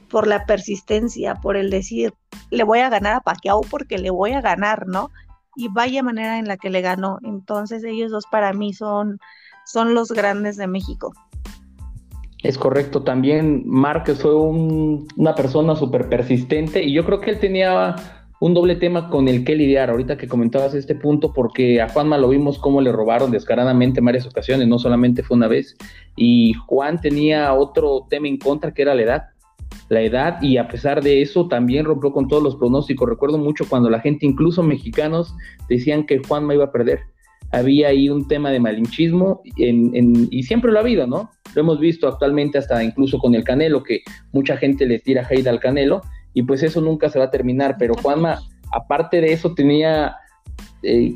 por 0.08 0.26
la 0.26 0.46
persistencia, 0.46 1.34
por 1.34 1.56
el 1.56 1.68
decir, 1.70 2.14
le 2.50 2.64
voy 2.64 2.78
a 2.78 2.88
ganar 2.88 3.14
a 3.14 3.20
Pacquiao 3.20 3.60
porque 3.62 3.98
le 3.98 4.10
voy 4.10 4.32
a 4.32 4.40
ganar, 4.40 4.86
¿no? 4.86 5.10
Y 5.56 5.68
vaya 5.68 6.02
manera 6.02 6.38
en 6.38 6.48
la 6.48 6.56
que 6.56 6.70
le 6.70 6.80
ganó. 6.80 7.18
Entonces 7.22 7.84
ellos 7.84 8.10
dos 8.10 8.24
para 8.30 8.54
mí 8.54 8.72
son, 8.72 9.18
son 9.66 9.94
los 9.94 10.12
grandes 10.12 10.56
de 10.56 10.66
México. 10.66 11.12
Es 12.42 12.58
correcto, 12.58 13.02
también 13.02 13.62
Márquez 13.66 14.20
fue 14.20 14.34
una 14.34 15.34
persona 15.34 15.76
súper 15.76 16.08
persistente 16.08 16.82
y 16.82 16.92
yo 16.92 17.04
creo 17.04 17.20
que 17.20 17.30
él 17.30 17.38
tenía 17.38 17.94
un 18.40 18.54
doble 18.54 18.74
tema 18.74 19.08
con 19.08 19.28
el 19.28 19.44
que 19.44 19.54
lidiar, 19.54 19.90
ahorita 19.90 20.16
que 20.16 20.26
comentabas 20.26 20.74
este 20.74 20.96
punto, 20.96 21.32
porque 21.32 21.80
a 21.80 21.88
Juanma 21.88 22.18
lo 22.18 22.28
vimos 22.28 22.58
cómo 22.58 22.80
le 22.80 22.90
robaron 22.90 23.30
descaradamente 23.30 24.00
en 24.00 24.06
varias 24.06 24.26
ocasiones, 24.26 24.66
no 24.66 24.80
solamente 24.80 25.22
fue 25.22 25.36
una 25.36 25.46
vez, 25.46 25.76
y 26.16 26.54
Juan 26.66 27.00
tenía 27.00 27.54
otro 27.54 28.08
tema 28.10 28.26
en 28.26 28.38
contra 28.38 28.74
que 28.74 28.82
era 28.82 28.96
la 28.96 29.02
edad 29.02 29.22
la 29.88 30.00
edad 30.00 30.42
y 30.42 30.56
a 30.56 30.68
pesar 30.68 31.02
de 31.02 31.22
eso 31.22 31.48
también 31.48 31.84
rompió 31.84 32.12
con 32.12 32.28
todos 32.28 32.42
los 32.42 32.56
pronósticos. 32.56 33.08
Recuerdo 33.08 33.38
mucho 33.38 33.64
cuando 33.68 33.90
la 33.90 34.00
gente, 34.00 34.26
incluso 34.26 34.62
mexicanos, 34.62 35.34
decían 35.68 36.06
que 36.06 36.18
Juanma 36.18 36.54
iba 36.54 36.64
a 36.64 36.72
perder. 36.72 37.00
Había 37.52 37.88
ahí 37.88 38.08
un 38.08 38.26
tema 38.26 38.50
de 38.50 38.60
malinchismo 38.60 39.42
y 39.44 40.42
siempre 40.42 40.72
lo 40.72 40.78
ha 40.78 40.82
habido, 40.82 41.06
¿no? 41.06 41.30
Lo 41.54 41.60
hemos 41.60 41.78
visto 41.78 42.08
actualmente 42.08 42.58
hasta 42.58 42.82
incluso 42.82 43.18
con 43.18 43.34
el 43.34 43.44
Canelo, 43.44 43.82
que 43.82 44.02
mucha 44.32 44.56
gente 44.56 44.86
le 44.86 44.98
tira 44.98 45.26
hate 45.28 45.46
al 45.46 45.60
Canelo 45.60 46.00
y 46.34 46.42
pues 46.42 46.62
eso 46.62 46.80
nunca 46.80 47.10
se 47.10 47.18
va 47.18 47.26
a 47.26 47.30
terminar. 47.30 47.76
Pero 47.78 47.94
Juanma, 47.94 48.40
aparte 48.72 49.20
de 49.20 49.32
eso, 49.32 49.54
tenía, 49.54 50.16
eh, 50.82 51.14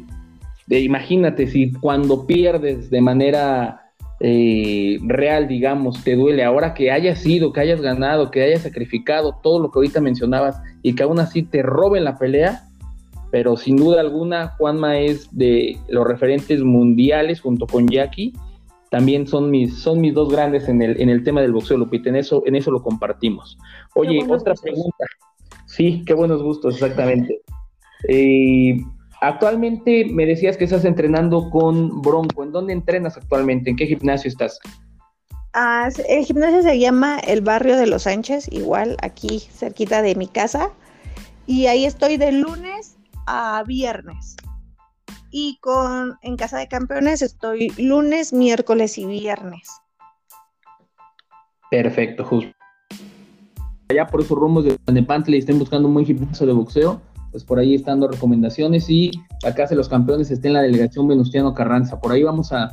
imagínate 0.68 1.46
si 1.46 1.72
cuando 1.72 2.26
pierdes 2.26 2.90
de 2.90 3.00
manera 3.00 3.86
eh, 4.20 4.98
real, 5.02 5.46
digamos, 5.46 6.02
te 6.02 6.16
duele 6.16 6.42
ahora 6.42 6.72
que 6.72 6.90
hayas 6.90 7.18
sido, 7.18 7.52
que 7.52 7.60
hayas 7.60 7.82
ganado, 7.82 8.30
que 8.30 8.42
hayas 8.42 8.62
sacrificado 8.62 9.38
todo 9.42 9.58
lo 9.58 9.70
que 9.70 9.78
ahorita 9.78 10.00
mencionabas 10.00 10.60
y 10.82 10.94
que 10.94 11.02
aún 11.02 11.20
así 11.20 11.42
te 11.42 11.62
roben 11.62 12.04
la 12.04 12.18
pelea, 12.18 12.62
pero 13.36 13.54
sin 13.54 13.76
duda 13.76 14.00
alguna 14.00 14.54
Juanma 14.56 14.98
es 14.98 15.28
de 15.30 15.78
los 15.88 16.06
referentes 16.06 16.62
mundiales 16.62 17.42
junto 17.42 17.66
con 17.66 17.86
Jackie, 17.86 18.32
también 18.90 19.26
son 19.26 19.50
mis, 19.50 19.78
son 19.78 20.00
mis 20.00 20.14
dos 20.14 20.32
grandes 20.32 20.70
en 20.70 20.80
el, 20.80 20.98
en 20.98 21.10
el 21.10 21.22
tema 21.22 21.42
del 21.42 21.52
boxeo, 21.52 21.76
Lupita, 21.76 22.08
en 22.08 22.16
eso, 22.16 22.42
en 22.46 22.56
eso 22.56 22.70
lo 22.70 22.80
compartimos. 22.80 23.58
Oye, 23.94 24.24
otra 24.26 24.54
pregunta. 24.54 25.04
Sí, 25.66 26.02
qué 26.06 26.14
buenos 26.14 26.42
gustos, 26.42 26.76
exactamente. 26.76 27.42
Eh, 28.08 28.78
Actualmente 29.20 30.06
me 30.10 30.24
decías 30.24 30.56
que 30.56 30.64
estás 30.64 30.86
entrenando 30.86 31.50
con 31.50 32.00
Bronco. 32.00 32.42
¿En 32.42 32.52
dónde 32.52 32.72
entrenas 32.72 33.18
actualmente? 33.18 33.68
¿En 33.68 33.76
qué 33.76 33.86
gimnasio 33.86 34.30
estás? 34.30 34.58
Ah, 35.52 35.90
el 36.08 36.24
gimnasio 36.24 36.62
se 36.62 36.78
llama 36.78 37.18
el 37.18 37.42
barrio 37.42 37.76
de 37.76 37.86
los 37.86 38.04
Sánchez, 38.04 38.50
igual 38.50 38.96
aquí 39.02 39.40
cerquita 39.40 40.00
de 40.00 40.14
mi 40.14 40.26
casa. 40.26 40.70
Y 41.46 41.66
ahí 41.66 41.84
estoy 41.84 42.16
de 42.16 42.32
lunes 42.32 42.95
a 43.26 43.62
viernes. 43.66 44.36
Y 45.30 45.58
con 45.60 46.16
en 46.22 46.36
Casa 46.36 46.58
de 46.58 46.68
Campeones 46.68 47.22
estoy 47.22 47.70
lunes, 47.78 48.32
miércoles 48.32 48.96
y 48.98 49.06
viernes. 49.06 49.68
Perfecto, 51.70 52.24
justo. 52.24 52.52
Allá 53.88 54.06
por 54.06 54.20
esos 54.20 54.38
rumbos 54.38 54.64
de 54.64 55.02
Pantle 55.02 55.38
estén 55.38 55.58
buscando 55.58 55.88
un 55.88 55.94
buen 55.94 56.06
gimnasio 56.06 56.46
de 56.46 56.52
boxeo 56.52 57.00
pues 57.36 57.44
por 57.44 57.58
ahí 57.58 57.74
están 57.74 58.00
recomendaciones 58.00 58.88
y 58.88 59.10
acá 59.46 59.66
de 59.66 59.76
los 59.76 59.90
campeones 59.90 60.30
está 60.30 60.48
en 60.48 60.54
la 60.54 60.62
delegación 60.62 61.06
Venustiano 61.06 61.52
Carranza. 61.52 62.00
Por 62.00 62.12
ahí 62.12 62.22
vamos 62.22 62.50
a, 62.50 62.70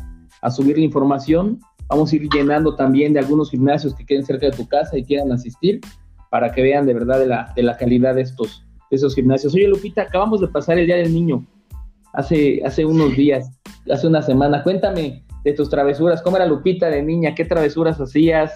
subir 0.52 0.78
la 0.78 0.86
información. 0.86 1.60
Vamos 1.90 2.14
a 2.14 2.16
ir 2.16 2.30
llenando 2.30 2.74
también 2.74 3.12
de 3.12 3.20
algunos 3.20 3.52
gimnasios 3.52 3.94
que 3.94 4.06
queden 4.06 4.26
cerca 4.26 4.46
de 4.46 4.54
tu 4.54 4.66
casa 4.66 4.98
y 4.98 5.04
quieran 5.04 5.34
asistir 5.34 5.82
para 6.32 6.54
que 6.54 6.62
vean 6.62 6.86
de 6.86 6.94
verdad 6.94 7.20
de 7.20 7.28
la, 7.28 7.52
de 7.54 7.62
la 7.62 7.76
calidad 7.76 8.16
de 8.16 8.22
estos 8.22 8.66
esos 8.96 9.16
gimnasios. 9.16 9.54
Oye, 9.54 9.68
Lupita, 9.68 10.04
acabamos 10.04 10.42
de 10.42 10.48
pasar 10.48 10.78
el 10.80 10.86
Día 10.86 10.98
del 10.98 11.14
Niño 11.14 11.46
hace, 12.14 12.62
hace 12.66 12.86
unos 12.86 13.16
días, 13.16 13.50
hace 13.92 14.08
una 14.08 14.22
semana. 14.22 14.64
Cuéntame 14.64 15.24
de 15.44 15.54
tus 15.54 15.70
travesuras. 15.70 16.22
¿Cómo 16.22 16.38
era 16.38 16.46
Lupita 16.46 16.90
de 16.90 17.04
niña? 17.04 17.36
¿Qué 17.36 17.46
travesuras 17.46 18.00
hacías? 18.00 18.52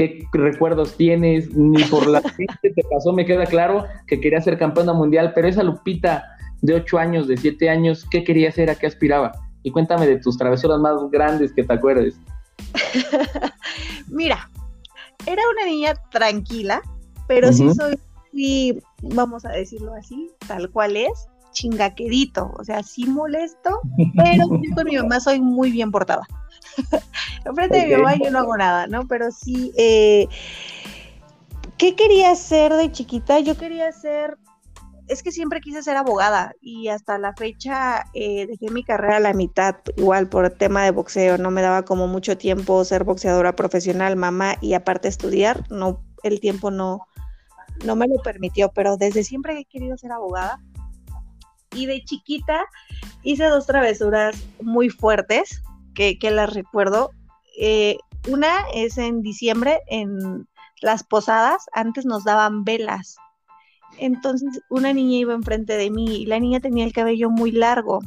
qué 0.00 0.26
recuerdos 0.32 0.96
tienes, 0.96 1.54
ni 1.54 1.82
por 1.84 2.06
la 2.06 2.22
que 2.62 2.70
te 2.70 2.82
pasó, 2.90 3.12
me 3.12 3.26
queda 3.26 3.44
claro 3.44 3.84
que 4.06 4.18
quería 4.18 4.40
ser 4.40 4.58
campeona 4.58 4.94
mundial, 4.94 5.32
pero 5.34 5.46
esa 5.46 5.62
Lupita 5.62 6.24
de 6.62 6.74
8 6.74 6.98
años, 6.98 7.28
de 7.28 7.36
7 7.36 7.68
años, 7.68 8.06
¿qué 8.10 8.24
quería 8.24 8.48
hacer? 8.48 8.70
¿A 8.70 8.76
qué 8.76 8.86
aspiraba? 8.86 9.32
Y 9.62 9.70
cuéntame 9.70 10.06
de 10.06 10.18
tus 10.18 10.38
travesuras 10.38 10.80
más 10.80 10.94
grandes 11.10 11.52
que 11.52 11.64
te 11.64 11.72
acuerdes. 11.74 12.18
Mira, 14.08 14.48
era 15.26 15.42
una 15.52 15.66
niña 15.66 15.94
tranquila, 16.10 16.80
pero 17.28 17.52
sí 17.52 17.68
soy, 17.74 17.98
sí, 18.32 18.78
vamos 19.02 19.44
a 19.44 19.50
decirlo 19.50 19.94
así, 19.94 20.30
tal 20.46 20.70
cual 20.70 20.96
es, 20.96 21.28
chingaquerito, 21.52 22.52
o 22.58 22.64
sea, 22.64 22.82
sí 22.82 23.06
molesto, 23.06 23.80
pero 24.16 24.44
yo 24.62 24.74
con 24.74 24.84
mi 24.84 24.96
mamá 24.96 25.20
soy 25.20 25.40
muy 25.40 25.70
bien 25.70 25.90
portada. 25.90 26.26
Enfrente 27.44 27.78
de 27.78 27.86
mi 27.86 27.96
mamá 27.96 28.16
yo 28.16 28.30
no 28.30 28.38
hago 28.38 28.56
nada, 28.56 28.86
¿no? 28.86 29.06
Pero 29.08 29.30
sí, 29.30 29.72
eh, 29.76 30.28
¿qué 31.78 31.94
quería 31.94 32.30
hacer 32.30 32.72
de 32.74 32.92
chiquita? 32.92 33.40
Yo 33.40 33.56
quería 33.56 33.90
ser, 33.92 34.38
es 35.08 35.22
que 35.22 35.32
siempre 35.32 35.60
quise 35.60 35.82
ser 35.82 35.96
abogada 35.96 36.52
y 36.60 36.88
hasta 36.88 37.18
la 37.18 37.34
fecha 37.34 38.04
eh, 38.14 38.46
dejé 38.46 38.70
mi 38.70 38.84
carrera 38.84 39.16
a 39.16 39.20
la 39.20 39.32
mitad, 39.32 39.76
igual 39.96 40.28
por 40.28 40.50
tema 40.50 40.84
de 40.84 40.92
boxeo, 40.92 41.38
no 41.38 41.50
me 41.50 41.62
daba 41.62 41.82
como 41.84 42.06
mucho 42.06 42.38
tiempo 42.38 42.84
ser 42.84 43.04
boxeadora 43.04 43.56
profesional, 43.56 44.16
mamá 44.16 44.56
y 44.60 44.74
aparte 44.74 45.08
estudiar, 45.08 45.64
no, 45.70 46.04
el 46.22 46.40
tiempo 46.40 46.70
no, 46.70 47.06
no 47.84 47.96
me 47.96 48.08
lo 48.08 48.20
permitió, 48.22 48.70
pero 48.72 48.96
desde 48.96 49.24
siempre 49.24 49.58
he 49.58 49.64
querido 49.64 49.96
ser 49.96 50.12
abogada 50.12 50.60
y 51.72 51.86
de 51.86 52.02
chiquita 52.04 52.66
hice 53.22 53.44
dos 53.44 53.66
travesuras 53.66 54.36
muy 54.60 54.90
fuertes 54.90 55.62
que, 55.94 56.18
las 56.30 56.52
recuerdo. 56.52 57.10
Eh, 57.58 57.98
una 58.28 58.64
es 58.74 58.96
en 58.96 59.22
diciembre 59.22 59.80
en 59.86 60.48
las 60.80 61.04
posadas, 61.04 61.66
antes 61.72 62.06
nos 62.06 62.24
daban 62.24 62.64
velas. 62.64 63.16
Entonces 63.98 64.62
una 64.70 64.92
niña 64.92 65.18
iba 65.18 65.34
enfrente 65.34 65.76
de 65.76 65.90
mí 65.90 66.22
y 66.22 66.26
la 66.26 66.40
niña 66.40 66.60
tenía 66.60 66.84
el 66.84 66.92
cabello 66.92 67.28
muy 67.28 67.52
largo. 67.52 68.00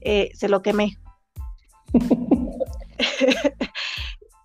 Eh, 0.00 0.30
se 0.34 0.48
lo 0.48 0.62
quemé. 0.62 0.96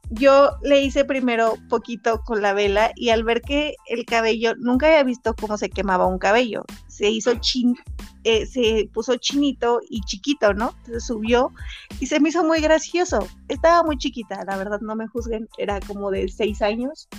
yo 0.09 0.51
le 0.61 0.81
hice 0.81 1.03
primero 1.05 1.55
poquito 1.69 2.21
con 2.23 2.41
la 2.41 2.53
vela 2.53 2.91
y 2.95 3.09
al 3.09 3.23
ver 3.23 3.41
que 3.41 3.75
el 3.87 4.05
cabello, 4.05 4.55
nunca 4.57 4.87
había 4.87 5.03
visto 5.03 5.35
cómo 5.35 5.57
se 5.57 5.69
quemaba 5.69 6.07
un 6.07 6.17
cabello, 6.17 6.63
se 6.87 7.09
hizo 7.09 7.35
chin, 7.35 7.75
eh, 8.23 8.45
se 8.45 8.89
puso 8.93 9.17
chinito 9.17 9.79
y 9.89 10.01
chiquito, 10.01 10.53
¿no? 10.53 10.73
Entonces 10.79 11.05
subió 11.05 11.51
y 11.99 12.07
se 12.07 12.19
me 12.19 12.29
hizo 12.29 12.43
muy 12.43 12.61
gracioso. 12.61 13.27
Estaba 13.49 13.83
muy 13.83 13.97
chiquita, 13.97 14.43
la 14.45 14.57
verdad, 14.57 14.79
no 14.81 14.95
me 14.95 15.07
juzguen, 15.07 15.47
era 15.57 15.79
como 15.81 16.09
de 16.09 16.27
seis 16.29 16.61
años. 16.61 17.09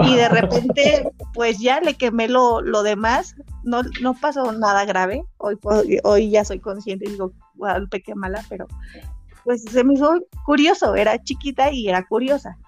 Y 0.00 0.14
de 0.14 0.28
repente, 0.28 1.10
pues 1.34 1.58
ya 1.58 1.80
le 1.80 1.94
quemé 1.94 2.28
lo, 2.28 2.60
lo 2.60 2.82
demás, 2.82 3.36
no, 3.64 3.82
no 4.00 4.14
pasó 4.14 4.52
nada 4.52 4.84
grave, 4.84 5.24
hoy, 5.38 5.58
hoy 6.04 6.30
ya 6.30 6.44
soy 6.44 6.58
consciente 6.58 7.06
y 7.06 7.12
digo, 7.12 7.32
Guadalupe, 7.54 8.02
qué 8.02 8.14
mala, 8.14 8.44
pero 8.48 8.66
pues 9.48 9.62
se 9.62 9.82
me 9.82 9.94
hizo 9.94 10.20
curioso, 10.44 10.94
era 10.94 11.24
chiquita 11.24 11.72
y 11.72 11.88
era 11.88 12.06
curiosa. 12.06 12.58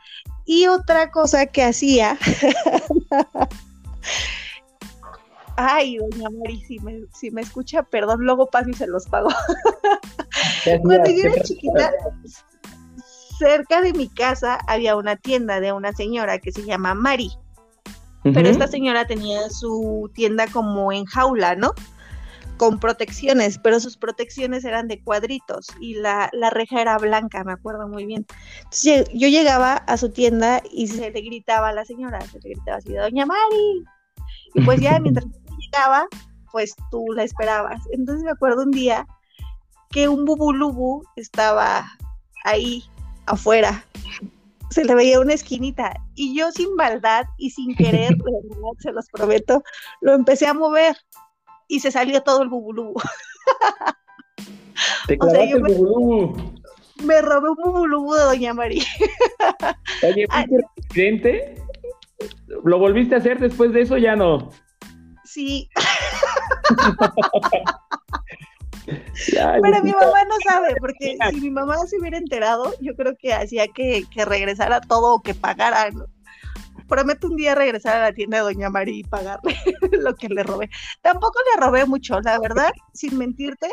Y 0.47 0.67
otra 0.67 1.11
cosa 1.11 1.45
que 1.45 1.63
hacía, 1.63 2.17
ay, 5.57 5.99
doña 5.99 6.31
Mari, 6.31 6.63
si 6.63 6.79
me, 6.79 7.03
si 7.13 7.31
me 7.33 7.43
escucha, 7.43 7.83
perdón, 7.83 8.23
luego 8.23 8.47
paso 8.47 8.71
y 8.71 8.73
se 8.73 8.87
los 8.87 9.07
pago. 9.09 9.29
Cuando 10.83 11.11
yo 11.11 11.25
era 11.25 11.43
chiquita, 11.43 11.93
cerca 13.39 13.83
de 13.83 13.93
mi 13.93 14.09
casa 14.09 14.59
había 14.67 14.97
una 14.97 15.17
tienda 15.17 15.61
de 15.61 15.73
una 15.73 15.93
señora 15.93 16.39
que 16.39 16.51
se 16.51 16.65
llama 16.65 16.95
Mari. 16.95 17.31
Pero 18.23 18.49
esta 18.49 18.69
señora 18.69 19.07
tenía 19.07 19.51
su 19.51 20.11
tienda 20.15 20.47
como 20.47 20.93
en 20.93 21.05
jaula, 21.05 21.57
¿no? 21.57 21.75
Con 22.61 22.79
protecciones, 22.79 23.57
pero 23.57 23.81
sus 23.81 23.97
protecciones 23.97 24.67
eran 24.67 24.87
de 24.87 25.03
cuadritos 25.03 25.69
y 25.81 25.95
la, 25.95 26.29
reja 26.51 26.83
era 26.83 26.99
blanca, 26.99 27.43
me 27.43 27.53
acuerdo 27.53 27.89
muy 27.89 28.05
bien. 28.05 28.27
Entonces 28.59 29.09
yo 29.15 29.29
llegaba 29.29 29.77
a 29.77 29.97
su 29.97 30.11
tienda 30.11 30.63
y 30.71 30.87
se 30.89 31.11
le 31.11 31.23
gritaba 31.23 31.71
a 31.71 31.73
la 31.73 31.87
señora, 31.87 32.21
se 32.21 32.39
le 32.41 32.51
gritaba 32.51 32.77
así, 32.77 32.93
Doña 32.93 33.25
Mari. 33.25 33.85
Y 34.53 34.61
pues 34.61 34.79
ya 34.79 34.99
mientras 35.01 35.25
llegaba, 35.57 36.07
pues 36.53 36.75
tú 36.91 37.07
la 37.15 37.25
esperabas. 37.25 37.83
Entonces 37.93 38.25
me 38.25 38.33
acuerdo 38.33 38.65
un 38.65 38.73
día 38.73 39.07
que 39.89 40.11
un 40.11 40.27
bubulubu 40.27 41.03
estaba 41.17 41.91
ahí 42.45 42.85
afuera. 43.25 43.87
Se 44.69 44.85
le 44.85 44.95
veía 44.95 45.19
una 45.19 45.33
esquinita 45.33 45.95
y 46.15 46.37
yo 46.37 46.53
sin 46.53 46.75
maldad 46.75 47.25
y 47.39 47.49
sin 47.49 47.75
querer, 47.75 48.15
se 48.81 48.93
los 48.93 49.07
prometo, 49.09 49.63
lo 50.03 50.13
empecé 50.13 50.47
a 50.47 50.53
mover 50.53 50.95
y 51.71 51.81
se 51.81 51.91
salió 51.91 52.23
todo 52.23 52.43
el 52.43 52.49
bubulubu. 52.49 53.01
Te 55.07 55.17
o 55.21 55.31
sea, 55.31 55.45
el 55.45 55.63
bubulubu. 55.63 56.37
Me, 57.05 57.23
robé 57.23 57.51
un 57.51 57.57
bubulubu 57.65 58.15
de 58.15 58.25
Doña 58.25 58.53
María. 58.53 58.83
Oye, 60.03 60.27
¿fuiste 60.29 60.57
accidente? 60.85 61.55
¿Lo 62.65 62.79
volviste 62.79 63.15
a 63.15 63.19
hacer 63.19 63.39
después 63.39 63.73
de 63.73 63.83
eso? 63.83 63.97
Ya 63.97 64.17
no. 64.17 64.51
Sí. 65.25 65.71
Pero 69.63 69.85
mi 69.85 69.93
mamá 69.93 70.25
no 70.29 70.35
sabe, 70.45 70.75
porque 70.81 71.17
si 71.31 71.41
mi 71.41 71.51
mamá 71.51 71.77
se 71.87 72.01
hubiera 72.01 72.19
enterado, 72.19 72.75
yo 72.81 72.97
creo 72.97 73.17
que 73.17 73.33
hacía 73.33 73.69
que, 73.69 74.05
que 74.13 74.25
regresara 74.25 74.81
todo 74.81 75.15
o 75.15 75.23
que 75.23 75.35
pagara. 75.35 75.89
¿no? 75.93 76.07
Prometo 76.91 77.29
un 77.29 77.37
día 77.37 77.55
regresar 77.55 77.97
a 77.97 78.05
la 78.07 78.13
tienda 78.13 78.39
de 78.39 78.43
Doña 78.43 78.69
María 78.69 78.97
y 78.97 79.05
pagarle 79.05 79.57
lo 79.93 80.15
que 80.15 80.29
le 80.29 80.43
robé. 80.43 80.69
Tampoco 81.01 81.39
le 81.55 81.63
robé 81.65 81.87
mucho, 81.87 82.21
la 82.21 82.39
verdad, 82.39 82.73
sin 82.93 83.17
mentirte. 83.17 83.71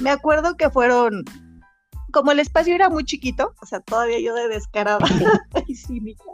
Me 0.00 0.10
acuerdo 0.10 0.56
que 0.56 0.70
fueron, 0.70 1.24
como 2.12 2.32
el 2.32 2.40
espacio 2.40 2.74
era 2.74 2.88
muy 2.88 3.04
chiquito, 3.04 3.54
o 3.60 3.66
sea, 3.66 3.80
todavía 3.80 4.18
yo 4.18 4.34
de 4.34 4.48
descarada 4.48 5.06
y 5.68 5.76
cínica. 5.76 6.24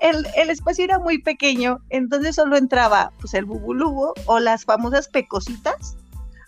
El, 0.00 0.26
el, 0.36 0.48
espacio 0.48 0.84
era 0.84 0.98
muy 0.98 1.18
pequeño, 1.18 1.78
entonces 1.90 2.36
solo 2.36 2.56
entraba 2.56 3.12
pues 3.20 3.34
el 3.34 3.44
bubulubo 3.44 4.14
o 4.26 4.38
las 4.38 4.64
famosas 4.64 5.08
pecositas. 5.08 5.96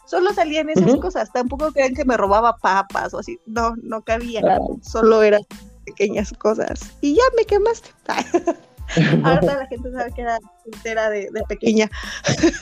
Solo 0.06 0.32
salían 0.32 0.70
esas 0.70 0.96
cosas, 0.96 1.32
tampoco 1.32 1.72
crean 1.72 1.94
que 1.94 2.04
me 2.04 2.16
robaba 2.16 2.56
papas 2.58 3.12
o 3.12 3.18
así, 3.18 3.40
no, 3.44 3.74
no 3.82 4.02
cabía, 4.02 4.40
solo 4.80 5.22
era 5.22 5.40
pequeñas 5.86 6.32
cosas. 6.34 6.80
Y 7.00 7.14
ya 7.14 7.22
me 7.36 7.44
quemaste. 7.44 7.90
Ahora 9.24 9.58
la 9.58 9.66
gente 9.66 9.90
sabe 9.90 10.12
que 10.12 10.22
era 10.22 10.38
entera 10.64 11.10
de, 11.10 11.28
pequeña. 11.48 11.90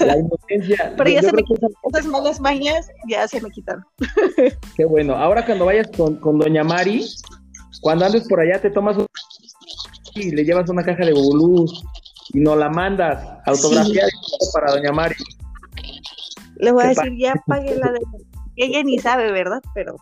La 0.00 0.16
inocencia. 0.18 0.94
Pero 0.96 1.10
ya 1.10 1.22
se 1.22 1.32
me 1.32 1.42
quitaron. 1.42 1.76
Esas 1.92 2.06
malas 2.06 2.40
mañas 2.40 2.88
ya 3.08 3.28
se 3.28 3.40
me 3.40 3.50
quitaron. 3.50 3.84
Qué 4.76 4.84
bueno. 4.84 5.14
Ahora 5.14 5.44
cuando 5.44 5.66
vayas 5.66 5.88
con, 5.96 6.16
con 6.16 6.38
Doña 6.38 6.64
Mari, 6.64 7.06
cuando 7.82 8.06
andes 8.06 8.26
por 8.28 8.40
allá 8.40 8.60
te 8.60 8.70
tomas 8.70 8.96
un... 8.96 9.06
y 10.14 10.30
le 10.30 10.44
llevas 10.44 10.68
una 10.70 10.82
caja 10.82 11.04
de 11.04 11.12
bubulú 11.12 11.66
y 12.32 12.40
nos 12.40 12.56
la 12.56 12.70
mandas 12.70 13.22
autografiada 13.46 14.08
para 14.54 14.72
Doña 14.72 14.92
Mari. 14.92 15.16
Le 16.56 16.72
voy 16.72 16.84
a 16.84 16.88
decir, 16.88 17.12
ya 17.18 17.34
pagué 17.46 17.76
la 17.76 17.92
de... 17.92 18.00
Ella 18.56 18.82
ni 18.84 18.98
sabe, 18.98 19.30
¿verdad? 19.32 19.60
Pero 19.74 19.96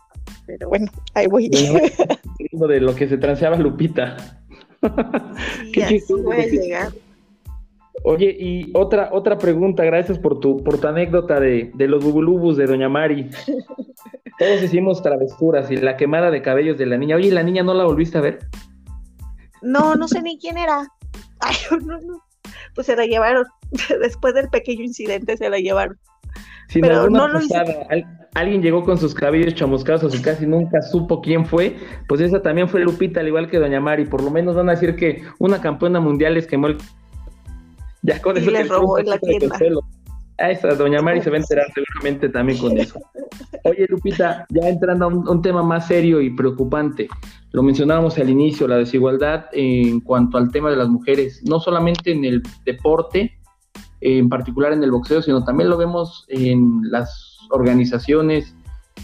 pero 0.45 0.69
bueno, 0.69 0.91
ahí 1.13 1.27
voy. 1.27 1.49
De 2.37 2.81
lo 2.81 2.95
que 2.95 3.07
se 3.07 3.17
transeaba 3.17 3.57
Lupita. 3.57 4.17
Qué 5.73 6.01
voy 6.09 6.37
a 6.37 6.45
llegar. 6.45 6.91
Oye, 8.03 8.35
y 8.37 8.71
otra, 8.73 9.09
otra 9.13 9.37
pregunta, 9.37 9.83
gracias 9.85 10.19
por 10.19 10.39
tu, 10.39 10.63
por 10.63 10.79
tu 10.79 10.87
anécdota 10.87 11.39
de, 11.39 11.71
de 11.73 11.87
los 11.87 12.03
bubulubus 12.03 12.57
de 12.57 12.65
Doña 12.65 12.89
Mari. 12.89 13.29
Todos 14.39 14.63
hicimos 14.63 15.01
travesuras 15.01 15.69
y 15.71 15.77
la 15.77 15.95
quemada 15.95 16.31
de 16.31 16.41
cabellos 16.41 16.77
de 16.77 16.85
la 16.85 16.97
niña. 16.97 17.15
Oye, 17.15 17.31
¿la 17.31 17.43
niña 17.43 17.63
no 17.63 17.73
la 17.73 17.85
volviste 17.85 18.17
a 18.17 18.21
ver? 18.21 18.39
No, 19.61 19.95
no 19.95 20.07
sé 20.07 20.21
ni 20.21 20.37
quién 20.37 20.57
era. 20.57 20.87
Ay, 21.39 21.55
no, 21.85 21.99
no. 21.99 22.23
Pues 22.75 22.87
se 22.87 22.95
la 22.95 23.05
llevaron. 23.05 23.45
Después 24.01 24.33
del 24.33 24.49
pequeño 24.49 24.83
incidente 24.83 25.37
se 25.37 25.49
la 25.49 25.59
llevaron. 25.59 25.97
Pero 26.73 27.09
no 27.09 27.27
lo 27.27 27.41
hice 27.41 27.55
alguien 28.33 28.61
llegó 28.61 28.83
con 28.83 28.97
sus 28.97 29.13
cabellos 29.13 29.53
chamuscados 29.55 30.13
y 30.15 30.21
casi 30.21 30.45
nunca 30.45 30.81
supo 30.81 31.21
quién 31.21 31.45
fue, 31.45 31.75
pues 32.07 32.21
esa 32.21 32.41
también 32.41 32.67
fue 32.67 32.81
Lupita, 32.81 33.19
al 33.19 33.27
igual 33.27 33.49
que 33.49 33.59
Doña 33.59 33.79
Mari. 33.79 34.05
Por 34.05 34.23
lo 34.23 34.31
menos 34.31 34.55
van 34.55 34.69
a 34.69 34.73
decir 34.73 34.95
que 34.95 35.23
una 35.39 35.61
campeona 35.61 35.99
mundial 35.99 36.33
les 36.33 36.47
quemó 36.47 36.67
el. 36.67 36.77
Ya 38.01 38.21
con 38.21 38.37
eso. 38.37 38.51
Le 38.51 38.63
robó 38.63 38.99
en 38.99 39.07
la 39.07 39.17
tienda. 39.17 39.57
A 40.39 40.49
esa 40.49 40.73
Doña 40.73 40.99
Mari 41.01 41.21
se 41.21 41.29
va 41.29 41.37
a 41.37 41.39
enterar 41.39 41.67
seguramente 41.73 42.27
también 42.27 42.57
con 42.57 42.77
eso. 42.77 42.99
Oye, 43.65 43.85
Lupita, 43.87 44.45
ya 44.49 44.67
entrando 44.67 45.05
a 45.05 45.07
un, 45.07 45.41
tema 45.41 45.61
más 45.61 45.87
serio 45.87 46.19
y 46.19 46.31
preocupante, 46.31 47.07
lo 47.51 47.61
mencionábamos 47.61 48.17
al 48.17 48.29
inicio, 48.29 48.67
la 48.67 48.77
desigualdad 48.77 49.45
en 49.53 50.01
cuanto 50.01 50.37
al 50.37 50.51
tema 50.51 50.71
de 50.71 50.75
las 50.75 50.89
mujeres, 50.89 51.41
no 51.47 51.59
solamente 51.59 52.11
en 52.11 52.25
el 52.25 52.41
deporte, 52.65 53.37
en 54.03 54.27
particular 54.27 54.73
en 54.73 54.83
el 54.83 54.91
boxeo, 54.91 55.21
sino 55.21 55.43
también 55.43 55.69
lo 55.69 55.77
vemos 55.77 56.25
en 56.27 56.81
las 56.91 57.37
organizaciones, 57.49 58.53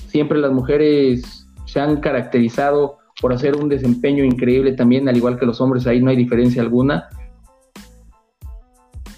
siempre 0.07 0.37
las 0.39 0.51
mujeres 0.51 1.47
se 1.65 1.79
han 1.79 2.01
caracterizado 2.01 2.97
por 3.21 3.33
hacer 3.33 3.55
un 3.55 3.69
desempeño 3.69 4.23
increíble 4.23 4.73
también, 4.73 5.07
al 5.07 5.15
igual 5.15 5.39
que 5.39 5.45
los 5.45 5.61
hombres, 5.61 5.87
ahí 5.87 6.01
no 6.01 6.09
hay 6.09 6.17
diferencia 6.17 6.61
alguna. 6.61 7.07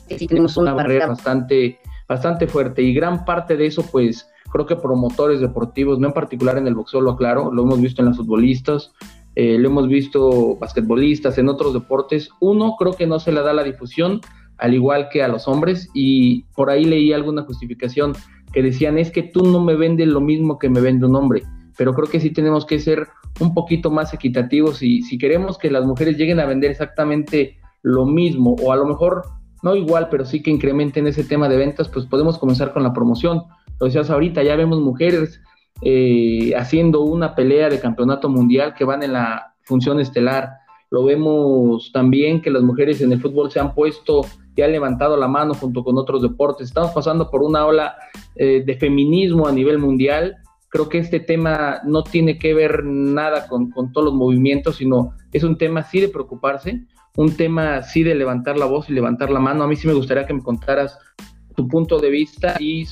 Sí, 0.07 0.27
tenemos 0.27 0.57
una 0.57 0.73
barrera 0.73 1.07
bastante, 1.07 1.79
bastante 2.07 2.47
fuerte 2.47 2.81
y 2.81 2.93
gran 2.93 3.25
parte 3.25 3.57
de 3.57 3.65
eso, 3.65 3.83
pues, 3.91 4.27
creo 4.51 4.65
que 4.65 4.75
promotores 4.75 5.39
deportivos, 5.39 5.99
no 5.99 6.07
en 6.07 6.13
particular 6.13 6.57
en 6.57 6.67
el 6.67 6.75
boxeo, 6.75 7.01
lo 7.01 7.11
aclaro, 7.11 7.51
lo 7.51 7.63
hemos 7.63 7.81
visto 7.81 8.01
en 8.01 8.09
las 8.09 8.17
futbolistas, 8.17 8.91
eh, 9.35 9.57
lo 9.57 9.69
hemos 9.69 9.87
visto 9.87 10.57
basquetbolistas, 10.57 11.37
en 11.37 11.47
otros 11.47 11.73
deportes. 11.73 12.29
Uno, 12.41 12.75
creo 12.77 12.93
que 12.93 13.07
no 13.07 13.19
se 13.19 13.31
le 13.31 13.41
da 13.41 13.53
la 13.53 13.63
difusión, 13.63 14.19
al 14.61 14.73
igual 14.73 15.09
que 15.09 15.23
a 15.23 15.27
los 15.27 15.47
hombres, 15.47 15.89
y 15.93 16.43
por 16.55 16.69
ahí 16.69 16.85
leí 16.85 17.11
alguna 17.11 17.41
justificación 17.43 18.13
que 18.53 18.61
decían, 18.61 18.97
es 18.97 19.11
que 19.11 19.23
tú 19.23 19.45
no 19.45 19.61
me 19.61 19.75
vendes 19.75 20.07
lo 20.07 20.21
mismo 20.21 20.59
que 20.59 20.69
me 20.69 20.81
vende 20.81 21.07
un 21.07 21.15
hombre, 21.15 21.43
pero 21.77 21.93
creo 21.93 22.07
que 22.07 22.19
sí 22.19 22.29
tenemos 22.29 22.65
que 22.65 22.79
ser 22.79 23.07
un 23.39 23.53
poquito 23.53 23.89
más 23.89 24.13
equitativos 24.13 24.83
y 24.83 25.01
si 25.01 25.17
queremos 25.17 25.57
que 25.57 25.71
las 25.71 25.85
mujeres 25.85 26.17
lleguen 26.17 26.39
a 26.39 26.45
vender 26.45 26.71
exactamente 26.71 27.57
lo 27.81 28.05
mismo, 28.05 28.55
o 28.61 28.71
a 28.71 28.75
lo 28.75 28.85
mejor 28.85 29.23
no 29.63 29.75
igual, 29.75 30.09
pero 30.09 30.25
sí 30.25 30.41
que 30.41 30.51
incrementen 30.51 31.07
ese 31.07 31.23
tema 31.23 31.47
de 31.49 31.57
ventas, 31.57 31.87
pues 31.87 32.05
podemos 32.05 32.37
comenzar 32.37 32.73
con 32.73 32.83
la 32.83 32.93
promoción. 32.93 33.43
Lo 33.79 33.85
decías 33.85 34.09
ahorita, 34.09 34.43
ya 34.43 34.55
vemos 34.55 34.79
mujeres 34.79 35.41
eh, 35.81 36.53
haciendo 36.55 37.01
una 37.01 37.35
pelea 37.35 37.69
de 37.69 37.79
campeonato 37.79 38.29
mundial 38.29 38.73
que 38.73 38.85
van 38.85 39.03
en 39.03 39.13
la 39.13 39.53
función 39.63 39.99
estelar. 39.99 40.49
Lo 40.89 41.03
vemos 41.05 41.91
también 41.93 42.41
que 42.41 42.51
las 42.51 42.63
mujeres 42.63 43.01
en 43.01 43.11
el 43.11 43.21
fútbol 43.21 43.51
se 43.51 43.59
han 43.59 43.73
puesto 43.73 44.21
y 44.55 44.61
han 44.61 44.71
levantado 44.71 45.17
la 45.17 45.27
mano 45.27 45.53
junto 45.53 45.83
con 45.83 45.97
otros 45.97 46.21
deportes. 46.21 46.67
Estamos 46.67 46.91
pasando 46.91 47.29
por 47.29 47.41
una 47.41 47.65
ola 47.65 47.95
eh, 48.35 48.63
de 48.65 48.75
feminismo 48.75 49.47
a 49.47 49.51
nivel 49.51 49.79
mundial. 49.79 50.37
Creo 50.69 50.89
que 50.89 50.97
este 50.97 51.19
tema 51.19 51.81
no 51.85 52.03
tiene 52.03 52.37
que 52.37 52.53
ver 52.53 52.83
nada 52.83 53.47
con, 53.47 53.71
con 53.71 53.91
todos 53.91 54.05
los 54.05 54.13
movimientos, 54.13 54.77
sino 54.77 55.13
es 55.31 55.43
un 55.43 55.57
tema 55.57 55.83
sí 55.83 55.99
de 55.99 56.09
preocuparse, 56.09 56.85
un 57.17 57.35
tema 57.35 57.81
sí 57.83 58.03
de 58.03 58.15
levantar 58.15 58.57
la 58.57 58.65
voz 58.65 58.89
y 58.89 58.93
levantar 58.93 59.29
la 59.29 59.39
mano. 59.39 59.63
A 59.63 59.67
mí 59.67 59.75
sí 59.75 59.87
me 59.87 59.93
gustaría 59.93 60.25
que 60.25 60.33
me 60.33 60.41
contaras 60.41 60.97
tu 61.55 61.67
punto 61.67 61.99
de 61.99 62.09
vista 62.09 62.55
y 62.59 62.85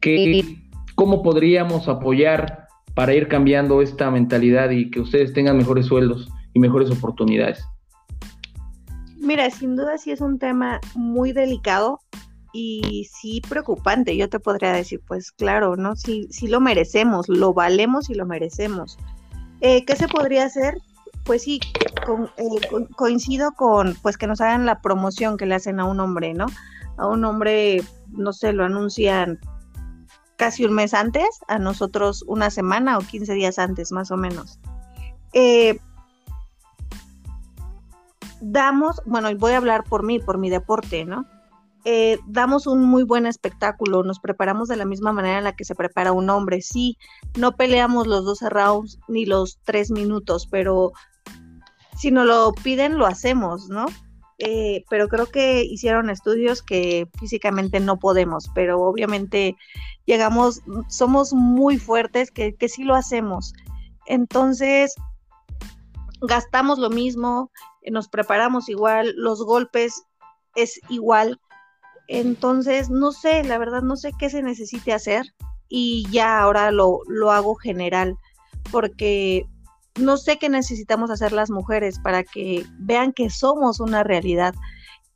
que 0.00 0.60
¿Cómo 1.00 1.22
podríamos 1.22 1.88
apoyar 1.88 2.68
para 2.94 3.14
ir 3.14 3.26
cambiando 3.26 3.80
esta 3.80 4.10
mentalidad 4.10 4.68
y 4.68 4.90
que 4.90 5.00
ustedes 5.00 5.32
tengan 5.32 5.56
mejores 5.56 5.86
sueldos 5.86 6.28
y 6.52 6.60
mejores 6.60 6.90
oportunidades? 6.90 7.64
Mira, 9.30 9.48
sin 9.48 9.76
duda 9.76 9.96
sí 9.96 10.10
es 10.10 10.20
un 10.20 10.40
tema 10.40 10.80
muy 10.96 11.30
delicado 11.30 12.00
y 12.52 13.08
sí 13.12 13.40
preocupante. 13.48 14.16
Yo 14.16 14.28
te 14.28 14.40
podría 14.40 14.72
decir, 14.72 15.00
pues 15.06 15.30
claro, 15.30 15.76
¿no? 15.76 15.94
Sí, 15.94 16.26
sí 16.32 16.48
lo 16.48 16.60
merecemos, 16.60 17.28
lo 17.28 17.54
valemos 17.54 18.10
y 18.10 18.14
lo 18.14 18.26
merecemos. 18.26 18.98
Eh, 19.60 19.84
¿Qué 19.84 19.94
se 19.94 20.08
podría 20.08 20.46
hacer? 20.46 20.78
Pues 21.22 21.44
sí, 21.44 21.60
eh, 22.38 22.86
coincido 22.96 23.52
con 23.52 23.94
pues 24.02 24.18
que 24.18 24.26
nos 24.26 24.40
hagan 24.40 24.66
la 24.66 24.80
promoción 24.80 25.36
que 25.36 25.46
le 25.46 25.54
hacen 25.54 25.78
a 25.78 25.84
un 25.84 26.00
hombre, 26.00 26.34
¿no? 26.34 26.46
A 26.96 27.06
un 27.06 27.24
hombre, 27.24 27.84
no 28.08 28.32
sé, 28.32 28.52
lo 28.52 28.64
anuncian 28.64 29.38
casi 30.34 30.64
un 30.64 30.72
mes 30.72 30.92
antes, 30.92 31.28
a 31.46 31.60
nosotros 31.60 32.24
una 32.26 32.50
semana 32.50 32.98
o 32.98 33.02
15 33.02 33.32
días 33.34 33.60
antes, 33.60 33.92
más 33.92 34.10
o 34.10 34.16
menos. 34.16 34.58
Eh, 35.32 35.78
damos, 38.40 39.00
bueno, 39.06 39.28
voy 39.36 39.52
a 39.52 39.58
hablar 39.58 39.84
por 39.84 40.04
mí, 40.04 40.18
por 40.18 40.38
mi 40.38 40.50
deporte, 40.50 41.04
¿no? 41.04 41.26
Eh, 41.84 42.18
damos 42.26 42.66
un 42.66 42.84
muy 42.84 43.04
buen 43.04 43.24
espectáculo, 43.24 44.02
nos 44.02 44.20
preparamos 44.20 44.68
de 44.68 44.76
la 44.76 44.84
misma 44.84 45.12
manera 45.12 45.38
en 45.38 45.44
la 45.44 45.56
que 45.56 45.64
se 45.64 45.74
prepara 45.74 46.12
un 46.12 46.28
hombre. 46.28 46.60
Sí, 46.60 46.98
no 47.38 47.56
peleamos 47.56 48.06
los 48.06 48.24
12 48.24 48.50
rounds 48.50 48.98
ni 49.08 49.24
los 49.24 49.58
3 49.64 49.90
minutos, 49.90 50.46
pero 50.50 50.92
si 51.96 52.10
nos 52.10 52.26
lo 52.26 52.52
piden, 52.52 52.98
lo 52.98 53.06
hacemos, 53.06 53.68
¿no? 53.68 53.86
Eh, 54.38 54.84
pero 54.88 55.08
creo 55.08 55.26
que 55.26 55.64
hicieron 55.64 56.08
estudios 56.08 56.62
que 56.62 57.08
físicamente 57.18 57.78
no 57.78 57.98
podemos, 57.98 58.50
pero 58.54 58.80
obviamente 58.80 59.56
llegamos, 60.06 60.62
somos 60.88 61.32
muy 61.34 61.78
fuertes, 61.78 62.30
que, 62.30 62.54
que 62.54 62.68
sí 62.68 62.84
lo 62.84 62.94
hacemos. 62.94 63.52
Entonces, 64.06 64.94
gastamos 66.20 66.78
lo 66.78 66.90
mismo, 66.90 67.50
nos 67.90 68.08
preparamos 68.08 68.68
igual, 68.68 69.14
los 69.16 69.42
golpes 69.44 70.04
es 70.54 70.80
igual. 70.88 71.40
Entonces, 72.08 72.90
no 72.90 73.12
sé, 73.12 73.44
la 73.44 73.58
verdad 73.58 73.82
no 73.82 73.96
sé 73.96 74.12
qué 74.18 74.30
se 74.30 74.42
necesite 74.42 74.92
hacer 74.92 75.26
y 75.68 76.06
ya 76.10 76.40
ahora 76.40 76.72
lo, 76.72 77.00
lo 77.06 77.30
hago 77.30 77.54
general, 77.54 78.16
porque 78.72 79.46
no 79.98 80.16
sé 80.16 80.38
qué 80.38 80.48
necesitamos 80.48 81.10
hacer 81.10 81.32
las 81.32 81.50
mujeres 81.50 81.98
para 82.00 82.24
que 82.24 82.66
vean 82.78 83.12
que 83.12 83.30
somos 83.30 83.80
una 83.80 84.02
realidad, 84.02 84.54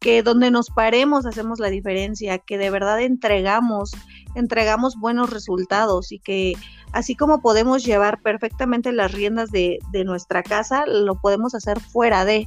que 0.05 0.23
donde 0.23 0.51
nos 0.51 0.69
paremos 0.69 1.25
hacemos 1.25 1.59
la 1.61 1.71
diferencia, 1.71 2.37
que 2.37 2.59
de 2.59 2.69
verdad 2.69 3.01
entregamos, 3.01 3.93
entregamos 4.35 4.97
buenos 4.97 5.31
resultados 5.31 6.13
y 6.13 6.19
que 6.19 6.53
así 6.93 7.17
como 7.17 7.41
podemos 7.41 7.85
llevar 7.85 8.21
perfectamente 8.21 8.93
las 8.93 9.13
riendas 9.13 9.51
de, 9.51 9.79
de 9.93 10.05
nuestra 10.05 10.43
casa, 10.43 10.85
lo 10.87 11.15
podemos 11.15 11.55
hacer 11.55 11.81
fuera 11.81 12.27
de 12.27 12.47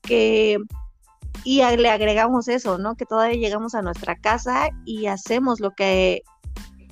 que 0.00 0.58
y 1.42 1.60
le 1.76 1.90
agregamos 1.90 2.46
eso, 2.46 2.78
¿no? 2.78 2.94
Que 2.94 3.04
todavía 3.04 3.36
llegamos 3.36 3.74
a 3.74 3.82
nuestra 3.82 4.14
casa 4.14 4.70
y 4.84 5.06
hacemos 5.06 5.58
lo 5.58 5.72
que 5.72 6.22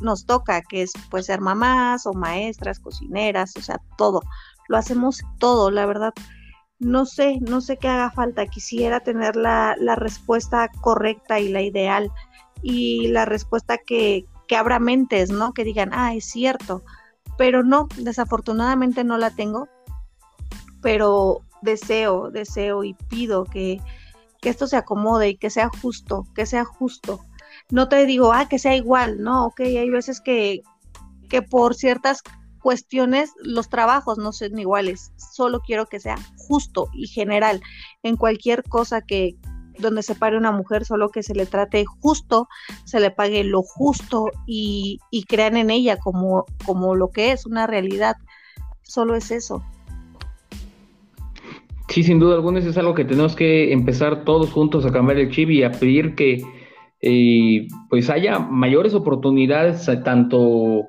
nos 0.01 0.27
toca, 0.27 0.61
que 0.63 0.83
es 0.83 0.93
pues 1.09 1.27
ser 1.27 1.41
mamás 1.41 2.05
o 2.05 2.15
maestras, 2.15 2.81
cocineras, 2.81 3.53
o 3.57 3.63
sea, 3.63 3.81
todo 3.97 4.23
lo 4.71 4.77
hacemos 4.77 5.21
todo, 5.39 5.71
la 5.73 5.85
verdad. 5.85 6.15
No 6.81 7.05
sé, 7.05 7.39
no 7.41 7.61
sé 7.61 7.77
qué 7.77 7.89
haga 7.89 8.11
falta. 8.11 8.47
Quisiera 8.47 9.01
tener 9.01 9.37
la, 9.37 9.77
respuesta 9.97 10.69
correcta 10.81 11.39
y 11.39 11.51
la 11.51 11.61
ideal 11.61 12.11
y 12.63 13.09
la 13.09 13.27
respuesta 13.27 13.79
que, 13.79 14.25
que 14.49 14.57
abra 14.57 14.81
mentes, 14.81 15.31
¿no? 15.31 15.53
Que 15.53 15.65
digan, 15.65 15.91
ah, 15.93 16.15
es 16.15 16.25
cierto. 16.25 16.83
Pero 17.37 17.63
no, 17.63 17.87
desafortunadamente 17.99 19.05
no 19.05 19.19
la 19.19 19.31
tengo. 19.31 19.69
Pero 20.81 21.43
deseo, 21.61 22.31
deseo 22.31 22.83
y 22.83 22.95
pido 22.95 23.45
que, 23.45 23.79
que 24.41 24.49
esto 24.49 24.67
se 24.67 24.77
acomode 24.77 25.29
y 25.29 25.37
que 25.37 25.51
sea 25.51 25.69
justo, 25.83 26.27
que 26.35 26.47
sea 26.47 26.65
justo. 26.65 27.21
No 27.71 27.91
te 27.91 28.07
digo, 28.07 28.33
ah, 28.33 28.49
que 28.49 28.59
sea 28.59 28.75
igual, 28.75 29.23
¿no? 29.23 29.47
Ok, 29.47 29.61
hay 29.61 29.91
veces 29.91 30.23
que, 30.23 30.63
que 31.29 31.43
por 31.43 31.75
ciertas 31.75 32.23
cuestiones, 32.63 33.33
los 33.39 33.69
trabajos 33.69 34.19
no 34.19 34.33
son 34.33 34.59
iguales, 34.59 35.13
solo 35.17 35.61
quiero 35.61 35.87
que 35.87 36.01
sea 36.01 36.17
justo 36.51 36.89
y 36.93 37.07
general 37.07 37.61
en 38.03 38.17
cualquier 38.17 38.65
cosa 38.65 39.03
que 39.03 39.37
donde 39.79 40.03
se 40.03 40.17
pare 40.17 40.37
una 40.37 40.51
mujer, 40.51 40.85
solo 40.85 41.11
que 41.11 41.23
se 41.23 41.35
le 41.35 41.47
trate 41.47 41.85
justo, 42.01 42.49
se 42.85 42.99
le 42.99 43.13
pague 43.13 43.45
lo 43.45 43.63
justo 43.63 44.31
y, 44.47 44.99
crean 45.29 45.57
en 45.57 45.71
ella 45.71 45.97
como, 45.97 46.45
como 46.67 46.97
lo 46.97 47.11
que 47.11 47.31
es 47.31 47.47
una 47.47 47.69
realidad. 47.69 48.17
Solo 48.83 49.15
es 49.15 49.31
eso. 49.31 49.63
Sí, 51.89 52.03
sin 52.03 52.19
duda 52.19 52.35
alguna, 52.35 52.59
eso 52.59 52.71
es 52.71 52.79
algo 52.79 52.95
que 52.95 53.05
tenemos 53.05 53.37
que 53.37 53.73
empezar 53.73 54.25
todos 54.25 54.51
juntos 54.51 54.85
a 54.85 54.93
cambiar 54.93 55.19
el 55.19 55.31
chip 55.31 55.51
y 55.51 55.63
a 55.63 55.71
pedir 55.71 56.15
que 56.15 56.43
eh, 57.01 57.69
pues 57.89 58.11
haya 58.11 58.41
mayores 58.41 58.93
oportunidades 58.93 59.89
tanto 60.05 60.89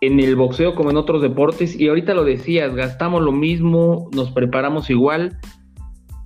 en 0.00 0.20
el 0.20 0.36
boxeo 0.36 0.74
como 0.74 0.90
en 0.90 0.96
otros 0.96 1.22
deportes. 1.22 1.78
Y 1.78 1.88
ahorita 1.88 2.14
lo 2.14 2.24
decías, 2.24 2.74
gastamos 2.74 3.22
lo 3.22 3.32
mismo, 3.32 4.10
nos 4.14 4.30
preparamos 4.30 4.90
igual. 4.90 5.38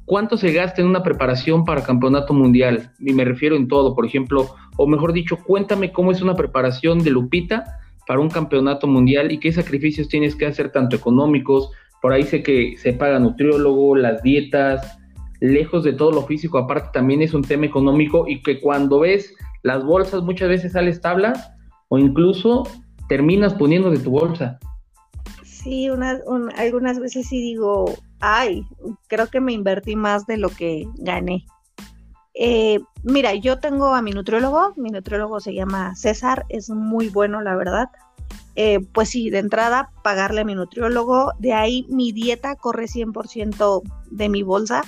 ¿Cuánto 0.04 0.36
se 0.36 0.52
gasta 0.52 0.80
en 0.82 0.88
una 0.88 1.02
preparación 1.02 1.64
para 1.64 1.84
campeonato 1.84 2.34
mundial? 2.34 2.92
Y 2.98 3.12
me 3.12 3.24
refiero 3.24 3.54
en 3.54 3.68
todo, 3.68 3.94
por 3.94 4.06
ejemplo, 4.06 4.48
o 4.76 4.86
mejor 4.86 5.12
dicho, 5.12 5.36
cuéntame 5.36 5.92
cómo 5.92 6.10
es 6.10 6.20
una 6.20 6.34
preparación 6.34 7.04
de 7.04 7.10
Lupita 7.10 7.78
para 8.06 8.18
un 8.18 8.28
campeonato 8.28 8.88
mundial 8.88 9.30
y 9.30 9.38
qué 9.38 9.52
sacrificios 9.52 10.08
tienes 10.08 10.34
que 10.34 10.46
hacer 10.46 10.72
tanto 10.72 10.96
económicos. 10.96 11.70
Por 12.02 12.12
ahí 12.12 12.24
sé 12.24 12.42
que 12.42 12.76
se 12.76 12.92
paga 12.92 13.20
nutriólogo, 13.20 13.94
las 13.94 14.20
dietas, 14.22 14.98
lejos 15.40 15.84
de 15.84 15.92
todo 15.92 16.10
lo 16.10 16.22
físico, 16.22 16.58
aparte 16.58 16.88
también 16.92 17.22
es 17.22 17.34
un 17.34 17.42
tema 17.42 17.66
económico 17.66 18.26
y 18.26 18.42
que 18.42 18.60
cuando 18.60 19.00
ves 19.00 19.34
las 19.62 19.84
bolsas 19.84 20.22
muchas 20.22 20.48
veces 20.48 20.72
sales 20.72 21.00
tabla 21.00 21.56
o 21.88 21.98
incluso 21.98 22.64
terminas 23.10 23.54
poniendo 23.54 23.90
de 23.90 23.98
tu 23.98 24.12
bolsa. 24.12 24.60
Sí, 25.42 25.88
algunas 25.88 27.00
veces 27.00 27.26
sí 27.26 27.40
digo, 27.40 27.96
ay, 28.20 28.64
creo 29.08 29.26
que 29.26 29.40
me 29.40 29.52
invertí 29.52 29.96
más 29.96 30.26
de 30.26 30.36
lo 30.36 30.48
que 30.48 30.86
gané. 30.94 31.44
Eh, 32.34 32.78
mira, 33.02 33.34
yo 33.34 33.58
tengo 33.58 33.96
a 33.96 34.00
mi 34.00 34.12
nutriólogo, 34.12 34.74
mi 34.76 34.90
nutriólogo 34.90 35.40
se 35.40 35.54
llama 35.54 35.96
César, 35.96 36.46
es 36.50 36.70
muy 36.70 37.08
bueno, 37.08 37.42
la 37.42 37.56
verdad. 37.56 37.88
Eh, 38.54 38.78
pues 38.92 39.08
sí, 39.08 39.28
de 39.28 39.40
entrada, 39.40 39.90
pagarle 40.04 40.42
a 40.42 40.44
mi 40.44 40.54
nutriólogo, 40.54 41.32
de 41.40 41.52
ahí 41.52 41.86
mi 41.88 42.12
dieta 42.12 42.54
corre 42.54 42.86
100% 42.86 43.82
de 44.12 44.28
mi 44.28 44.44
bolsa, 44.44 44.82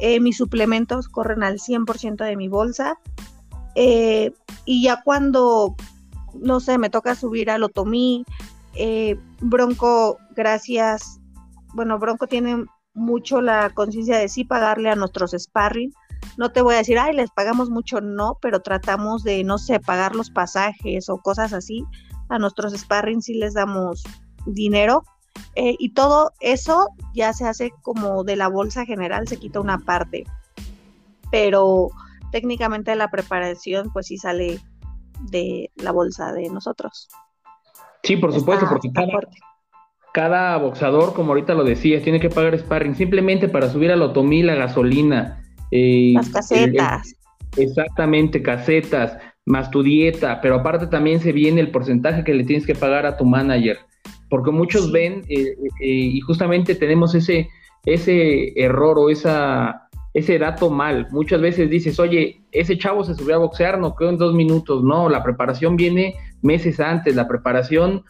eh, 0.00 0.18
mis 0.18 0.36
suplementos 0.36 1.08
corren 1.08 1.44
al 1.44 1.60
100% 1.60 2.24
de 2.24 2.36
mi 2.36 2.48
bolsa, 2.48 2.98
y 3.76 4.82
ya 4.82 5.02
cuando 5.04 5.76
no 6.40 6.60
sé, 6.60 6.78
me 6.78 6.90
toca 6.90 7.14
subir 7.14 7.50
al 7.50 7.62
otomí, 7.62 8.24
eh, 8.74 9.18
Bronco 9.40 10.18
gracias, 10.34 11.20
bueno, 11.74 11.98
Bronco 11.98 12.26
tiene 12.26 12.64
mucho 12.94 13.40
la 13.40 13.70
conciencia 13.70 14.18
de 14.18 14.28
sí 14.28 14.44
pagarle 14.44 14.90
a 14.90 14.96
nuestros 14.96 15.32
sparring. 15.32 15.92
No 16.36 16.52
te 16.52 16.62
voy 16.62 16.74
a 16.74 16.78
decir, 16.78 16.98
ay, 16.98 17.14
les 17.14 17.30
pagamos 17.30 17.68
mucho, 17.68 18.00
no, 18.00 18.38
pero 18.40 18.60
tratamos 18.60 19.24
de, 19.24 19.44
no 19.44 19.58
sé, 19.58 19.80
pagar 19.80 20.14
los 20.14 20.30
pasajes 20.30 21.08
o 21.08 21.18
cosas 21.18 21.52
así. 21.52 21.84
A 22.28 22.38
nuestros 22.38 22.72
sparring 22.72 23.20
sí 23.20 23.34
les 23.34 23.54
damos 23.54 24.04
dinero. 24.46 25.04
Eh, 25.56 25.74
y 25.78 25.92
todo 25.92 26.32
eso 26.40 26.88
ya 27.14 27.32
se 27.32 27.46
hace 27.46 27.72
como 27.82 28.24
de 28.24 28.36
la 28.36 28.48
bolsa 28.48 28.86
general, 28.86 29.28
se 29.28 29.36
quita 29.36 29.60
una 29.60 29.78
parte. 29.78 30.24
Pero 31.30 31.88
técnicamente 32.30 32.94
la 32.94 33.10
preparación 33.10 33.90
pues 33.92 34.06
sí 34.06 34.16
sale 34.16 34.60
de 35.20 35.70
la 35.76 35.92
bolsa 35.92 36.32
de 36.32 36.48
nosotros. 36.48 37.08
Sí, 38.02 38.16
por 38.16 38.32
supuesto, 38.32 38.66
porque 38.68 38.90
cada, 40.12 40.58
boxador, 40.58 41.14
como 41.14 41.30
ahorita 41.30 41.54
lo 41.54 41.64
decías, 41.64 42.02
tiene 42.02 42.20
que 42.20 42.28
pagar 42.28 42.58
sparring 42.58 42.94
simplemente 42.94 43.48
para 43.48 43.70
subir 43.70 43.90
al 43.90 44.02
otomí 44.02 44.42
la 44.42 44.54
gasolina. 44.54 45.42
Eh, 45.70 46.12
Las 46.14 46.28
casetas. 46.28 47.16
exactamente, 47.56 48.42
casetas, 48.42 49.16
más 49.46 49.70
tu 49.70 49.82
dieta, 49.82 50.40
pero 50.40 50.56
aparte 50.56 50.86
también 50.86 51.20
se 51.20 51.32
viene 51.32 51.60
el 51.60 51.70
porcentaje 51.70 52.24
que 52.24 52.34
le 52.34 52.44
tienes 52.44 52.66
que 52.66 52.74
pagar 52.74 53.06
a 53.06 53.16
tu 53.16 53.24
manager, 53.24 53.78
porque 54.28 54.50
muchos 54.50 54.92
ven 54.92 55.22
eh, 55.28 55.56
eh, 55.80 55.86
y 55.86 56.20
justamente 56.20 56.74
tenemos 56.74 57.14
ese, 57.14 57.48
ese 57.84 58.52
error 58.60 58.98
o 58.98 59.10
esa 59.10 59.83
ese 60.14 60.38
dato 60.38 60.70
mal. 60.70 61.08
Muchas 61.10 61.40
veces 61.40 61.68
dices, 61.68 61.98
oye, 61.98 62.40
ese 62.52 62.78
chavo 62.78 63.04
se 63.04 63.14
subió 63.14 63.34
a 63.34 63.38
boxear, 63.38 63.78
no 63.78 63.94
quedó 63.96 64.10
en 64.10 64.18
dos 64.18 64.32
minutos. 64.32 64.82
No, 64.84 65.08
la 65.08 65.22
preparación 65.22 65.76
viene 65.76 66.14
meses 66.40 66.78
antes. 66.80 67.16
La 67.16 67.26
preparación 67.26 68.04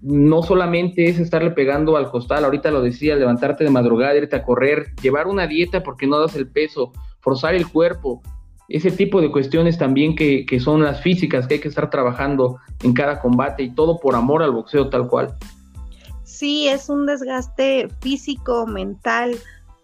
no 0.00 0.42
solamente 0.42 1.08
es 1.08 1.18
estarle 1.18 1.50
pegando 1.50 1.96
al 1.96 2.10
costal, 2.10 2.44
ahorita 2.44 2.70
lo 2.70 2.80
decía, 2.82 3.16
levantarte 3.16 3.64
de 3.64 3.70
madrugada, 3.70 4.16
irte 4.16 4.36
a 4.36 4.42
correr, 4.42 4.94
llevar 5.02 5.26
una 5.26 5.46
dieta 5.46 5.82
porque 5.82 6.06
no 6.06 6.18
das 6.18 6.36
el 6.36 6.48
peso, 6.48 6.92
forzar 7.20 7.54
el 7.54 7.68
cuerpo, 7.68 8.22
ese 8.68 8.90
tipo 8.90 9.20
de 9.20 9.30
cuestiones 9.30 9.76
también 9.76 10.14
que, 10.14 10.46
que 10.46 10.60
son 10.60 10.82
las 10.82 11.02
físicas 11.02 11.46
que 11.46 11.54
hay 11.54 11.60
que 11.60 11.68
estar 11.68 11.90
trabajando 11.90 12.58
en 12.82 12.94
cada 12.94 13.20
combate 13.20 13.64
y 13.64 13.74
todo 13.74 13.98
por 13.98 14.14
amor 14.14 14.42
al 14.42 14.52
boxeo 14.52 14.88
tal 14.88 15.08
cual. 15.08 15.36
Sí, 16.22 16.68
es 16.68 16.88
un 16.88 17.04
desgaste 17.04 17.88
físico, 18.00 18.66
mental, 18.66 19.36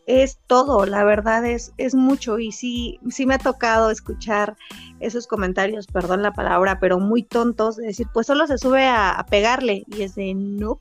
es 0.06 0.38
todo, 0.46 0.86
la 0.86 1.02
verdad 1.04 1.44
es, 1.44 1.72
es 1.78 1.94
mucho 1.94 2.38
y 2.38 2.52
sí, 2.52 3.00
sí 3.10 3.26
me 3.26 3.34
ha 3.34 3.38
tocado 3.38 3.90
escuchar 3.90 4.56
esos 5.00 5.26
comentarios, 5.26 5.88
perdón 5.88 6.22
la 6.22 6.32
palabra, 6.32 6.78
pero 6.78 7.00
muy 7.00 7.24
tontos, 7.24 7.76
de 7.76 7.88
decir, 7.88 8.06
pues 8.14 8.28
solo 8.28 8.46
se 8.46 8.56
sube 8.56 8.86
a, 8.86 9.24
pegarle 9.28 9.84
y 9.88 10.02
es 10.02 10.14
de, 10.14 10.32
no, 10.34 10.80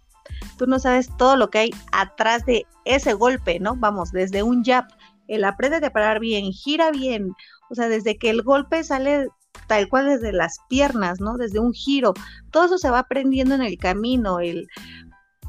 tú 0.57 0.67
no 0.67 0.77
sabes 0.77 1.09
todo 1.17 1.37
lo 1.37 1.49
que 1.49 1.57
hay 1.57 1.71
atrás 1.91 2.45
de 2.45 2.67
ese 2.85 3.13
golpe, 3.13 3.59
¿no? 3.59 3.75
Vamos, 3.75 4.11
desde 4.11 4.43
un 4.43 4.63
jab, 4.63 4.85
el 5.27 5.43
aprende 5.43 5.83
a 5.83 5.91
parar 5.91 6.19
bien, 6.19 6.51
gira 6.51 6.91
bien, 6.91 7.33
o 7.71 7.75
sea, 7.75 7.89
desde 7.89 8.17
que 8.17 8.29
el 8.29 8.43
golpe 8.43 8.83
sale 8.83 9.27
tal 9.67 9.89
cual 9.89 10.05
desde 10.05 10.33
las 10.33 10.57
piernas, 10.69 11.19
¿no? 11.19 11.37
Desde 11.37 11.59
un 11.59 11.73
giro, 11.73 12.13
todo 12.51 12.65
eso 12.65 12.77
se 12.77 12.91
va 12.91 12.99
aprendiendo 12.99 13.55
en 13.55 13.63
el 13.63 13.79
camino, 13.79 14.39
el, 14.39 14.67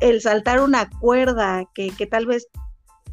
el 0.00 0.22
saltar 0.22 0.62
una 0.62 0.88
cuerda 0.88 1.64
que, 1.74 1.90
que 1.90 2.06
tal 2.06 2.24
vez 2.24 2.48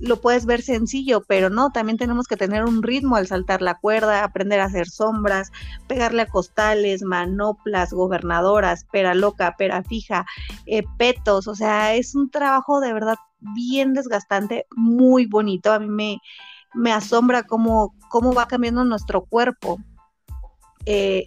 lo 0.04 0.20
puedes 0.20 0.46
ver 0.46 0.62
sencillo, 0.62 1.24
pero 1.26 1.50
no, 1.50 1.72
también 1.72 1.98
tenemos 1.98 2.28
que 2.28 2.36
tener 2.36 2.66
un 2.66 2.84
ritmo 2.84 3.16
al 3.16 3.28
saltar 3.28 3.62
la 3.62 3.76
cuerda, 3.76 4.26
aprender 4.26 4.60
a 4.60 4.66
hacer 4.66 4.90
sombras, 4.90 5.52
pegarle 5.88 6.24
a 6.24 6.28
costales, 6.28 7.04
manoplas, 7.04 7.94
gobernadoras, 7.94 8.86
pera 8.92 9.16
loca, 9.16 9.56
pera 9.58 9.82
fija, 9.82 10.26
eh, 10.66 10.84
petos, 10.98 11.48
o 11.48 11.56
sea, 11.56 11.96
es 11.96 12.16
un 12.16 12.30
trabajo 12.30 12.82
de 12.82 12.92
verdad 12.92 13.16
bien 13.40 13.94
desgastante, 13.94 14.66
muy 14.76 15.26
bonito, 15.26 15.72
a 15.72 15.80
mí 15.80 15.88
me, 15.88 16.18
me 16.74 16.92
asombra 16.92 17.44
cómo, 17.44 17.96
cómo 18.10 18.34
va 18.34 18.48
cambiando 18.48 18.84
nuestro 18.84 19.24
cuerpo. 19.24 19.80
Eh, 20.86 21.24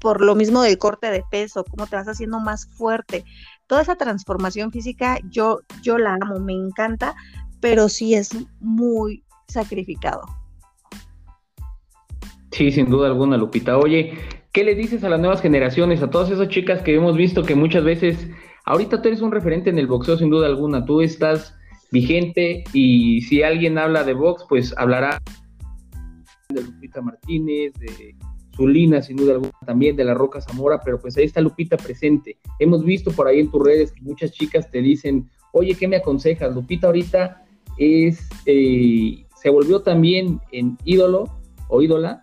por 0.00 0.20
lo 0.20 0.36
mismo 0.36 0.62
del 0.62 0.78
corte 0.78 1.10
de 1.10 1.24
peso, 1.28 1.64
cómo 1.64 1.88
te 1.88 1.96
vas 1.96 2.06
haciendo 2.06 2.38
más 2.38 2.66
fuerte. 2.66 3.24
Toda 3.66 3.82
esa 3.82 3.96
transformación 3.96 4.70
física 4.70 5.18
yo, 5.24 5.60
yo 5.82 5.98
la 5.98 6.14
amo, 6.14 6.38
me 6.38 6.52
encanta, 6.52 7.16
pero 7.60 7.88
sí 7.88 8.14
es 8.14 8.30
muy 8.60 9.24
sacrificado. 9.48 10.22
Sí, 12.50 12.72
sin 12.72 12.90
duda 12.90 13.08
alguna, 13.08 13.36
Lupita. 13.36 13.78
Oye, 13.78 14.14
¿qué 14.52 14.64
le 14.64 14.74
dices 14.74 15.04
a 15.04 15.08
las 15.08 15.20
nuevas 15.20 15.40
generaciones, 15.40 16.02
a 16.02 16.10
todas 16.10 16.30
esas 16.30 16.48
chicas 16.48 16.82
que 16.82 16.94
hemos 16.94 17.16
visto 17.16 17.44
que 17.44 17.54
muchas 17.54 17.84
veces, 17.84 18.28
ahorita 18.64 19.00
tú 19.00 19.08
eres 19.08 19.20
un 19.20 19.32
referente 19.32 19.70
en 19.70 19.78
el 19.78 19.86
boxeo, 19.86 20.16
sin 20.16 20.30
duda 20.30 20.46
alguna, 20.46 20.84
tú 20.84 21.00
estás 21.00 21.54
vigente 21.90 22.64
y 22.72 23.22
si 23.22 23.42
alguien 23.42 23.78
habla 23.78 24.04
de 24.04 24.14
box, 24.14 24.44
pues 24.48 24.74
hablará 24.76 25.22
de 26.48 26.62
Lupita 26.62 27.00
Martínez, 27.00 27.72
de 27.74 28.16
Zulina, 28.56 29.02
sin 29.02 29.16
duda 29.16 29.34
alguna, 29.34 29.52
también 29.64 29.96
de 29.96 30.04
la 30.04 30.14
Roca 30.14 30.40
Zamora, 30.40 30.80
pero 30.84 30.98
pues 30.98 31.16
ahí 31.16 31.24
está 31.24 31.40
Lupita 31.40 31.76
presente. 31.76 32.38
Hemos 32.58 32.84
visto 32.84 33.12
por 33.12 33.28
ahí 33.28 33.40
en 33.40 33.50
tus 33.50 33.62
redes 33.62 33.92
que 33.92 34.00
muchas 34.02 34.32
chicas 34.32 34.70
te 34.70 34.82
dicen, 34.82 35.30
oye, 35.52 35.74
¿qué 35.74 35.86
me 35.86 35.96
aconsejas? 35.96 36.54
Lupita 36.54 36.88
ahorita 36.88 37.44
es, 37.78 38.28
eh, 38.46 39.24
se 39.36 39.50
volvió 39.50 39.80
también 39.82 40.40
en 40.52 40.76
ídolo 40.84 41.28
o 41.68 41.82
ídola 41.82 42.18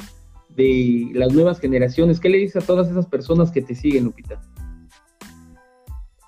de 0.50 1.10
las 1.14 1.34
nuevas 1.34 1.60
generaciones. 1.60 2.20
¿Qué 2.20 2.30
le 2.30 2.38
dices 2.38 2.64
a 2.64 2.66
todas 2.66 2.90
esas 2.90 3.06
personas 3.06 3.52
que 3.52 3.62
te 3.62 3.76
siguen, 3.76 4.06
Lupita? 4.06 4.42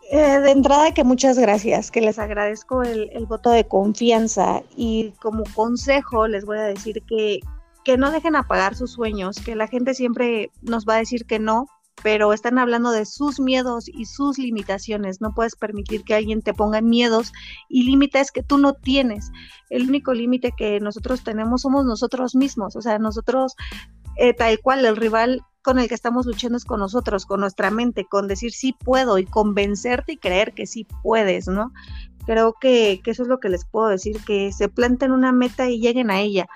Eh, 0.09 0.39
de 0.39 0.51
entrada 0.51 0.93
que 0.93 1.03
muchas 1.03 1.37
gracias, 1.37 1.91
que 1.91 1.99
les 1.99 2.17
agradezco 2.17 2.81
el, 2.83 3.25
voto 3.27 3.49
de 3.49 3.67
confianza 3.67 4.63
y 4.75 5.11
como 5.21 5.43
consejo 5.53 6.27
les 6.29 6.45
voy 6.45 6.57
a 6.59 6.63
decir 6.63 7.03
que, 7.05 7.41
que 7.83 7.97
no 7.97 8.09
dejen 8.11 8.37
apagar 8.37 8.75
sus 8.75 8.93
sueños, 8.93 9.37
que 9.41 9.55
la 9.55 9.67
gente 9.67 9.93
siempre 9.93 10.49
nos 10.61 10.85
va 10.85 10.95
a 10.95 10.99
decir 10.99 11.25
que 11.25 11.39
no, 11.39 11.67
pero 12.03 12.31
están 12.33 12.57
hablando 12.57 12.91
de 12.91 13.05
sus 13.05 13.39
miedos 13.39 13.87
y 13.87 14.05
sus 14.05 14.37
limitaciones. 14.37 15.21
No 15.21 15.33
puedes 15.33 15.55
permitir 15.55 16.03
que 16.03 16.15
alguien 16.15 16.41
te 16.41 16.53
ponga 16.53 16.81
miedos 16.81 17.33
y 17.69 17.83
límites 17.83 18.31
que 18.31 18.43
tú 18.43 18.57
no 18.57 18.73
tienes. 18.73 19.31
El 19.69 19.87
único 19.87 20.13
límite 20.13 20.53
que 20.55 20.79
nosotros 20.79 21.23
tenemos 21.23 21.61
somos 21.61 21.85
nosotros 21.85 22.35
mismos. 22.35 22.75
O 22.75 22.81
sea, 22.81 22.99
nosotros, 22.99 23.55
eh, 24.17 24.33
tal 24.33 24.59
cual, 24.59 24.85
el 24.85 24.95
rival 24.95 25.41
con 25.63 25.79
el 25.79 25.87
que 25.87 25.95
estamos 25.95 26.25
luchando 26.25 26.57
es 26.57 26.65
con 26.65 26.79
nosotros, 26.79 27.25
con 27.25 27.41
nuestra 27.41 27.71
mente, 27.71 28.05
con 28.05 28.27
decir 28.27 28.53
sí 28.53 28.73
puedo 28.73 29.17
y 29.17 29.25
convencerte 29.25 30.13
y 30.13 30.17
creer 30.17 30.53
que 30.53 30.65
sí 30.65 30.87
puedes, 31.03 31.47
¿no? 31.47 31.73
Creo 32.25 32.53
que, 32.53 33.01
que 33.03 33.11
eso 33.11 33.23
es 33.23 33.29
lo 33.29 33.39
que 33.39 33.49
les 33.49 33.65
puedo 33.65 33.87
decir, 33.87 34.23
que 34.23 34.51
se 34.53 34.69
planten 34.69 35.11
una 35.11 35.31
meta 35.31 35.69
y 35.69 35.79
lleguen 35.79 36.09
a 36.09 36.21
ella. 36.21 36.47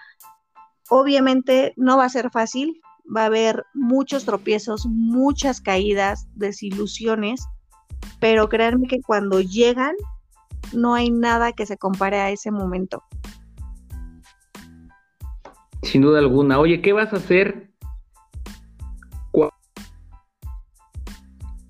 Obviamente 0.90 1.74
no 1.78 1.98
va 1.98 2.06
a 2.06 2.10
ser 2.10 2.30
fácil, 2.30 2.82
va 3.16 3.24
a 3.24 3.26
haber 3.26 3.66
muchos 3.74 4.26
tropiezos, 4.26 4.86
muchas 4.86 5.62
caídas, 5.62 6.28
desilusiones, 6.36 7.46
pero 8.20 8.50
créanme 8.50 8.88
que 8.88 9.02
cuando 9.02 9.42
llegan 9.42 9.96
no 10.74 10.94
hay 10.94 11.10
nada 11.10 11.52
que 11.52 11.66
se 11.66 11.78
compare 11.78 12.20
a 12.20 12.30
ese 12.30 12.52
momento. 12.52 13.04
Sin 15.84 16.02
duda 16.02 16.20
alguna. 16.20 16.60
Oye, 16.60 16.82
¿qué 16.82 16.94
vas 16.94 17.12
a 17.14 17.18
hacer? 17.18 17.70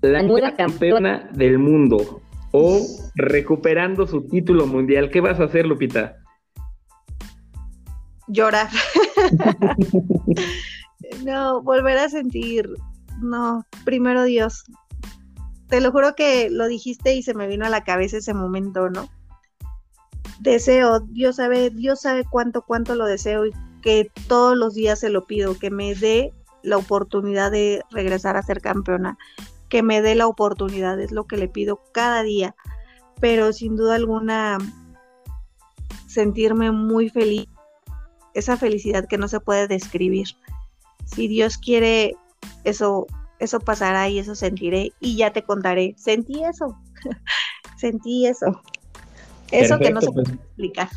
La 0.02 0.22
nueva 0.24 0.56
campeona 0.56 1.30
del 1.32 1.60
mundo 1.60 2.22
o 2.50 2.80
recuperando 3.14 4.06
su 4.06 4.26
título 4.26 4.66
mundial. 4.66 5.10
¿Qué 5.10 5.20
vas 5.20 5.38
a 5.38 5.44
hacer, 5.44 5.64
Lupita? 5.64 6.16
Llorar. 8.26 8.68
No, 11.24 11.62
volver 11.62 11.98
a 11.98 12.08
sentir, 12.08 12.68
no, 13.20 13.64
primero 13.84 14.24
Dios. 14.24 14.64
Te 15.68 15.80
lo 15.80 15.92
juro 15.92 16.14
que 16.14 16.50
lo 16.50 16.66
dijiste 16.66 17.14
y 17.14 17.22
se 17.22 17.34
me 17.34 17.46
vino 17.46 17.64
a 17.64 17.70
la 17.70 17.84
cabeza 17.84 18.18
ese 18.18 18.34
momento, 18.34 18.90
¿no? 18.90 19.08
Deseo, 20.40 21.00
Dios 21.00 21.36
sabe, 21.36 21.70
Dios 21.70 22.00
sabe 22.00 22.24
cuánto, 22.28 22.62
cuánto 22.62 22.94
lo 22.94 23.06
deseo 23.06 23.46
y 23.46 23.52
que 23.80 24.10
todos 24.28 24.56
los 24.56 24.74
días 24.74 25.00
se 25.00 25.08
lo 25.08 25.26
pido, 25.26 25.58
que 25.58 25.70
me 25.70 25.94
dé 25.94 26.32
la 26.62 26.76
oportunidad 26.76 27.50
de 27.50 27.82
regresar 27.90 28.36
a 28.36 28.42
ser 28.42 28.60
campeona, 28.60 29.18
que 29.68 29.82
me 29.82 30.02
dé 30.02 30.14
la 30.14 30.26
oportunidad, 30.26 31.00
es 31.00 31.12
lo 31.12 31.26
que 31.26 31.36
le 31.36 31.48
pido 31.48 31.80
cada 31.92 32.22
día, 32.22 32.54
pero 33.20 33.52
sin 33.52 33.76
duda 33.76 33.94
alguna 33.94 34.58
sentirme 36.06 36.70
muy 36.70 37.08
feliz, 37.08 37.48
esa 38.34 38.56
felicidad 38.56 39.06
que 39.08 39.18
no 39.18 39.28
se 39.28 39.40
puede 39.40 39.68
describir 39.68 40.26
si 41.04 41.28
Dios 41.28 41.58
quiere, 41.58 42.16
eso, 42.64 43.06
eso 43.38 43.60
pasará 43.60 44.08
y 44.08 44.18
eso 44.18 44.34
sentiré 44.34 44.92
y 45.00 45.16
ya 45.16 45.32
te 45.32 45.42
contaré. 45.42 45.94
Sentí 45.96 46.42
eso, 46.44 46.76
sentí 47.76 48.26
eso. 48.26 48.60
Eso 49.50 49.78
que 49.78 49.90
no 49.90 50.00
se 50.00 50.10
puede 50.10 50.24
pues. 50.24 50.38
explicar. 50.38 50.88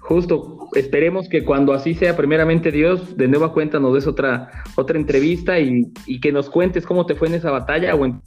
Justo, 0.00 0.68
esperemos 0.74 1.28
que 1.28 1.44
cuando 1.44 1.72
así 1.72 1.94
sea, 1.94 2.16
primeramente 2.16 2.72
Dios, 2.72 3.16
de 3.16 3.28
nueva 3.28 3.52
cuenta 3.52 3.78
nos 3.78 3.94
des 3.94 4.06
otra, 4.06 4.50
otra 4.74 4.98
entrevista 4.98 5.58
y, 5.60 5.92
que 6.20 6.32
nos 6.32 6.50
cuentes 6.50 6.84
cómo 6.84 7.06
te 7.06 7.14
fue 7.14 7.28
en 7.28 7.34
esa 7.34 7.50
batalla 7.50 7.94
o 7.94 8.20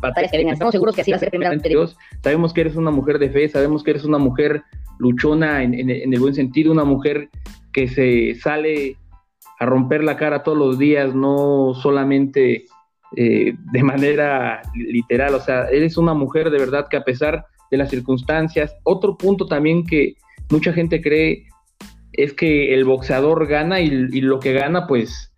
batallas 0.00 0.30
que 0.30 0.38
vengan. 0.38 0.54
Estamos 0.54 0.72
seguros 0.72 0.94
que 0.94 1.02
así 1.02 1.10
va 1.10 1.18
a 1.18 1.20
ser 1.20 1.30
primeramente 1.30 1.68
Dios. 1.68 1.96
Sabemos 2.22 2.52
que 2.52 2.62
eres 2.62 2.76
una 2.76 2.90
mujer 2.90 3.18
de 3.18 3.30
fe, 3.30 3.48
sabemos 3.48 3.82
que 3.82 3.92
eres 3.92 4.04
una 4.04 4.18
mujer 4.18 4.64
luchona 4.98 5.62
en, 5.62 5.74
en 5.74 6.12
el 6.12 6.20
buen 6.20 6.34
sentido, 6.34 6.72
una 6.72 6.84
mujer 6.84 7.28
que 7.72 7.88
se 7.88 8.34
sale 8.36 8.96
a 9.58 9.66
romper 9.66 10.04
la 10.04 10.16
cara 10.16 10.42
todos 10.42 10.58
los 10.58 10.78
días, 10.78 11.14
no 11.14 11.74
solamente 11.74 12.64
eh, 13.14 13.54
de 13.72 13.82
manera 13.82 14.62
literal, 14.74 15.34
o 15.34 15.40
sea, 15.40 15.66
eres 15.68 15.96
una 15.96 16.12
mujer 16.12 16.50
de 16.50 16.58
verdad 16.58 16.88
que 16.88 16.96
a 16.96 17.04
pesar 17.04 17.46
de 17.70 17.76
las 17.76 17.90
circunstancias, 17.90 18.74
otro 18.82 19.16
punto 19.16 19.46
también 19.46 19.86
que 19.86 20.16
mucha 20.50 20.72
gente 20.72 21.00
cree 21.00 21.46
es 22.12 22.32
que 22.32 22.74
el 22.74 22.84
boxeador 22.84 23.46
gana 23.46 23.80
y, 23.80 23.90
lo 23.90 24.40
que 24.40 24.52
gana 24.52 24.86
pues 24.86 25.32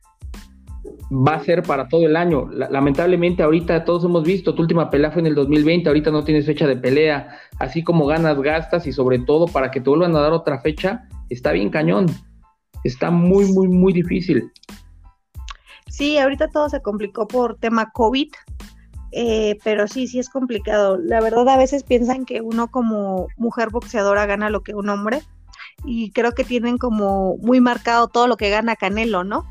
va 1.10 1.34
a 1.34 1.44
ser 1.44 1.62
para 1.62 1.88
todo 1.88 2.06
el 2.06 2.16
año. 2.16 2.48
lamentablemente 2.50 3.42
ahorita 3.42 3.84
todos 3.84 4.04
hemos 4.04 4.24
visto, 4.24 4.54
tu 4.54 4.62
última 4.62 4.90
pelea 4.90 5.10
fue 5.10 5.20
en 5.20 5.26
el 5.26 5.34
2020, 5.34 5.88
ahorita 5.88 6.10
no 6.10 6.24
tienes 6.24 6.46
fecha 6.46 6.66
de 6.66 6.76
pelea, 6.76 7.38
así 7.58 7.82
como 7.82 8.06
ganas, 8.06 8.40
gastas 8.40 8.86
y 8.86 8.92
sobre 8.92 9.18
todo 9.18 9.46
para 9.46 9.70
que 9.70 9.80
te 9.80 9.88
vuelvan 9.88 10.14
a 10.16 10.20
dar 10.20 10.32
otra 10.32 10.60
fecha, 10.60 11.08
está 11.30 11.52
bien 11.52 11.70
cañón, 11.70 12.06
está 12.84 13.10
muy, 13.10 13.46
muy, 13.52 13.68
muy 13.68 13.92
difícil. 13.92 14.50
Sí, 15.88 16.18
ahorita 16.18 16.48
todo 16.48 16.68
se 16.68 16.82
complicó 16.82 17.26
por 17.26 17.56
tema 17.56 17.90
COVID, 17.92 18.28
eh, 19.12 19.58
pero 19.64 19.88
sí, 19.88 20.06
sí 20.06 20.18
es 20.18 20.28
complicado. 20.28 20.98
La 20.98 21.20
verdad, 21.20 21.48
a 21.48 21.56
veces 21.56 21.82
piensan 21.82 22.26
que 22.26 22.42
uno 22.42 22.68
como 22.68 23.28
mujer 23.36 23.70
boxeadora 23.70 24.26
gana 24.26 24.50
lo 24.50 24.62
que 24.62 24.74
un 24.74 24.90
hombre 24.90 25.22
y 25.84 26.10
creo 26.10 26.32
que 26.32 26.44
tienen 26.44 26.78
como 26.78 27.36
muy 27.38 27.60
marcado 27.60 28.08
todo 28.08 28.26
lo 28.26 28.36
que 28.36 28.50
gana 28.50 28.76
Canelo, 28.76 29.24
¿no? 29.24 29.44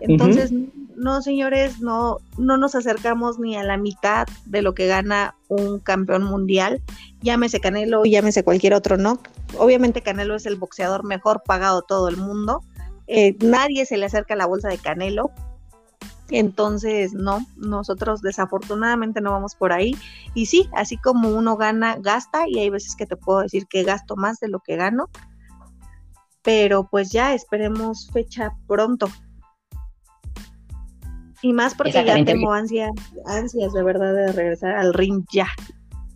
Entonces, 0.00 0.52
no, 0.96 1.22
señores, 1.22 1.80
no, 1.80 2.18
no 2.38 2.56
nos 2.56 2.74
acercamos 2.74 3.38
ni 3.38 3.56
a 3.56 3.62
la 3.62 3.76
mitad 3.76 4.26
de 4.46 4.62
lo 4.62 4.74
que 4.74 4.86
gana 4.86 5.34
un 5.48 5.78
campeón 5.78 6.24
mundial, 6.24 6.82
llámese 7.22 7.60
Canelo, 7.60 8.04
llámese 8.04 8.44
cualquier 8.44 8.74
otro, 8.74 8.96
¿no? 8.96 9.20
Obviamente 9.58 10.02
Canelo 10.02 10.36
es 10.36 10.46
el 10.46 10.56
boxeador 10.56 11.04
mejor 11.04 11.42
pagado 11.44 11.80
de 11.80 11.86
todo 11.88 12.08
el 12.08 12.16
mundo. 12.16 12.62
Eh, 13.06 13.36
nadie 13.40 13.86
se 13.86 13.96
le 13.96 14.06
acerca 14.06 14.34
a 14.34 14.36
la 14.36 14.46
bolsa 14.46 14.68
de 14.68 14.78
Canelo, 14.78 15.30
entonces, 16.30 17.12
no, 17.12 17.44
nosotros 17.56 18.22
desafortunadamente 18.22 19.20
no 19.20 19.32
vamos 19.32 19.54
por 19.54 19.72
ahí. 19.72 19.96
Y 20.34 20.46
sí, 20.46 20.68
así 20.74 20.96
como 20.96 21.28
uno 21.30 21.56
gana, 21.56 21.96
gasta, 22.00 22.48
y 22.48 22.58
hay 22.60 22.70
veces 22.70 22.94
que 22.96 23.06
te 23.06 23.16
puedo 23.16 23.40
decir 23.40 23.66
que 23.66 23.82
gasto 23.82 24.16
más 24.16 24.38
de 24.38 24.48
lo 24.48 24.60
que 24.60 24.76
gano. 24.76 25.08
Pero 26.42 26.88
pues 26.88 27.10
ya 27.10 27.34
esperemos 27.34 28.10
fecha 28.12 28.52
pronto. 28.66 29.08
Y 31.42 31.52
más 31.52 31.74
porque 31.74 31.92
ya 31.92 32.24
tengo 32.24 32.52
ansias, 32.52 32.90
ansias 33.26 33.72
de 33.72 33.82
verdad 33.82 34.14
de 34.14 34.32
regresar 34.32 34.76
al 34.76 34.92
ring 34.94 35.24
ya. 35.32 35.46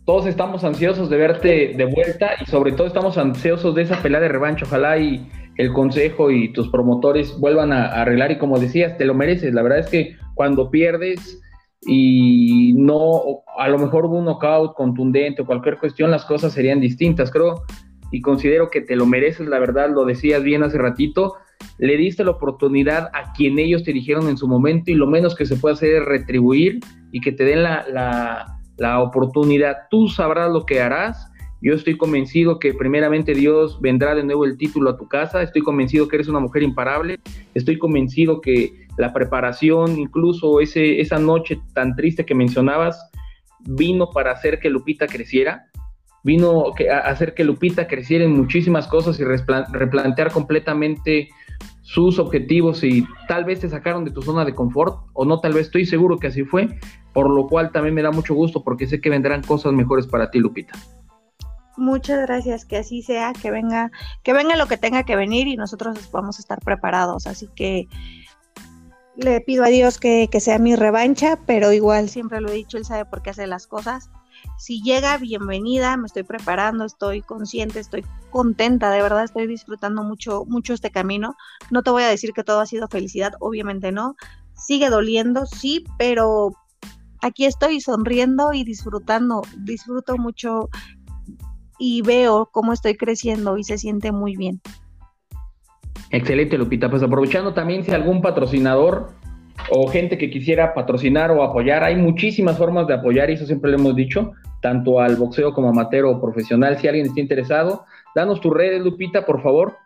Todos 0.05 0.27
estamos 0.27 0.63
ansiosos 0.63 1.09
de 1.09 1.17
verte 1.17 1.73
de 1.75 1.85
vuelta 1.85 2.31
y 2.39 2.45
sobre 2.45 2.73
todo 2.73 2.85
estamos 2.85 3.17
ansiosos 3.17 3.73
de 3.73 3.81
esa 3.81 4.01
pelea 4.03 4.19
de 4.19 4.27
revancha. 4.27 4.65
Ojalá 4.65 4.99
y 4.99 5.27
el 5.57 5.73
consejo 5.73 6.29
y 6.31 6.53
tus 6.53 6.69
promotores 6.69 7.39
vuelvan 7.39 7.73
a, 7.73 7.85
arreglar 7.87 8.31
y 8.31 8.37
como 8.37 8.59
decías, 8.59 8.97
te 8.97 9.05
lo 9.05 9.15
mereces. 9.15 9.53
La 9.53 9.63
verdad 9.63 9.79
es 9.79 9.87
que 9.87 10.15
cuando 10.35 10.69
pierdes 10.69 11.41
y 11.87 12.73
no, 12.73 13.43
a 13.57 13.67
lo 13.67 13.77
mejor 13.77 14.05
hubo 14.05 14.17
un 14.17 14.25
knockout 14.25 14.75
contundente 14.75 15.41
o 15.41 15.45
cualquier 15.45 15.77
cuestión, 15.77 16.11
las 16.11 16.25
cosas 16.25 16.53
serían 16.53 16.81
distintas, 16.81 17.31
creo, 17.31 17.63
y 18.11 18.21
considero 18.21 18.69
que 18.69 18.81
te 18.81 18.95
lo 18.95 19.05
mereces, 19.05 19.47
la 19.47 19.59
verdad, 19.59 19.89
lo 19.89 20.05
decías 20.05 20.43
bien 20.43 20.63
hace 20.63 20.77
ratito, 20.77 21.35
le 21.77 21.97
diste 21.97 22.23
la 22.23 22.31
oportunidad 22.31 23.09
a 23.13 23.33
quien 23.33 23.59
ellos 23.59 23.83
te 23.83 23.93
dijeron 23.93 24.29
en 24.29 24.37
su 24.37 24.47
momento 24.47 24.91
y 24.91 24.95
lo 24.95 25.07
menos 25.07 25.35
que 25.35 25.45
se 25.45 25.57
puede 25.57 25.73
hacer 25.73 25.95
es 25.95 26.05
retribuir 26.05 26.79
y 27.11 27.21
que 27.21 27.31
te 27.31 27.43
den 27.43 27.63
la, 27.63 27.85
la, 27.91 28.59
la 28.77 29.01
oportunidad. 29.01 29.75
Tú 29.89 30.07
sabrás 30.07 30.51
lo 30.51 30.65
que 30.65 30.81
harás. 30.81 31.29
Yo 31.61 31.73
estoy 31.73 31.97
convencido 31.97 32.59
que 32.59 32.73
primeramente 32.73 33.33
Dios 33.33 33.79
vendrá 33.81 34.13
de 34.13 34.23
nuevo 34.23 34.45
el 34.45 34.57
título 34.57 34.91
a 34.91 34.97
tu 34.97 35.07
casa, 35.07 35.41
estoy 35.41 35.63
convencido 35.63 36.07
que 36.07 36.17
eres 36.17 36.27
una 36.27 36.39
mujer 36.39 36.61
imparable, 36.61 37.17
estoy 37.55 37.79
convencido 37.79 38.39
que 38.39 38.85
la 38.97 39.13
preparación, 39.13 39.97
incluso 39.97 40.59
ese, 40.59 41.01
esa 41.01 41.17
noche 41.17 41.59
tan 41.73 41.95
triste 41.95 42.25
que 42.25 42.35
mencionabas, 42.35 43.09
vino 43.61 44.11
para 44.11 44.31
hacer 44.31 44.59
que 44.59 44.69
Lupita 44.69 45.07
creciera, 45.07 45.65
vino 46.23 46.73
a 46.91 46.97
hacer 47.09 47.33
que 47.33 47.43
Lupita 47.43 47.87
creciera 47.87 48.25
en 48.25 48.33
muchísimas 48.33 48.87
cosas 48.87 49.19
y 49.19 49.23
replantear 49.23 50.31
completamente 50.31 51.29
sus 51.85 52.17
objetivos 52.17 52.83
y 52.83 53.07
tal 53.27 53.45
vez 53.45 53.59
te 53.59 53.69
sacaron 53.69 54.05
de 54.05 54.11
tu 54.11 54.23
zona 54.23 54.43
de 54.43 54.55
confort 54.55 55.05
o 55.13 55.23
no, 55.23 55.39
tal 55.39 55.53
vez 55.53 55.67
estoy 55.67 55.85
seguro 55.85 56.17
que 56.17 56.27
así 56.27 56.43
fue, 56.43 56.79
por 57.13 57.29
lo 57.29 57.45
cual 57.45 57.71
también 57.71 57.93
me 57.93 58.01
da 58.01 58.09
mucho 58.09 58.33
gusto 58.33 58.63
porque 58.63 58.87
sé 58.87 58.99
que 58.99 59.11
vendrán 59.11 59.43
cosas 59.43 59.71
mejores 59.71 60.07
para 60.07 60.31
ti, 60.31 60.39
Lupita. 60.39 60.73
Muchas 61.77 62.25
gracias, 62.25 62.65
que 62.65 62.77
así 62.77 63.03
sea, 63.03 63.33
que 63.39 63.51
venga, 63.51 63.91
que 64.23 64.33
venga 64.33 64.55
lo 64.55 64.65
que 64.65 64.77
tenga 64.77 65.03
que 65.03 65.15
venir 65.15 65.47
y 65.47 65.57
nosotros 65.57 66.09
vamos 66.11 66.39
a 66.39 66.41
estar 66.41 66.59
preparados. 66.59 67.27
Así 67.27 67.49
que 67.55 67.87
le 69.15 69.39
pido 69.41 69.63
a 69.63 69.67
Dios 69.67 69.99
que, 69.99 70.27
que 70.31 70.39
sea 70.39 70.57
mi 70.57 70.75
revancha, 70.75 71.37
pero 71.45 71.71
igual 71.71 72.09
siempre 72.09 72.41
lo 72.41 72.49
he 72.49 72.53
dicho, 72.53 72.77
él 72.77 72.85
sabe 72.85 73.05
por 73.05 73.21
qué 73.21 73.29
hace 73.29 73.45
las 73.45 73.67
cosas. 73.67 74.09
Si 74.57 74.81
llega, 74.81 75.17
bienvenida, 75.17 75.97
me 75.97 76.07
estoy 76.07 76.23
preparando, 76.23 76.85
estoy 76.85 77.21
consciente, 77.21 77.79
estoy 77.79 78.05
contenta, 78.31 78.89
de 78.89 79.01
verdad 79.01 79.23
estoy 79.23 79.47
disfrutando 79.47 80.03
mucho, 80.03 80.45
mucho 80.45 80.73
este 80.73 80.91
camino. 80.91 81.35
No 81.71 81.83
te 81.83 81.91
voy 81.91 82.03
a 82.03 82.07
decir 82.07 82.31
que 82.33 82.43
todo 82.43 82.59
ha 82.59 82.65
sido 82.65 82.87
felicidad, 82.87 83.33
obviamente 83.39 83.91
no. 83.91 84.15
Sigue 84.53 84.89
doliendo, 84.89 85.45
sí, 85.45 85.85
pero 85.97 86.53
aquí 87.21 87.45
estoy 87.45 87.81
sonriendo 87.81 88.53
y 88.53 88.63
disfrutando, 88.63 89.41
disfruto 89.57 90.17
mucho 90.17 90.69
y 91.77 92.01
veo 92.01 92.49
cómo 92.51 92.73
estoy 92.73 92.95
creciendo 92.95 93.57
y 93.57 93.63
se 93.63 93.77
siente 93.77 94.11
muy 94.11 94.35
bien. 94.35 94.61
Excelente, 96.09 96.57
Lupita. 96.57 96.89
Pues 96.89 97.03
aprovechando 97.03 97.53
también 97.53 97.83
si 97.83 97.91
algún 97.91 98.21
patrocinador 98.21 99.13
o 99.69 99.87
gente 99.87 100.17
que 100.17 100.29
quisiera 100.29 100.73
patrocinar 100.73 101.31
o 101.31 101.43
apoyar, 101.43 101.83
hay 101.83 101.95
muchísimas 101.95 102.57
formas 102.57 102.87
de 102.87 102.93
apoyar 102.93 103.29
y 103.29 103.33
eso 103.33 103.45
siempre 103.45 103.71
lo 103.71 103.77
hemos 103.77 103.95
dicho, 103.95 104.33
tanto 104.61 104.99
al 104.99 105.15
boxeo 105.15 105.53
como 105.53 105.69
amateur 105.69 106.05
o 106.05 106.21
profesional. 106.21 106.77
Si 106.77 106.87
alguien 106.87 107.07
está 107.07 107.19
interesado, 107.19 107.85
danos 108.15 108.41
tus 108.41 108.53
redes, 108.53 108.81
Lupita, 108.81 109.25
por 109.25 109.41
favor. 109.41 109.77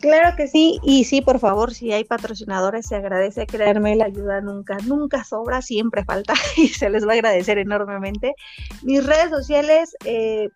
Claro 0.00 0.36
que 0.36 0.48
sí, 0.48 0.80
y 0.82 1.04
sí, 1.04 1.20
por 1.20 1.38
favor, 1.38 1.72
si 1.72 1.92
hay 1.92 2.02
patrocinadores, 2.02 2.86
se 2.86 2.96
agradece, 2.96 3.46
creerme, 3.46 3.94
la 3.94 4.06
ayuda 4.06 4.40
nunca, 4.40 4.76
nunca 4.84 5.22
sobra, 5.22 5.62
siempre 5.62 6.04
falta 6.04 6.34
y 6.56 6.66
se 6.68 6.90
les 6.90 7.06
va 7.06 7.12
a 7.12 7.14
agradecer 7.14 7.58
enormemente. 7.58 8.34
Mis 8.82 9.06
redes 9.06 9.30
sociales, 9.30 9.96
eh, 10.04 10.48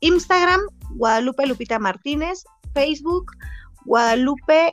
Instagram, 0.00 0.60
Guadalupe 0.90 1.46
Lupita 1.46 1.80
Martínez, 1.80 2.44
Facebook, 2.74 3.32
Guadalupe 3.84 4.70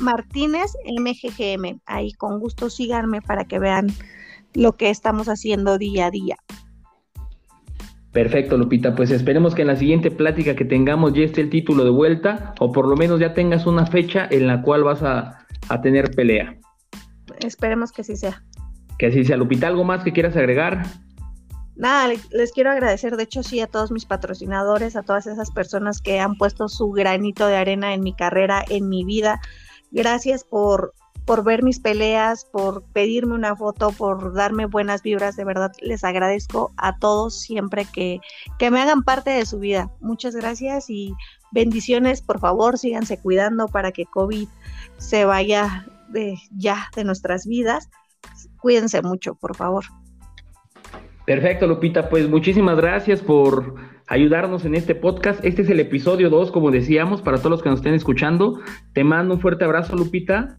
Martínez 0.00 0.72
MGGM. 0.84 1.80
Ahí 1.86 2.12
con 2.12 2.40
gusto 2.40 2.70
síganme 2.70 3.22
para 3.22 3.44
que 3.44 3.58
vean 3.58 3.88
lo 4.54 4.76
que 4.76 4.90
estamos 4.90 5.28
haciendo 5.28 5.78
día 5.78 6.06
a 6.06 6.10
día. 6.10 6.36
Perfecto, 8.12 8.56
Lupita. 8.56 8.94
Pues 8.94 9.10
esperemos 9.10 9.54
que 9.54 9.62
en 9.62 9.68
la 9.68 9.76
siguiente 9.76 10.10
plática 10.10 10.56
que 10.56 10.64
tengamos 10.64 11.12
ya 11.12 11.24
esté 11.24 11.42
el 11.42 11.50
título 11.50 11.84
de 11.84 11.90
vuelta 11.90 12.54
o 12.60 12.72
por 12.72 12.88
lo 12.88 12.96
menos 12.96 13.20
ya 13.20 13.34
tengas 13.34 13.66
una 13.66 13.86
fecha 13.86 14.26
en 14.30 14.46
la 14.46 14.62
cual 14.62 14.84
vas 14.84 15.02
a, 15.02 15.46
a 15.68 15.80
tener 15.82 16.10
pelea. 16.12 16.56
Esperemos 17.40 17.92
que 17.92 18.02
así 18.02 18.16
sea. 18.16 18.42
Que 18.98 19.06
así 19.06 19.24
sea. 19.24 19.36
Lupita, 19.36 19.66
¿algo 19.66 19.84
más 19.84 20.02
que 20.02 20.12
quieras 20.12 20.36
agregar? 20.36 20.82
nada, 21.76 22.12
les 22.30 22.52
quiero 22.52 22.70
agradecer, 22.70 23.16
de 23.16 23.24
hecho 23.24 23.42
sí, 23.42 23.60
a 23.60 23.66
todos 23.66 23.92
mis 23.92 24.06
patrocinadores, 24.06 24.96
a 24.96 25.02
todas 25.02 25.26
esas 25.26 25.50
personas 25.50 26.00
que 26.00 26.18
han 26.18 26.36
puesto 26.36 26.68
su 26.68 26.90
granito 26.90 27.46
de 27.46 27.56
arena 27.56 27.94
en 27.94 28.02
mi 28.02 28.14
carrera, 28.14 28.64
en 28.68 28.88
mi 28.88 29.04
vida. 29.04 29.40
Gracias 29.96 30.44
por, 30.44 30.92
por 31.24 31.42
ver 31.42 31.62
mis 31.62 31.80
peleas, 31.80 32.44
por 32.44 32.82
pedirme 32.92 33.32
una 33.32 33.56
foto, 33.56 33.92
por 33.92 34.34
darme 34.34 34.66
buenas 34.66 35.02
vibras, 35.02 35.36
de 35.36 35.44
verdad 35.46 35.72
les 35.80 36.04
agradezco 36.04 36.70
a 36.76 36.98
todos 36.98 37.40
siempre 37.40 37.86
que, 37.90 38.20
que 38.58 38.70
me 38.70 38.78
hagan 38.78 39.02
parte 39.04 39.30
de 39.30 39.46
su 39.46 39.58
vida. 39.58 39.90
Muchas 40.00 40.36
gracias 40.36 40.90
y 40.90 41.14
bendiciones, 41.50 42.20
por 42.20 42.40
favor, 42.40 42.76
síganse 42.76 43.18
cuidando 43.18 43.68
para 43.68 43.90
que 43.90 44.04
COVID 44.04 44.48
se 44.98 45.24
vaya 45.24 45.86
de 46.10 46.36
ya 46.50 46.90
de 46.94 47.04
nuestras 47.04 47.46
vidas. 47.46 47.88
Cuídense 48.60 49.00
mucho, 49.00 49.34
por 49.34 49.56
favor. 49.56 49.86
Perfecto, 51.24 51.66
Lupita. 51.66 52.10
Pues 52.10 52.28
muchísimas 52.28 52.76
gracias 52.76 53.22
por 53.22 53.76
ayudarnos 54.06 54.64
en 54.64 54.74
este 54.74 54.94
podcast. 54.94 55.44
Este 55.44 55.62
es 55.62 55.70
el 55.70 55.80
episodio 55.80 56.30
2, 56.30 56.50
como 56.50 56.70
decíamos, 56.70 57.22
para 57.22 57.38
todos 57.38 57.50
los 57.50 57.62
que 57.62 57.68
nos 57.68 57.80
estén 57.80 57.94
escuchando. 57.94 58.60
Te 58.92 59.04
mando 59.04 59.34
un 59.34 59.40
fuerte 59.40 59.64
abrazo, 59.64 59.96
Lupita. 59.96 60.58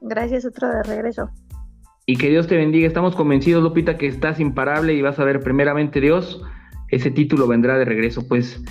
Gracias, 0.00 0.44
otro 0.44 0.68
de 0.68 0.82
regreso. 0.82 1.30
Y 2.06 2.16
que 2.16 2.30
Dios 2.30 2.46
te 2.46 2.56
bendiga. 2.56 2.86
Estamos 2.86 3.14
convencidos, 3.14 3.62
Lupita, 3.62 3.96
que 3.96 4.06
estás 4.06 4.40
imparable 4.40 4.94
y 4.94 5.02
vas 5.02 5.18
a 5.18 5.24
ver 5.24 5.40
primeramente 5.40 6.00
Dios. 6.00 6.42
Ese 6.88 7.10
título 7.10 7.46
vendrá 7.46 7.78
de 7.78 7.84
regreso. 7.84 8.26
Pues 8.26 8.62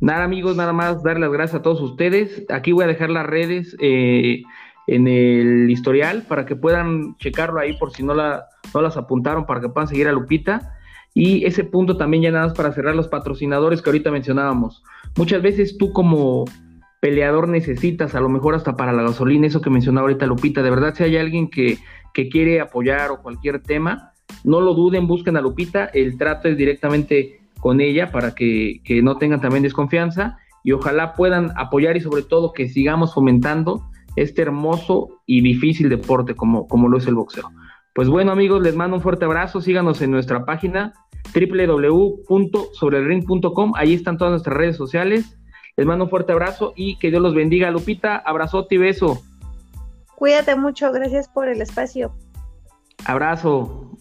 nada, 0.00 0.24
amigos, 0.24 0.56
nada 0.56 0.72
más 0.72 1.02
dar 1.02 1.18
las 1.18 1.32
gracias 1.32 1.60
a 1.60 1.62
todos 1.62 1.80
ustedes. 1.80 2.44
Aquí 2.48 2.72
voy 2.72 2.84
a 2.84 2.88
dejar 2.88 3.10
las 3.10 3.26
redes. 3.26 3.76
Eh, 3.80 4.42
en 4.86 5.08
el 5.08 5.68
historial 5.68 6.24
para 6.28 6.46
que 6.46 6.54
puedan 6.54 7.16
checarlo 7.16 7.58
ahí 7.58 7.76
por 7.76 7.92
si 7.92 8.02
no, 8.02 8.14
la, 8.14 8.46
no 8.72 8.82
las 8.82 8.96
apuntaron, 8.96 9.46
para 9.46 9.60
que 9.60 9.68
puedan 9.68 9.88
seguir 9.88 10.08
a 10.08 10.12
Lupita. 10.12 10.75
Y 11.18 11.46
ese 11.46 11.64
punto 11.64 11.96
también 11.96 12.24
ya 12.24 12.30
nada 12.30 12.48
más 12.48 12.54
para 12.54 12.72
cerrar 12.72 12.94
los 12.94 13.08
patrocinadores 13.08 13.80
que 13.80 13.88
ahorita 13.88 14.10
mencionábamos. 14.10 14.82
Muchas 15.16 15.40
veces 15.40 15.78
tú 15.78 15.90
como 15.94 16.44
peleador 17.00 17.48
necesitas, 17.48 18.14
a 18.14 18.20
lo 18.20 18.28
mejor 18.28 18.54
hasta 18.54 18.76
para 18.76 18.92
la 18.92 19.02
gasolina, 19.02 19.46
eso 19.46 19.62
que 19.62 19.70
mencionaba 19.70 20.08
ahorita 20.08 20.26
Lupita, 20.26 20.62
de 20.62 20.68
verdad 20.68 20.92
si 20.94 21.04
hay 21.04 21.16
alguien 21.16 21.48
que, 21.48 21.78
que 22.12 22.28
quiere 22.28 22.60
apoyar 22.60 23.10
o 23.10 23.22
cualquier 23.22 23.62
tema, 23.62 24.12
no 24.44 24.60
lo 24.60 24.74
duden, 24.74 25.06
busquen 25.06 25.38
a 25.38 25.40
Lupita, 25.40 25.86
el 25.86 26.18
trato 26.18 26.48
es 26.48 26.58
directamente 26.58 27.40
con 27.60 27.80
ella 27.80 28.12
para 28.12 28.34
que, 28.34 28.82
que 28.84 29.00
no 29.00 29.16
tengan 29.16 29.40
también 29.40 29.62
desconfianza 29.62 30.36
y 30.64 30.72
ojalá 30.72 31.14
puedan 31.14 31.50
apoyar 31.56 31.96
y 31.96 32.00
sobre 32.00 32.24
todo 32.24 32.52
que 32.52 32.68
sigamos 32.68 33.14
fomentando 33.14 33.88
este 34.16 34.42
hermoso 34.42 35.22
y 35.24 35.40
difícil 35.40 35.88
deporte 35.88 36.34
como, 36.34 36.68
como 36.68 36.90
lo 36.90 36.98
es 36.98 37.06
el 37.06 37.14
boxeo. 37.14 37.50
Pues 37.94 38.10
bueno 38.10 38.32
amigos, 38.32 38.60
les 38.60 38.76
mando 38.76 38.96
un 38.96 39.02
fuerte 39.02 39.24
abrazo, 39.24 39.62
síganos 39.62 40.02
en 40.02 40.10
nuestra 40.10 40.44
página 40.44 40.92
www.sobrelring.com, 41.34 43.72
ahí 43.76 43.94
están 43.94 44.18
todas 44.18 44.32
nuestras 44.32 44.56
redes 44.56 44.76
sociales. 44.76 45.38
Les 45.76 45.86
mando 45.86 46.04
un 46.04 46.10
fuerte 46.10 46.32
abrazo 46.32 46.72
y 46.74 46.98
que 46.98 47.10
Dios 47.10 47.22
los 47.22 47.34
bendiga. 47.34 47.70
Lupita, 47.70 48.16
abrazote 48.16 48.76
y 48.76 48.78
beso. 48.78 49.22
Cuídate 50.14 50.56
mucho, 50.56 50.90
gracias 50.92 51.28
por 51.28 51.48
el 51.48 51.60
espacio. 51.60 52.14
Abrazo. 53.04 53.95